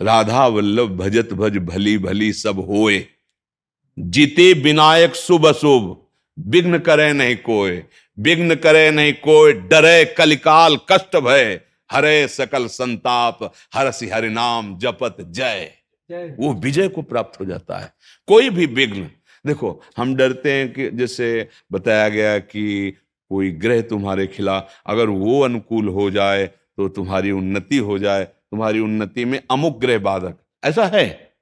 राधा 0.00 0.46
वल्लभ 0.46 0.96
भजत 0.96 1.32
भज 1.32 1.56
भली 1.58 1.96
भली 1.98 2.32
सब 2.32 2.58
होए, 2.60 3.06
जीते 3.98 4.52
विनायक 4.52 5.14
शुभ 5.14 5.46
अशुभ, 5.46 5.96
विघ्न 6.38 6.78
करे 6.78 7.12
नहीं 7.12 7.36
कोय 7.36 7.82
विघ्न 8.18 8.54
करे 8.54 8.90
नहीं 8.90 9.12
कोय 9.14 9.52
डरे 9.52 10.04
कलिकाल 10.18 10.76
कष्ट 10.90 11.16
भय, 11.16 11.60
हरे 11.90 12.28
सकल 12.28 12.66
संताप 12.66 13.42
हरसि 13.74 14.08
हरिनाम 14.08 14.76
जपत 14.78 15.16
जय। 15.20 15.70
वो 16.10 16.52
विजय 16.54 16.88
को 16.88 17.02
प्राप्त 17.02 17.40
हो 17.40 17.44
जाता 17.44 17.78
है। 17.78 17.92
कोई 18.28 18.50
भी 18.50 18.66
विघ्न, 18.66 19.10
देखो, 19.44 19.82
हम 19.96 20.14
डरते 20.14 20.52
हैं 20.52 20.72
कि 20.72 20.90
जैसे 20.90 21.48
बताया 21.72 22.08
गया 22.08 22.38
कि 22.38 22.90
कोई 23.30 23.50
ग्रह 23.52 23.80
तुम्हारे 23.82 24.26
खिलाफ 24.26 24.82
अगर 24.86 25.08
वो 25.08 25.40
अनुकूल 25.40 25.88
हो 25.88 26.10
जाए 26.10 26.46
तो 26.46 26.88
तुम्हारी 26.88 27.30
उन्नति 27.30 27.76
हो 27.78 27.98
जाए, 27.98 28.24
तुम्हारी 28.24 28.80
उन्नति 28.80 29.24
में 29.24 29.40
अमुक 29.50 29.78
ग्रह 29.78 29.98
बाधक। 29.98 30.38
ऐसा 30.64 30.86
है? 30.86 31.34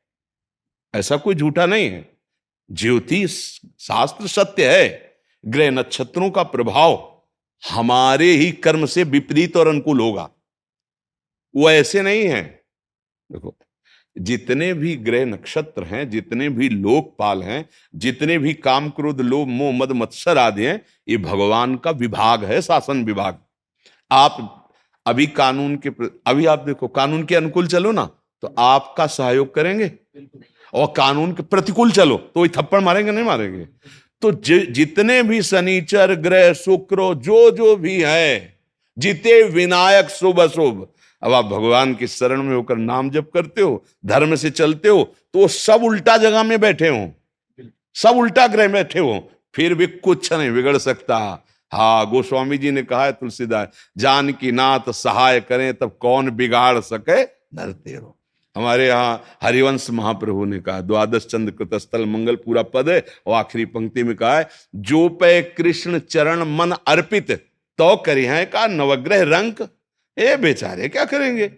ऐसा 0.95 1.17
कोई 1.17 1.35
झूठा 1.35 1.67
नहीं 1.67 1.89
है। 1.91 2.09
ज्योतिष 2.71 3.33
शास्त्र 3.81 4.27
सत्य 4.27 4.71
है। 4.77 5.17
ग्रह 5.47 5.71
नक्षत्रों 5.71 6.31
का 6.31 6.43
प्रभाव 6.43 6.95
हमारे 7.63 8.27
ही 8.27 8.51
कर्म 8.53 8.87
से 8.87 9.03
विपरीत 9.05 9.57
और 9.57 9.69
अनुकूल 9.69 10.01
होगा। 10.01 10.29
वो 11.55 11.71
ऐसे 11.71 12.03
नहीं 12.03 12.25
है। 12.25 12.43
देखो 13.33 13.57
जितने 14.17 14.73
भी 14.75 14.95
ग्रह 14.97 15.25
नक्षत्र 15.25 15.85
हैं 15.85 16.09
जितने 16.11 16.49
भी 16.49 16.69
लोकपाल 16.69 17.43
हैं 17.43 17.65
जितने 17.95 18.39
भी 18.39 18.55
काम 18.55 18.89
क्रोध 18.91 19.21
लोभ 19.21 19.49
मोह 19.49 19.73
मद 19.73 19.93
मत्सर 19.93 20.39
आदि 20.39 20.65
हैं 20.65 20.81
ये 21.09 21.17
भगवान 21.19 21.77
का 21.77 21.91
विभाग 21.93 22.45
है 22.45 22.61
शासन 22.63 23.05
विभाग। 23.05 23.39
आप 24.11 24.53
अभी 25.07 25.27
कानून 25.27 25.77
के 25.77 25.91
अभी 26.27 26.47
आप 26.47 26.65
देखो 26.67 26.89
कानून 26.91 27.25
के 27.25 27.35
अनुकूल 27.35 27.67
चलो 27.67 27.93
ना 27.93 28.05
तो 28.43 28.55
आपका 28.59 29.07
सहयोग 29.09 29.55
करेंगे। 29.55 29.91
और 30.73 30.93
कानून 30.97 31.33
के 31.33 31.43
प्रतिकूल 31.45 31.91
चलो 31.93 32.17
तो 32.35 32.41
वही 32.41 32.51
थप्पड़ 32.57 32.81
मारेंगे 32.81 33.13
नहीं 33.13 33.25
मारेंगे? 33.25 33.65
तो 34.23 34.33
जितने 34.73 35.23
भी 35.23 35.41
शनिचर 35.43 36.15
ग्रह 36.17 36.53
शुक्र 36.55 37.15
जो 37.23 37.51
जो 37.51 37.75
भी 37.77 38.01
है 38.03 38.57
जिते 38.97 39.43
विनायक 39.45 40.09
शुभ 40.11 40.41
अशुभ 40.41 40.87
अब 41.27 41.33
आप 41.33 41.45
भगवान 41.47 41.95
की 41.95 42.07
शरण 42.07 42.43
में 42.43 42.55
होकर 42.55 42.77
नाम 42.79 43.11
जप 43.11 43.31
करते 43.35 43.61
हो, 43.61 43.83
धर्म 44.07 44.35
से 44.37 44.51
चलते 44.53 44.89
हो 44.89 45.03
तो 45.05 45.39
वो 45.39 45.49
सब 45.51 45.85
उल्टा 45.85 46.17
जगह 46.19 46.43
में 46.43 46.61
बैठे 46.61 46.89
हो। 46.89 47.11
सब 47.97 48.17
उल्टा 48.17 48.47
ग्रह 48.47 48.69
बैठे 48.69 48.99
हो, 48.99 49.29
फिर 49.55 49.75
भी 49.75 49.87
कुछ 49.87 50.33
नहीं 50.33 50.51
बिगड़ 50.53 50.77
सकता। 50.79 51.19
हाँ 51.73 52.11
गोस्वामी 52.11 52.59
जी 52.59 52.71
ने 52.71 52.83
कहा 52.83 53.05
है 53.05 53.13
तुलसीदास, 53.13 53.69
जान 53.99 54.33
की 54.33 54.53
नाथ 54.53 54.91
सहाय 54.93 55.41
करें, 55.41 55.73
तब 55.75 55.97
कौन 56.01 56.31
बिगाड़ 56.33 56.79
सके? 56.81 57.23
नरते 57.23 57.93
रहो। 57.93 58.17
हमारे 58.57 58.87
यहाँ 58.87 59.23
हरिवंश 59.43 59.89
महाप्रभु 59.91 60.45
ने 60.45 60.59
कहा, 60.61 60.81
द्वादश 60.81 61.27
चंद्र 61.27 61.53
कृतस्थल 61.55 62.05
मंगल 62.07 62.37
पूरा 62.37 62.63
पद 62.65 62.89
है, 62.89 63.05
और 63.27 63.35
आखिरी 63.35 63.65
पंक्ति 63.67 64.03
में 64.03 64.15
कहा 64.17 64.39
है, 64.39 64.49
जो 64.75 65.09
पे 65.11 65.41
कृष्ण 65.43 65.99
चरण 66.01 66.45
मन 66.57 66.73
अर्पित 66.87 67.31
तो 67.79 67.95
करी 67.97 68.25
है 68.25 68.45
का 68.47 68.67
नवग्रह 68.69 69.23
रंक। 69.29 69.69
ए 70.17 70.37
बेचारे 70.37 70.89
क्या 70.89 71.05
करेंगे? 71.05 71.51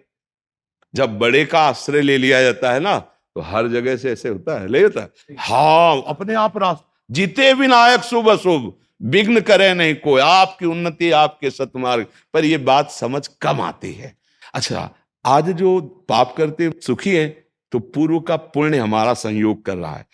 जब 0.94 1.18
बड़े 1.18 1.44
का 1.44 1.60
आश्रय 1.60 2.02
ले 2.02 2.16
लिया 2.18 2.42
जाता 2.42 2.72
है 2.72 2.80
ना 2.80 2.98
तो 2.98 3.40
हर 3.40 3.68
जगह 3.68 3.96
से 3.96 4.10
ऐसे 4.12 4.28
होता 4.28 4.60
है 4.60 4.68
ले 4.68 4.82
होता 4.82 5.00
है। 5.00 5.36
हाँ 5.38 6.02
अपने 6.06 6.34
आप 6.36 6.56
रास 6.58 6.82
जीते 7.10 7.52
विनायक 7.54 8.00
शुभ 8.00 8.28
अशुभ 8.30 8.72
विघ्न 9.00 9.40
करे 9.40 9.72
नहीं 9.74 9.94
कोई 9.96 10.20
आपकी 10.20 10.66
उन्नति 10.66 11.10
आपके 11.12 11.50
सतमार्ग 11.50 12.06
पर 12.34 12.44
ये 12.44 12.58
बात 12.60 12.90
समझ 12.90 13.26
कम 13.40 13.60
आती 13.60 13.92
है। 13.92 14.16
अच्छा 14.54 14.90
आज 15.24 15.50
जो 15.52 15.80
पाप 16.08 16.34
करते 16.36 16.70
सुखी 16.82 17.14
है 17.16 17.28
तो 17.72 17.78
पूर्व 17.78 18.18
का 18.20 18.36
पुण्य 18.36 18.78
हमारा 18.78 19.14
संयोग 19.14 19.64
कर 19.64 19.76
रहा 19.76 19.94
है। 19.94 20.06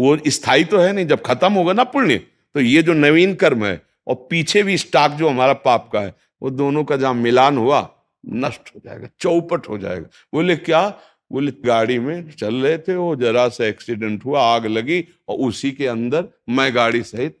वो 0.00 0.16
स्थायी 0.26 0.64
तो 0.64 0.78
है 0.78 0.92
नहीं 0.92 1.06
जब 1.06 1.22
खत्म 1.22 1.52
होगा 1.52 1.72
ना 1.72 1.84
पुण्य 1.86 2.18
तो 2.18 2.60
ये 2.60 2.82
जो 2.82 2.92
नवीन 2.94 3.34
कर्म 3.34 3.64
है 3.66 3.80
और 4.06 4.14
पीछे 4.30 4.62
भी 4.62 4.76
स्टॉक 4.78 5.12
जो 5.12 5.28
हमारा 5.28 5.52
पाप 5.60 5.88
का 5.92 6.00
है 6.00 6.14
वो 6.42 6.50
दोनों 6.50 6.84
का 6.84 6.96
जहाँ 6.96 7.14
मिलान 7.14 7.58
हुआ, 7.58 8.02
नष्ट 8.26 8.70
हो 8.76 8.80
जाएगा, 8.84 9.08
चौपट 9.20 9.68
हो 9.68 9.78
जाएगा। 9.78 10.06
बोले, 10.34 10.56
क्या? 10.56 11.00
बोले, 11.32 11.50
गाड़ी 11.50 11.98
में 11.98 12.30
चल 12.30 12.54
रहे 12.54 12.78
थे, 12.78 12.96
वो 12.96 13.16
जरा 13.16 13.48
सा 13.48 13.64
एक्सीडेंट 13.64 14.24
हुआ, 14.24 14.42
आग 14.42 14.66
लगी 14.66 15.08
और 15.28 15.38
उसी 15.38 15.72
के 15.72 15.86
अंदर 15.86 16.28
मैं 16.48 16.74
गाड़ी 16.74 17.02
सहित 17.02 17.40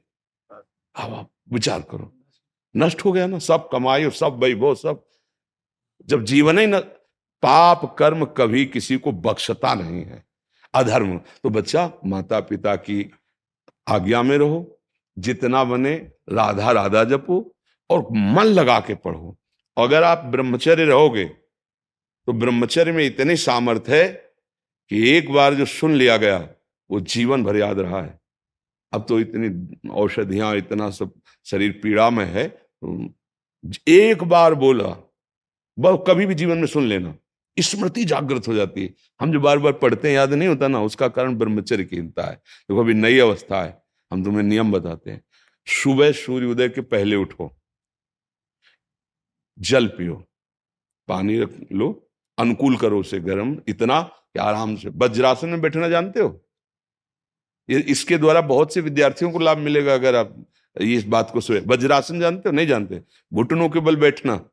अब 0.96 1.14
आप 1.14 1.30
विचार 1.52 1.80
करो। 1.80 2.12
नष्ट 2.76 3.04
हो 3.04 3.12
गया 3.12 3.26
ना, 3.26 3.38
सब 3.38 3.68
कमाई 3.72 4.04
और 4.04 4.12
सब 4.12 4.40
वैभव, 4.44 4.74
सब। 4.74 5.04
जब 6.06 6.24
जीवन 6.24 6.58
ही 6.58 6.66
न, 6.66 6.78
पाप 7.42 7.96
कर्म 7.98 8.24
कभी 8.24 8.66
किसी 8.66 8.96
को 8.96 9.12
बख्शता 9.12 9.74
नहीं 9.74 10.04
है। 10.04 10.24
अधर्म। 10.74 11.18
तो 11.18 11.50
बच्चा 11.50 11.92
माता 12.06 12.40
पिता 12.40 12.76
की 12.76 13.10
आज्ञा 13.88 14.22
में 14.22 14.38
रहो, 14.38 14.80
जितना 15.18 15.64
बने 15.64 15.94
राधा 16.32 16.70
राधा 16.70 17.04
जपो 17.04 17.54
और 17.90 18.06
मन 18.12 18.44
लगा 18.44 18.78
के 18.80 18.94
पढ़ो। 18.94 19.36
अगर 19.76 20.02
आप 20.02 20.24
ब्रह्मचर्य 20.24 20.84
रहोगे 20.84 21.24
तो 21.24 22.32
ब्रह्मचर्य 22.32 22.92
में 22.92 23.04
इतनी 23.04 23.36
सामर्थ्य 23.36 24.02
है 24.02 24.08
कि 24.90 25.08
एक 25.10 25.30
बार 25.32 25.54
जो 25.54 25.64
सुन 25.64 25.94
लिया 25.94 26.16
गया, 26.16 26.38
वो 26.90 27.00
जीवन 27.00 27.44
भर 27.44 27.56
याद 27.56 27.78
रहा 27.78 28.02
है। 28.02 28.18
अब 28.92 29.04
तो 29.08 29.20
इतनी 29.20 29.88
औषधियाँ, 29.90 30.54
इतना 30.56 30.90
सब 30.90 31.12
शरीर 31.46 31.80
पीड़ा 31.82 32.08
में 32.10 32.24
है 32.26 32.44
एक 33.88 34.22
बार 34.24 34.54
बोला, 34.54 34.88
बस 35.78 35.98
कभी 36.08 36.26
भी 36.26 36.34
जीवन 36.34 36.58
में 36.58 36.66
सुन 36.66 36.86
लेना। 36.86 37.14
स्मृति 37.56 38.04
जागृत 38.04 38.48
हो 38.48 38.54
जाती 38.54 38.82
है। 38.82 38.94
हम 39.20 39.32
जो 39.32 39.40
बार 39.40 39.58
बार 39.58 39.72
पढ़ते 39.72 40.08
हैं, 40.08 40.14
याद 40.14 40.32
नहीं 40.32 40.48
होता 40.48 40.68
ना, 40.68 40.80
उसका 40.82 41.08
कारण 41.08 41.34
ब्रह्मचर्य 41.34 41.84
कीनता 41.84 42.22
है। 42.22 42.34
देखो 42.34 42.74
तो 42.74 42.80
अभी 42.80 42.94
नई 42.94 43.18
अवस्था 43.18 43.62
है। 43.62 43.82
हम 44.10 44.24
तुम्हें 44.24 44.42
नियम 44.42 44.72
बताते 44.72 45.10
हैं। 45.10 45.22
सुबह 45.66 46.12
सूर्य 46.12 46.46
उदय 46.46 46.68
के 46.68 46.80
पहले 46.80 47.16
उठो। 47.16 47.59
जल 49.60 49.86
पियो। 49.86 50.14
पानी 51.08 51.40
रख 51.40 51.50
लो, 51.72 52.10
अनुकूल 52.38 52.76
करो 52.76 53.00
उसे 53.00 53.20
गर्म। 53.20 53.62
इतना 53.68 54.00
कि 54.02 54.38
आराम 54.38 54.76
से। 54.76 54.88
वज्रासन 54.88 55.48
में 55.48 55.60
बैठना 55.60 55.88
जानते 55.88 56.20
हो? 56.20 56.44
ये, 57.70 57.80
इसके 57.80 58.18
द्वारा 58.18 58.40
बहुत 58.40 58.74
से 58.74 58.80
विद्यार्थियों 58.80 59.30
को 59.32 59.38
लाभ 59.38 59.58
मिलेगा 59.58 59.94
अगर 59.94 60.14
आप 60.14 60.46
इस 60.80 61.04
बात 61.04 61.30
को 61.30 61.40
सोए 61.40 61.60
वज्रासन 61.60 62.20
जानते 62.20 62.48
हो? 62.48 62.52
नहीं 62.52 62.66
जानते। 62.66 63.02
घुटनों 63.34 63.68
के 63.68 63.80
बल 63.80 63.96
बैठना 63.96 64.50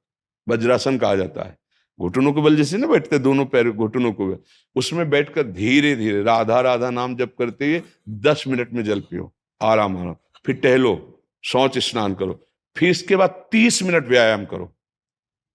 वज्रासन 0.50 0.98
कहा 0.98 1.16
जाता 1.16 1.44
है। 1.44 1.58
घुटनों 2.00 2.34
के 2.34 2.42
बल 2.42 2.56
जैसे 2.56 2.78
ना 2.78 2.88
बैठते 2.88 3.20
दोनों 3.20 3.46
पैर 3.46 3.72
घुटनों 3.72 4.14
को। 4.14 4.44
उसमें 4.76 5.10
बैठकर 5.10 5.44
धीरे 5.44 5.96
धीरे 5.96 6.24
राधा 6.24 6.62
राधा 6.62 6.90
नाम 6.90 7.16
जप 7.16 7.36
करते 7.40 7.68
हुए 7.68 7.82
दस 8.10 8.44
मिनट 8.48 8.74
में 8.74 8.84
जल 8.84 9.00
पियो। 9.00 9.34
आराम 9.62 9.98
आराम 9.98 10.16
फिर 10.46 10.56
टहलो, 10.56 11.22
शौच 11.44 11.78
स्नान 11.78 12.14
करो। 12.14 12.48
फिर 12.78 12.90
इसके 12.90 13.16
बाद 13.16 13.30
तीस 13.52 13.84
मिनट 13.84 14.08
व्यायाम 14.08 14.46
करो। 14.46 14.77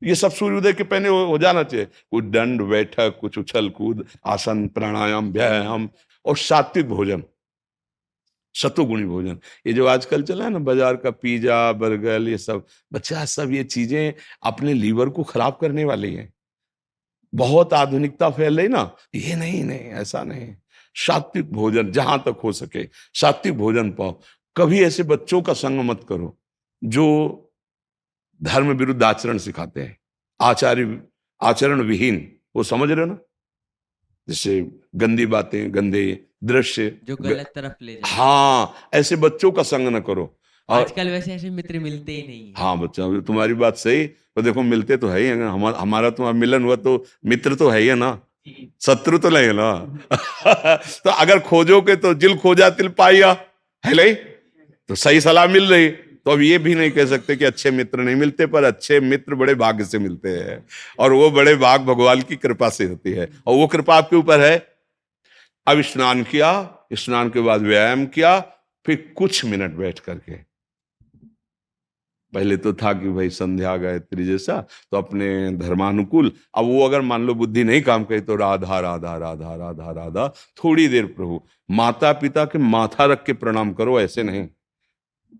ये 0.03 0.15
सब 0.15 0.31
सूर्योदय 0.33 0.73
के 0.73 0.85
पहले 0.85 1.09
हो, 1.09 1.39
जाना 1.39 1.63
चाहिए। 1.63 1.87
कुछ 1.87 2.25
दंड 2.27 2.63
बैठक 2.63 3.19
कुछ 3.21 3.39
उछल 3.39 3.69
कूद 3.71 4.05
आसन 4.27 4.67
प्राणायाम 4.69 5.31
व्यायाम 5.33 5.89
और 6.25 6.37
सात्विक 6.39 6.89
भोजन 6.89 7.23
सतुगुणी 8.55 9.05
भोजन। 9.05 9.39
ये 9.67 9.73
जो 9.73 9.87
आजकल 9.87 10.23
चला 10.23 10.45
है 10.45 10.51
ना 10.51 10.59
बाज़ार 10.61 10.97
का 10.97 11.11
पिज्जा 11.13 11.73
बर्गर 11.75 12.29
ये 12.29 12.39
सब 12.39 12.67
बच्चा 12.93 13.25
सब 13.27 13.53
ये 13.53 13.63
चीज़ें 13.67 14.13
अपने 14.45 14.73
लीवर 14.75 15.09
को 15.09 15.23
खराब 15.25 15.57
करने 15.61 15.85
वाली 15.85 16.13
हैं। 16.15 16.33
बहुत 17.33 17.73
आधुनिकता 17.75 18.29
फैल 18.31 18.59
रही 18.59 18.69
ना 18.69 18.91
ये 19.15 19.35
नहीं 19.37 19.63
नहीं 19.65 19.91
ऐसा 20.01 20.23
नहीं। 20.25 20.55
सात्विक 20.97 21.53
भोजन 21.53 21.91
जहाँ 21.93 22.19
तक 22.27 22.41
हो 22.45 22.53
सके 22.53 22.85
सात्विक 23.15 23.57
भोजन 23.59 23.91
पाओ। 23.93 24.21
कभी 24.57 24.83
ऐसे 24.85 25.03
बच्चों 25.05 25.41
का 25.43 25.53
संग 25.55 25.81
मत 25.81 26.05
करो 26.09 26.37
जो 26.83 27.07
धर्म 28.43 28.71
विरुद्ध 28.73 29.03
आचरण 29.03 29.39
सिखाते 29.39 29.81
हैं। 29.81 29.97
आचार्य 30.41 31.01
आचरण 31.43 31.81
विहीन 31.81 32.33
वो 32.57 32.63
समझ 32.63 32.91
रहे 32.91 33.01
हो 33.01 33.07
ना? 33.07 33.19
जैसे 34.29 34.61
गंदी 34.97 35.27
बातें 35.27 35.75
गंदे 35.75 36.05
दृश्य 36.45 36.99
जो 37.05 37.17
गलत 37.17 37.53
तरफ़ 37.55 37.85
ले 37.85 37.95
जाए 37.95 38.15
हाँ। 38.17 38.75
ऐसे 38.95 39.17
बच्चों 39.17 39.51
का 39.53 39.63
संग 39.63 39.89
न 39.89 40.01
करो। 40.01 40.39
आजकल 40.71 41.09
वैसे 41.09 41.33
ऐसे 41.35 41.51
मित्र 41.51 41.79
मिलते 41.79 42.13
ही 42.13 42.29
नहीं 42.29 42.53
हाँ। 42.57 42.79
बच्चा 42.79 43.21
तुम्हारी 43.21 43.55
बात 43.55 43.77
सही 43.77 44.07
तो 44.07 44.43
देखो 44.43 44.63
मिलते 44.63 44.97
तो 44.97 45.09
है 45.09 45.21
ही 45.21 45.29
हमारा 45.29 45.79
हमारा 45.79 46.11
तुम्हारा 46.11 46.39
मिलन 46.39 46.63
हुआ 46.63 46.77
तो 46.77 47.05
मित्र 47.25 47.55
तो 47.55 47.69
है 47.69 47.81
ही 47.81 47.87
है 47.87 47.95
ना? 47.95 48.21
शत्रु 48.81 49.19
तो 49.19 49.31
नहीं 49.31 49.53
ना? 49.53 50.01
तो 51.05 51.11
अगर 51.11 51.39
खोजोगे 51.39 51.97
तो 51.97 52.15
जिल 52.15 52.37
खोजा 52.39 52.71
तिल 52.71 52.89
पाइया 52.89 53.31
है 53.85 53.95
नहीं? 53.95 54.15
तो 54.89 54.95
सही 54.95 55.21
सलाह 55.21 55.47
मिल 55.47 55.71
रही। 55.73 55.89
तो 56.25 56.31
अब 56.31 56.41
ये 56.41 56.59
भी 56.59 56.75
नहीं 56.75 56.91
कह 56.91 57.07
सकते 57.07 57.37
कि 57.37 57.45
अच्छे 57.45 57.71
मित्र 57.71 58.01
नहीं 58.01 58.17
मिलते, 58.17 58.47
पर 58.47 58.65
अच्छे 58.65 59.01
मित्र 59.01 59.35
बड़े 59.35 59.55
भाग्य 59.55 59.85
से 59.85 59.99
मिलते 59.99 60.29
हैं। 60.29 60.67
और 60.99 61.13
वो 61.13 61.31
बड़े 61.31 61.55
भाग 61.55 61.81
भगवान 61.81 62.23
की 62.23 62.37
कृपा 62.37 62.69
से 62.69 62.85
होती 62.85 63.13
है। 63.13 63.29
और 63.47 63.57
वो 63.57 63.67
कृपा 63.67 63.95
आपके 63.95 64.17
ऊपर 64.17 64.41
है। 64.41 64.69
अब 65.67 65.81
स्नान 65.81 66.23
किया, 66.23 66.79
स्नान 66.93 67.31
के 67.31 67.41
बाद 67.41 67.61
व्यायाम 67.61 68.07
किया, 68.07 68.41
फिर 68.87 69.13
कुछ 69.17 69.45
मिनट 69.45 69.73
बैठ 69.73 69.99
करके। 69.99 70.53
पहले 72.33 72.57
तो 72.57 72.73
था 72.73 72.93
कि 72.93 73.09
भाई 73.09 73.31
संध्या 73.31 73.77
गायत्री 73.77 74.25
जैसा 74.25 74.67
तो 74.93 74.97
अपने 74.97 75.51
धर्मानुकूल। 75.51 76.33
अब 76.55 76.65
वो 76.65 76.85
अगर 76.85 77.01
मान 77.01 77.27
लो 77.27 77.35
बुद्धि 77.35 77.65
नहीं 77.65 77.83
काम 77.83 78.05
करे 78.05 78.21
तो 78.21 78.37
राधा 78.37 78.81
राधा 78.81 79.17
राधा 79.17 79.55
राधा 79.55 79.91
राधा, 79.91 80.29
थोड़ी 80.65 80.89
देर 80.89 81.07
प्रभु। 81.07 81.41
माता 81.71 82.13
पिता 82.13 82.45
के 82.45 82.59
माथा 82.59 83.05
रख 83.05 83.25
के 83.25 83.33
प्रणाम 83.33 83.73
करो, 83.73 84.01
ऐसे 84.01 84.23
नहीं। 84.23 84.49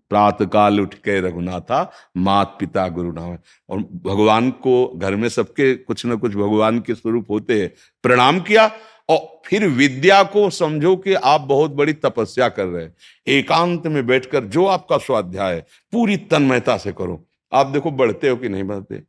प्रात 0.09 0.43
काल 0.43 0.81
उठ 0.81 0.93
के 0.93 1.19
रघुनाथा 1.21 1.91
मात 2.17 2.57
पिता 2.59 2.87
गुरु 2.87 3.11
नाम। 3.11 3.37
और 3.69 3.77
भगवान 3.79 4.51
को 4.51 4.87
घर 4.95 5.15
में 5.15 5.29
सबके 5.29 5.75
कुछ 5.75 6.05
ना 6.05 6.15
कुछ 6.15 6.35
भगवान 6.35 6.79
के 6.79 6.95
स्वरूप 6.95 7.29
होते 7.29 7.61
हैं। 7.61 7.73
प्रणाम 8.03 8.39
किया 8.39 8.71
और 9.09 9.41
फिर 9.45 9.67
विद्या 9.67 10.23
को 10.23 10.49
समझो 10.49 10.95
कि 10.95 11.13
आप 11.13 11.41
बहुत 11.41 11.71
बड़ी 11.71 11.93
तपस्या 11.93 12.49
कर 12.49 12.65
रहे 12.65 12.83
हैं। 12.83 12.95
एकांत 13.27 13.87
में 13.87 14.05
बैठकर 14.07 14.43
जो 14.43 14.65
आपका 14.65 14.97
स्वाध्याय 14.97 15.55
है, 15.55 15.65
पूरी 15.91 16.17
तन्मयता 16.17 16.77
से 16.77 16.91
करो। 16.91 17.25
आप 17.53 17.67
देखो 17.67 17.91
बढ़ते 17.91 18.29
हो 18.29 18.35
कि 18.35 18.49
नहीं 18.49 18.63
बढ़ते? 18.63 19.01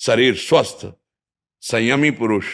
शरीर 0.00 0.34
स्वस्थ, 0.34 0.92
संयमी 1.60 2.10
पुरुष 2.10 2.44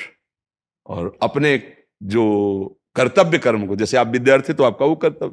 और 0.87 1.19
अपने 1.23 1.73
जो 2.03 2.81
कर्तव्य 2.95 3.39
कर्म 3.39 3.67
को, 3.67 3.77
जैसे 3.77 3.97
आप 3.97 4.07
विद्यार्थी 4.07 4.53
तो 4.53 4.65
आपका 4.65 4.87
वो 4.87 4.97
कर्तव्य। 4.97 5.33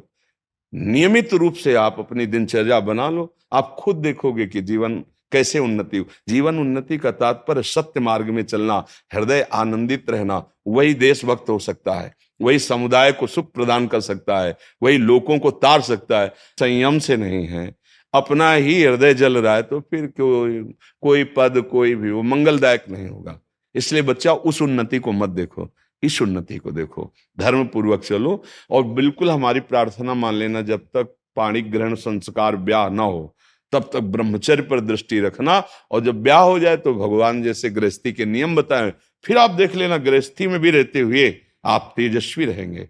नियमित 0.72 1.34
रूप 1.34 1.54
से 1.54 1.74
आप 1.74 1.96
अपनी 1.98 2.26
दिनचर्या 2.26 2.80
बना 2.80 3.08
लो। 3.10 3.34
आप 3.52 3.76
खुद 3.78 3.96
देखोगे 3.96 4.46
कि 4.46 4.60
जीवन 4.62 5.04
कैसे 5.32 5.58
उन्नति 5.58 5.96
हो 5.96 6.04
जीवन 6.28 6.58
उन्नति 6.58 6.96
का 6.98 7.10
तात्पर्य 7.10 7.62
सत्य 7.62 8.00
मार्ग 8.00 8.26
में 8.26 8.42
चलना, 8.42 8.84
हृदय 9.14 9.40
आनंदित 9.42 10.10
रहना, 10.10 10.44
वही 10.66 10.94
देशभक्त 10.94 11.48
हो 11.50 11.58
सकता 11.58 11.94
है, 11.94 12.14
वही 12.40 12.58
समुदाय 12.58 13.12
को 13.12 13.26
सुख 13.26 13.50
प्रदान 13.52 13.86
कर 13.86 14.00
सकता 14.00 14.38
है, 14.40 14.56
वही 14.82 14.98
लोगों 14.98 15.38
को 15.38 15.50
तार 15.52 15.80
सकता 15.80 16.20
है। 16.20 16.32
संयम 16.60 16.98
से 16.98 17.16
नहीं 17.16 17.46
है। 17.46 17.74
अपना 18.14 18.52
ही 18.52 18.82
हृदय 18.82 19.14
जल 19.14 19.36
रहा 19.38 19.54
है 19.54 19.62
तो 19.62 19.80
फिर 19.80 20.06
कोई 20.06 20.62
कोई 21.02 21.24
पद, 21.36 21.60
कोई 21.62 21.94
भी 21.94 22.10
वो 22.10 22.22
मंगलदायक 22.22 22.84
नहीं 22.90 23.08
होगा। 23.08 23.38
इसलिए 23.74 24.02
बच्चा 24.02 24.32
उस 24.32 24.62
उन्नति 24.62 24.98
को 24.98 25.12
मत 25.12 25.28
देखो। 25.30 25.68
इस 26.06 26.20
उन्नति 26.22 26.56
को 26.56 26.70
देखो 26.72 27.12
धर्म 27.38 27.64
पूर्वक 27.66 28.02
चलो 28.02 28.42
और 28.70 28.82
बिल्कुल 28.84 29.30
हमारी 29.30 29.60
प्रार्थना 29.62 30.14
मान 30.14 30.34
लेना, 30.34 30.60
जब 30.62 30.80
तक 30.86 31.14
पाणी 31.36 31.62
ग्रहण 31.62 31.94
संस्कार 31.96 32.56
ब्याह 32.58 32.88
ना 32.90 33.02
हो, 33.02 33.36
तब 33.72 33.90
तक 33.92 34.00
ब्रह्मचर्य 34.00 34.62
पर 34.62 34.80
दृष्टि 34.80 35.20
रखना 35.20 35.62
और 35.90 36.04
जब 36.04 36.22
ब्याह 36.22 36.40
हो 36.40 36.58
जाए 36.58 36.76
तो 36.76 36.94
भगवान 36.94 37.42
जैसे 37.42 37.70
गृहस्थी 37.70 38.12
के 38.12 38.24
नियम 38.24 38.54
बताए। 38.56 38.92
फिर 39.24 39.38
आप 39.38 39.50
देख 39.50 39.74
लेना, 39.76 39.96
गृहस्थी 39.98 40.46
में 40.46 40.58
भी 40.60 40.70
रहते 40.70 41.00
हुए 41.00 41.34
आप 41.64 41.92
तेजस्वी 41.96 42.44
रहेंगे, 42.44 42.88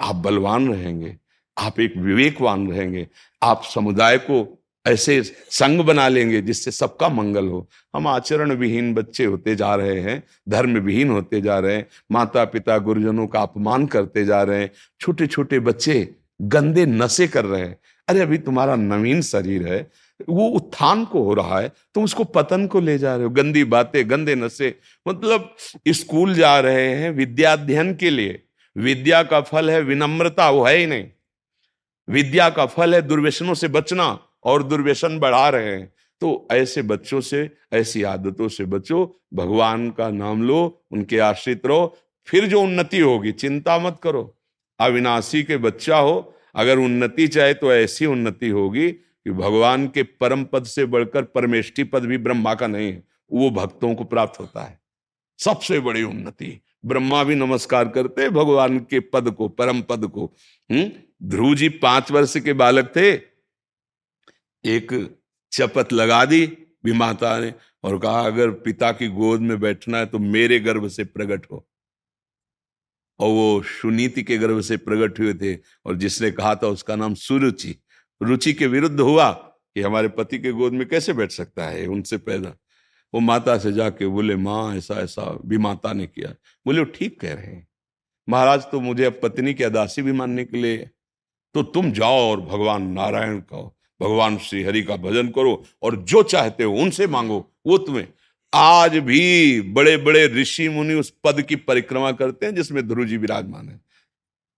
आप 0.00 0.14
बलवान 0.16 0.72
रहेंगे, 0.72 1.16
आप 1.56 1.80
एक 1.80 1.96
विवेकवान 1.96 2.70
रहेंगे, 2.70 3.06
आप 3.42 3.62
समुदाय 3.64 4.18
को 4.20 4.57
ऐसे 4.88 5.22
संग 5.50 5.80
बना 5.80 6.08
लेंगे 6.08 6.40
जिससे 6.42 6.70
सबका 6.70 7.08
मंगल 7.08 7.46
हो। 7.46 7.66
हम 7.96 8.06
आचरण 8.06 8.52
विहीन 8.52 8.92
बच्चे 8.94 9.24
होते 9.24 9.54
जा 9.56 9.74
रहे 9.74 10.00
हैं 10.00 10.22
धर्म 10.48 10.78
विहीन 10.78 11.10
होते 11.10 11.40
जा 11.40 11.58
रहे 11.58 11.76
हैं 11.76 11.86
माता 12.12 12.44
पिता 12.44 12.78
गुरुजनों 12.78 13.26
का 13.26 13.40
अपमान 13.40 13.86
करते 13.86 14.24
जा 14.24 14.42
रहे 14.42 14.60
हैं 14.60 14.70
छोटे 15.00 15.26
छोटे 15.26 15.58
बच्चे 15.60 16.08
गंदे 16.42 16.86
नशे 16.86 17.26
कर 17.28 17.44
रहे 17.44 17.60
हैं। 17.60 17.76
अरे 18.08 18.20
अभी 18.20 18.38
तुम्हारा 18.38 18.74
नवीन 18.76 19.22
शरीर 19.22 19.66
है, 19.68 19.90
वो 20.28 20.48
उत्थान 20.48 21.04
को 21.04 21.22
हो 21.22 21.34
रहा 21.34 21.60
है, 21.60 21.72
तुम 21.94 22.04
उसको 22.04 22.24
पतन 22.24 22.66
को 22.66 22.80
ले 22.80 22.98
जा 22.98 23.14
रहे 23.14 23.24
हो। 23.24 23.30
गंदी 23.30 23.64
बातें, 23.64 24.10
गंदे 24.10 24.34
नशे 24.34 24.74
मतलब 25.08 25.54
स्कूल 25.88 26.34
जा 26.34 26.58
रहे 26.60 26.88
हैं 26.94 27.10
विद्याध्ययन 27.10 27.94
के 27.94 28.10
लिए। 28.10 28.42
विद्या 28.76 29.22
का 29.22 29.40
फल 29.40 29.70
है 29.70 29.80
विनम्रता, 29.82 30.50
वो 30.50 30.64
है 30.64 30.76
ही 30.76 30.86
नहीं। 30.86 31.06
विद्या 32.08 32.48
का 32.50 32.66
फल 32.66 32.94
है 32.94 33.02
दुर्व्यसनों 33.02 33.54
से 33.54 33.68
बचना। 33.68 34.18
और 34.44 34.62
दुर्व्यसन 34.62 35.18
बढ़ा 35.18 35.48
रहे 35.48 35.66
हैं। 35.66 35.92
तो 36.20 36.48
ऐसे 36.52 36.82
बच्चों 36.82 37.20
से, 37.20 37.50
ऐसी 37.72 38.02
आदतों 38.02 38.48
से 38.48 38.64
बचो, 38.64 39.20
भगवान 39.34 39.90
का 39.90 40.10
नाम 40.10 40.42
लो, 40.42 40.84
उनके 40.90 41.18
आश्रित 41.18 41.66
रहो, 41.66 41.98
फिर 42.26 42.46
जो 42.46 42.62
उन्नति 42.62 42.98
होगी, 42.98 43.32
चिंता 43.32 43.78
मत 43.78 44.00
करो। 44.02 44.38
अविनाशी 44.80 45.42
के 45.42 45.56
बच्चा 45.56 45.98
हो, 45.98 46.34
अगर 46.54 46.78
उन्नति 46.78 47.28
चाहे 47.28 47.54
तो 47.54 47.72
ऐसी 47.72 48.06
उन्नति 48.06 48.48
होगी 48.48 48.92
कि 48.92 49.30
भगवान 49.30 49.86
के 49.86 50.02
परम 50.02 50.44
पद 50.44 50.64
से 50.64 50.86
बढ़कर 50.86 51.22
परमेष्ठी 51.22 51.84
पद 51.84 52.04
भी 52.04 52.18
ब्रह्मा 52.18 52.54
का 52.54 52.66
नहीं 52.66 52.92
है, 52.92 53.04
वो 53.32 53.50
भक्तों 53.50 53.94
को 53.94 54.04
प्राप्त 54.04 54.40
होता 54.40 54.62
है। 54.62 54.80
सबसे 55.38 55.80
बड़ी 55.80 56.02
उन्नति, 56.02 56.60
ब्रह्मा 56.84 57.24
भी 57.24 57.34
नमस्कार 57.34 57.88
करते 57.88 58.28
भगवान 58.28 58.78
के 58.78 59.00
पद 59.00 59.30
को, 59.30 59.48
परम 59.48 59.80
पद 59.80 60.06
को। 60.06 60.34
हम्म 60.70 60.90
ध्रुव 61.22 61.54
जी 61.54 61.68
पाँच 61.68 62.12
वर्ष 62.12 62.36
के 62.36 62.52
बालक 62.52 62.92
थे 62.96 63.37
एक 64.64 64.92
चपत 65.52 65.92
लगा 65.92 66.24
दी 66.24 66.46
भी 66.84 66.92
माता 66.92 67.38
ने 67.38 67.52
और 67.84 67.98
कहा, 67.98 68.20
अगर 68.20 68.50
पिता 68.50 68.90
की 68.92 69.08
गोद 69.08 69.40
में 69.40 69.58
बैठना 69.60 69.98
है 69.98 70.06
तो 70.06 70.18
मेरे 70.18 70.58
गर्भ 70.60 70.88
से 70.88 71.04
प्रकट 71.04 71.46
हो। 71.52 71.64
और 73.20 73.28
वो 73.28 73.62
सुनीति 73.62 74.22
के 74.22 74.38
गर्भ 74.38 74.60
से 74.60 74.76
प्रकट 74.76 75.18
हुए 75.20 75.34
थे 75.34 75.54
और 75.86 75.96
जिसने 75.96 76.30
कहा 76.30 76.54
था 76.54 76.66
उसका 76.66 76.96
नाम 76.96 77.14
सुरुचि। 77.14 77.74
रुचि 78.20 78.52
के 78.52 78.66
विरुद्ध 78.66 79.00
हुआ 79.00 79.30
कि 79.32 79.80
हमारे 79.80 80.08
पति 80.08 80.38
के 80.38 80.52
गोद 80.52 80.72
में 80.72 80.88
कैसे 80.88 81.12
बैठ 81.12 81.30
सकता 81.30 81.66
है 81.66 81.86
उनसे 81.86 82.16
पैदा 82.18 82.54
वो 83.14 83.20
माता 83.20 83.56
से 83.58 83.72
जाके 83.72 84.06
बोले, 84.06 84.36
माँ, 84.36 84.76
ऐसा 84.76 84.94
ऐसा, 84.94 85.38
भी 85.44 85.58
माता 85.58 85.92
ने 85.92 86.06
किया। 86.06 86.28
बोले, 86.66 86.78
वो 86.78 86.84
ठीक 86.84 87.20
कह 87.20 87.32
रहे 87.34 87.46
हैं। 87.46 87.66
महाराज 88.28 88.64
तो 88.72 88.80
मुझे 88.80 89.04
अब 89.04 89.20
पत्नी 89.22 89.54
की 89.54 89.64
अदासी 89.64 90.02
भी 90.02 90.12
मानने 90.12 90.44
के 90.44 90.56
लिए 90.56 90.90
तो 91.54 91.62
तुम 91.62 91.90
जाओ 91.92 92.30
और 92.30 92.40
भगवान 92.40 92.82
नारायण 92.92 93.40
का 93.40 93.56
भगवान 94.00 94.38
श्री 94.38 94.62
हरि 94.62 94.82
का 94.82 94.96
भजन 94.96 95.28
करो 95.28 95.64
और 95.82 95.96
जो 95.96 96.22
चाहते 96.22 96.64
हो 96.64 96.74
उनसे 96.74 97.06
मांगो, 97.06 97.52
वो 97.66 97.78
तुम्हें। 97.78 98.08
आज 98.54 98.96
भी 98.98 99.60
बड़े 99.60 99.96
बड़े 99.96 100.26
ऋषि 100.26 100.68
मुनि 100.68 100.94
उस 100.94 101.12
पद 101.24 101.42
की 101.42 101.56
परिक्रमा 101.56 102.12
करते 102.12 102.46
हैं 102.46 102.54
जिसमें 102.54 102.88
ध्रुव 102.88 103.06
जी 103.06 103.16
विराजमान 103.16 103.68
है। 103.68 103.80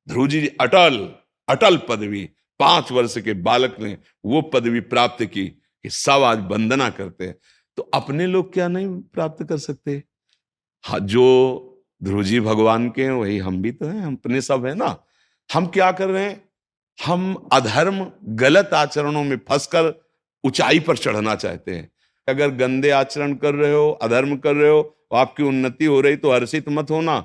ध्रुव 0.09 0.28
जी 0.28 0.47
अटल 0.47 1.14
अटल 1.49 1.76
पदवी, 1.76 2.28
पाँच 2.61 2.93
वर्ष 2.93 3.18
के 3.18 3.32
बालक 3.32 3.76
ने 3.80 3.99
वो 4.24 4.43
पदवी 4.43 4.80
प्राप्त 4.80 5.24
की 5.24 5.47
कि 5.49 5.91
सब 5.91 6.11
आज 6.11 6.38
वंदना 6.51 6.91
करते 6.91 7.26
हैं। 7.26 7.36
तो 7.76 7.82
अपने 7.82 8.26
लोग 8.26 8.53
क्या 8.53 8.68
नहीं 8.68 8.86
प्राप्त 8.86 9.45
कर 9.45 9.59
सकते? 9.59 10.03
हाँ 10.84 11.01
जो 11.01 11.66
ध्रुव 12.03 12.22
जी 12.22 12.41
भगवान 12.41 12.91
के 12.91 13.05
हैं, 13.05 13.11
वही 13.11 13.38
हम 13.38 13.62
भी 13.62 13.72
तो 13.72 13.86
हैं 13.86 14.16
अपने 14.16 14.41
सब 14.41 14.66
है 14.66 14.74
ना। 14.74 15.05
हम 15.53 15.66
क्या 15.66 15.93
कर 15.93 16.09
रहे 16.09 16.24
हैं? 16.24 16.49
हम 17.01 17.34
अधर्म 17.53 18.07
गलत 18.28 18.70
आचरणों 18.74 19.24
में 19.24 19.36
फंसकर 19.48 19.92
ऊंचाई 20.44 20.78
पर 20.78 20.96
चढ़ना 20.96 21.34
चाहते 21.34 21.74
हैं। 21.74 21.90
अगर 22.28 22.51
गंदे 22.51 22.90
आचरण 22.90 23.34
कर 23.34 23.55
रहे 23.55 23.72
हो, 23.72 23.90
अधर्म 23.92 24.36
कर 24.36 24.55
रहे 24.55 24.70
हो 24.70 24.96
आपकी 25.14 25.42
उन्नति 25.42 25.84
हो 25.84 26.01
रही 26.01 26.16
तो 26.16 26.32
हर्षित 26.32 26.68
मत 26.68 26.90
होना। 26.90 27.24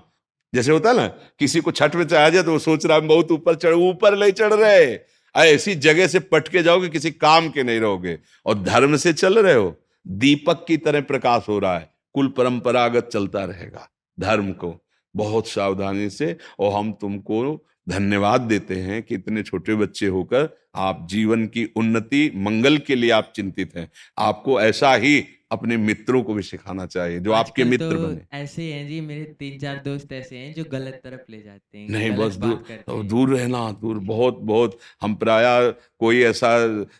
जैसे 0.53 0.71
होता 0.71 0.89
है 0.89 0.95
ना, 0.97 1.07
किसी 1.39 1.59
को 1.59 1.71
छठ 1.71 1.95
में 1.95 2.05
चढ़ा 2.05 2.29
जाए 2.29 2.43
तो 2.43 2.51
वो 2.51 2.59
सोच 2.59 2.85
रहा 2.85 2.97
है 2.97 3.07
बहुत 3.07 3.31
ऊपर 3.31 3.55
चढ़, 3.55 3.73
ऊपर 3.73 4.15
ले 4.15 4.31
चढ़ 4.31 4.53
रहे। 4.53 4.97
ऐसी 5.35 5.75
जगह 5.75 6.07
से 6.07 6.19
पटके 6.19 6.63
जाओगे, 6.63 6.89
किसी 6.89 7.11
काम 7.11 7.49
के 7.49 7.63
नहीं 7.63 7.79
रहोगे। 7.79 8.17
और 8.45 8.63
धर्म 8.63 8.95
से 8.95 9.13
चल 9.13 9.39
रहे 9.39 9.53
हो, 9.53 9.75
दीपक 10.07 10.65
की 10.67 10.77
तरह 10.77 11.01
प्रकाश 11.01 11.45
हो 11.49 11.59
रहा 11.59 11.77
है। 11.77 11.89
कुल 12.13 12.27
परंपरागत 12.27 13.09
चलता 13.13 13.43
रहेगा 13.45 13.89
धर्म 14.19 14.51
को। 14.51 14.73
बहुत 15.15 15.47
सावधानी 15.47 16.09
से, 16.09 16.37
और 16.59 16.73
हम 16.73 16.91
तुमको 16.93 17.65
धन्यवाद 17.87 18.41
देते 18.41 18.75
हैं 18.75 19.01
कि 19.03 19.15
इतने 19.15 19.43
छोटे 19.43 19.75
बच्चे 19.75 20.07
होकर 20.07 20.49
आप 20.75 21.07
जीवन 21.09 21.45
की 21.47 21.65
उन्नति 21.77 22.31
मंगल 22.35 22.77
के 22.77 22.95
लिए 22.95 23.11
आप 23.11 23.31
चिंतित 23.35 23.75
हैं। 23.75 23.89
आपको 24.17 24.61
ऐसा 24.61 24.93
ही 24.95 25.23
अपने 25.51 25.77
मित्रों 25.77 26.21
को 26.23 26.33
भी 26.33 26.41
सिखाना 26.41 26.85
चाहिए 26.85 27.19
जो 27.19 27.31
आपके 27.31 27.63
मित्र 27.63 27.89
तो 27.89 28.07
बने। 28.07 28.21
ऐसे 28.33 28.63
हैं 28.63 28.87
जी 28.87 28.99
मेरे 29.01 29.23
तीन 29.39 29.59
चार 29.59 29.81
दोस्त 29.85 30.11
ऐसे 30.13 30.37
हैं 30.37 30.53
जो 30.53 30.63
गलत 30.71 30.99
तरफ़ 31.03 31.31
ले 31.31 31.41
जाते 31.41 31.77
हैं 31.77 31.89
नहीं 31.89 32.09
बस 32.11 32.35
दूर 32.35 32.55
तो 32.87 33.01
दूर 33.03 33.35
रहना 33.35 33.69
दूर 33.81 33.99
बहुत 33.99 34.39
बहुत 34.41 34.77
हम 35.01 35.15
प्राय 35.15 35.71
कोई 35.99 36.21
ऐसा 36.23 36.57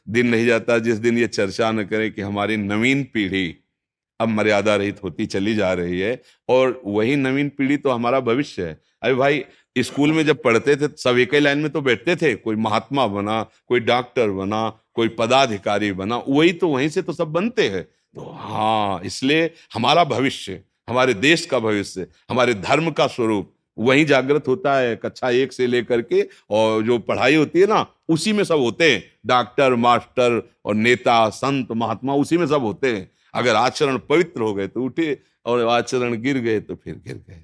दिन 0.10 0.28
नहीं 0.28 0.46
जाता 0.46 0.78
जिस 0.80 0.98
दिन 0.98 1.18
ये 1.18 1.28
चर्चा 1.28 1.72
न 1.72 1.84
करें 1.84 2.12
कि 2.12 2.22
हमारी 2.22 2.58
नवीन 2.58 3.04
पीढ़ी 3.04 3.56
अब 4.20 4.28
मर्यादा 4.28 4.76
रहित 4.76 5.04
होती 5.04 5.26
चली 5.26 5.56
जा 5.56 5.74
रही 5.74 6.00
है 6.00 6.22
और 6.50 6.82
वही 6.86 7.16
नवीन 7.16 7.50
पीढ़ी 7.50 7.78
तो 7.78 7.90
हमारा 7.90 8.20
भविष्य 8.20 8.64
है। 8.64 8.80
अरे 9.02 9.14
भाई 9.14 9.44
स्कूल 9.76 10.12
में 10.12 10.26
जब 10.26 10.42
पढ़ते 10.42 10.76
थे, 10.76 10.88
सब 10.98 11.18
एक 11.18 11.34
ही 11.34 11.40
लाइन 11.40 11.58
में 11.58 11.72
तो 11.72 11.82
बैठते 11.82 12.16
थे, 12.16 12.34
कोई 12.36 12.56
महात्मा 12.56 13.08
बना, 13.08 13.42
कोई 13.68 13.80
डॉक्टर 13.80 14.30
बना, 14.30 14.70
कोई 14.94 15.08
पदाधिकारी 15.08 15.92
बना, 15.92 16.18
वही 16.28 16.54
तो 16.54 16.68
वहीं 16.68 16.90
से 16.90 17.02
तो 17.02 17.14
सब 17.14 17.28
बनते 17.28 17.68
हैं। 17.70 17.84
तो 17.84 18.32
हाँ 18.32 19.02
इसलिए 19.06 19.52
हमारा 19.74 20.04
भविष्य, 20.04 20.62
हमारे 20.90 21.14
देश 21.14 21.46
का 21.46 21.60
भविष्य, 21.60 22.08
हमारे 22.30 22.54
धर्म 22.54 22.92
का 22.92 23.08
स्वरूप, 23.08 23.52
वही 23.78 24.06
जागृत 24.06 24.48
होता 24.48 24.78
है, 24.78 24.96
कक्षा 24.96 25.30
एक 25.30 25.54
से 25.54 25.68
लेकर 25.68 26.02
के, 26.02 26.22
और 26.50 26.84
जो 26.84 27.00
पढ़ाई 27.00 27.36
होती 27.36 27.60
है 27.60 27.68
ना, 27.68 27.86
उसी 28.10 28.34
में 28.34 28.44
सब 28.44 28.60
होते 28.60 28.92
हैं। 28.92 29.04
डॉक्टर, 29.26 29.76
मास्टर 29.76 30.42
और 30.66 30.76
नेता, 30.76 31.30
संत, 31.30 31.72
महात्मा, 31.72 32.14
उसी 32.14 32.38
में 32.38 32.46
सब 32.48 32.62
होते 32.62 32.94
हैं। 32.94 33.10
अगर 33.34 33.56
आचरण 33.56 33.98
पवित्र 34.10 34.42
हो 34.42 34.54
गए 34.54 34.68
तो 34.68 34.84
उठे, 34.84 35.18
और 35.46 35.68
आचरण 35.68 36.22
गिर 36.22 36.38
गए 36.38 36.60
तो 36.60 36.76
फिर 36.76 37.02
गिर 37.08 37.24
गए। 37.30 37.44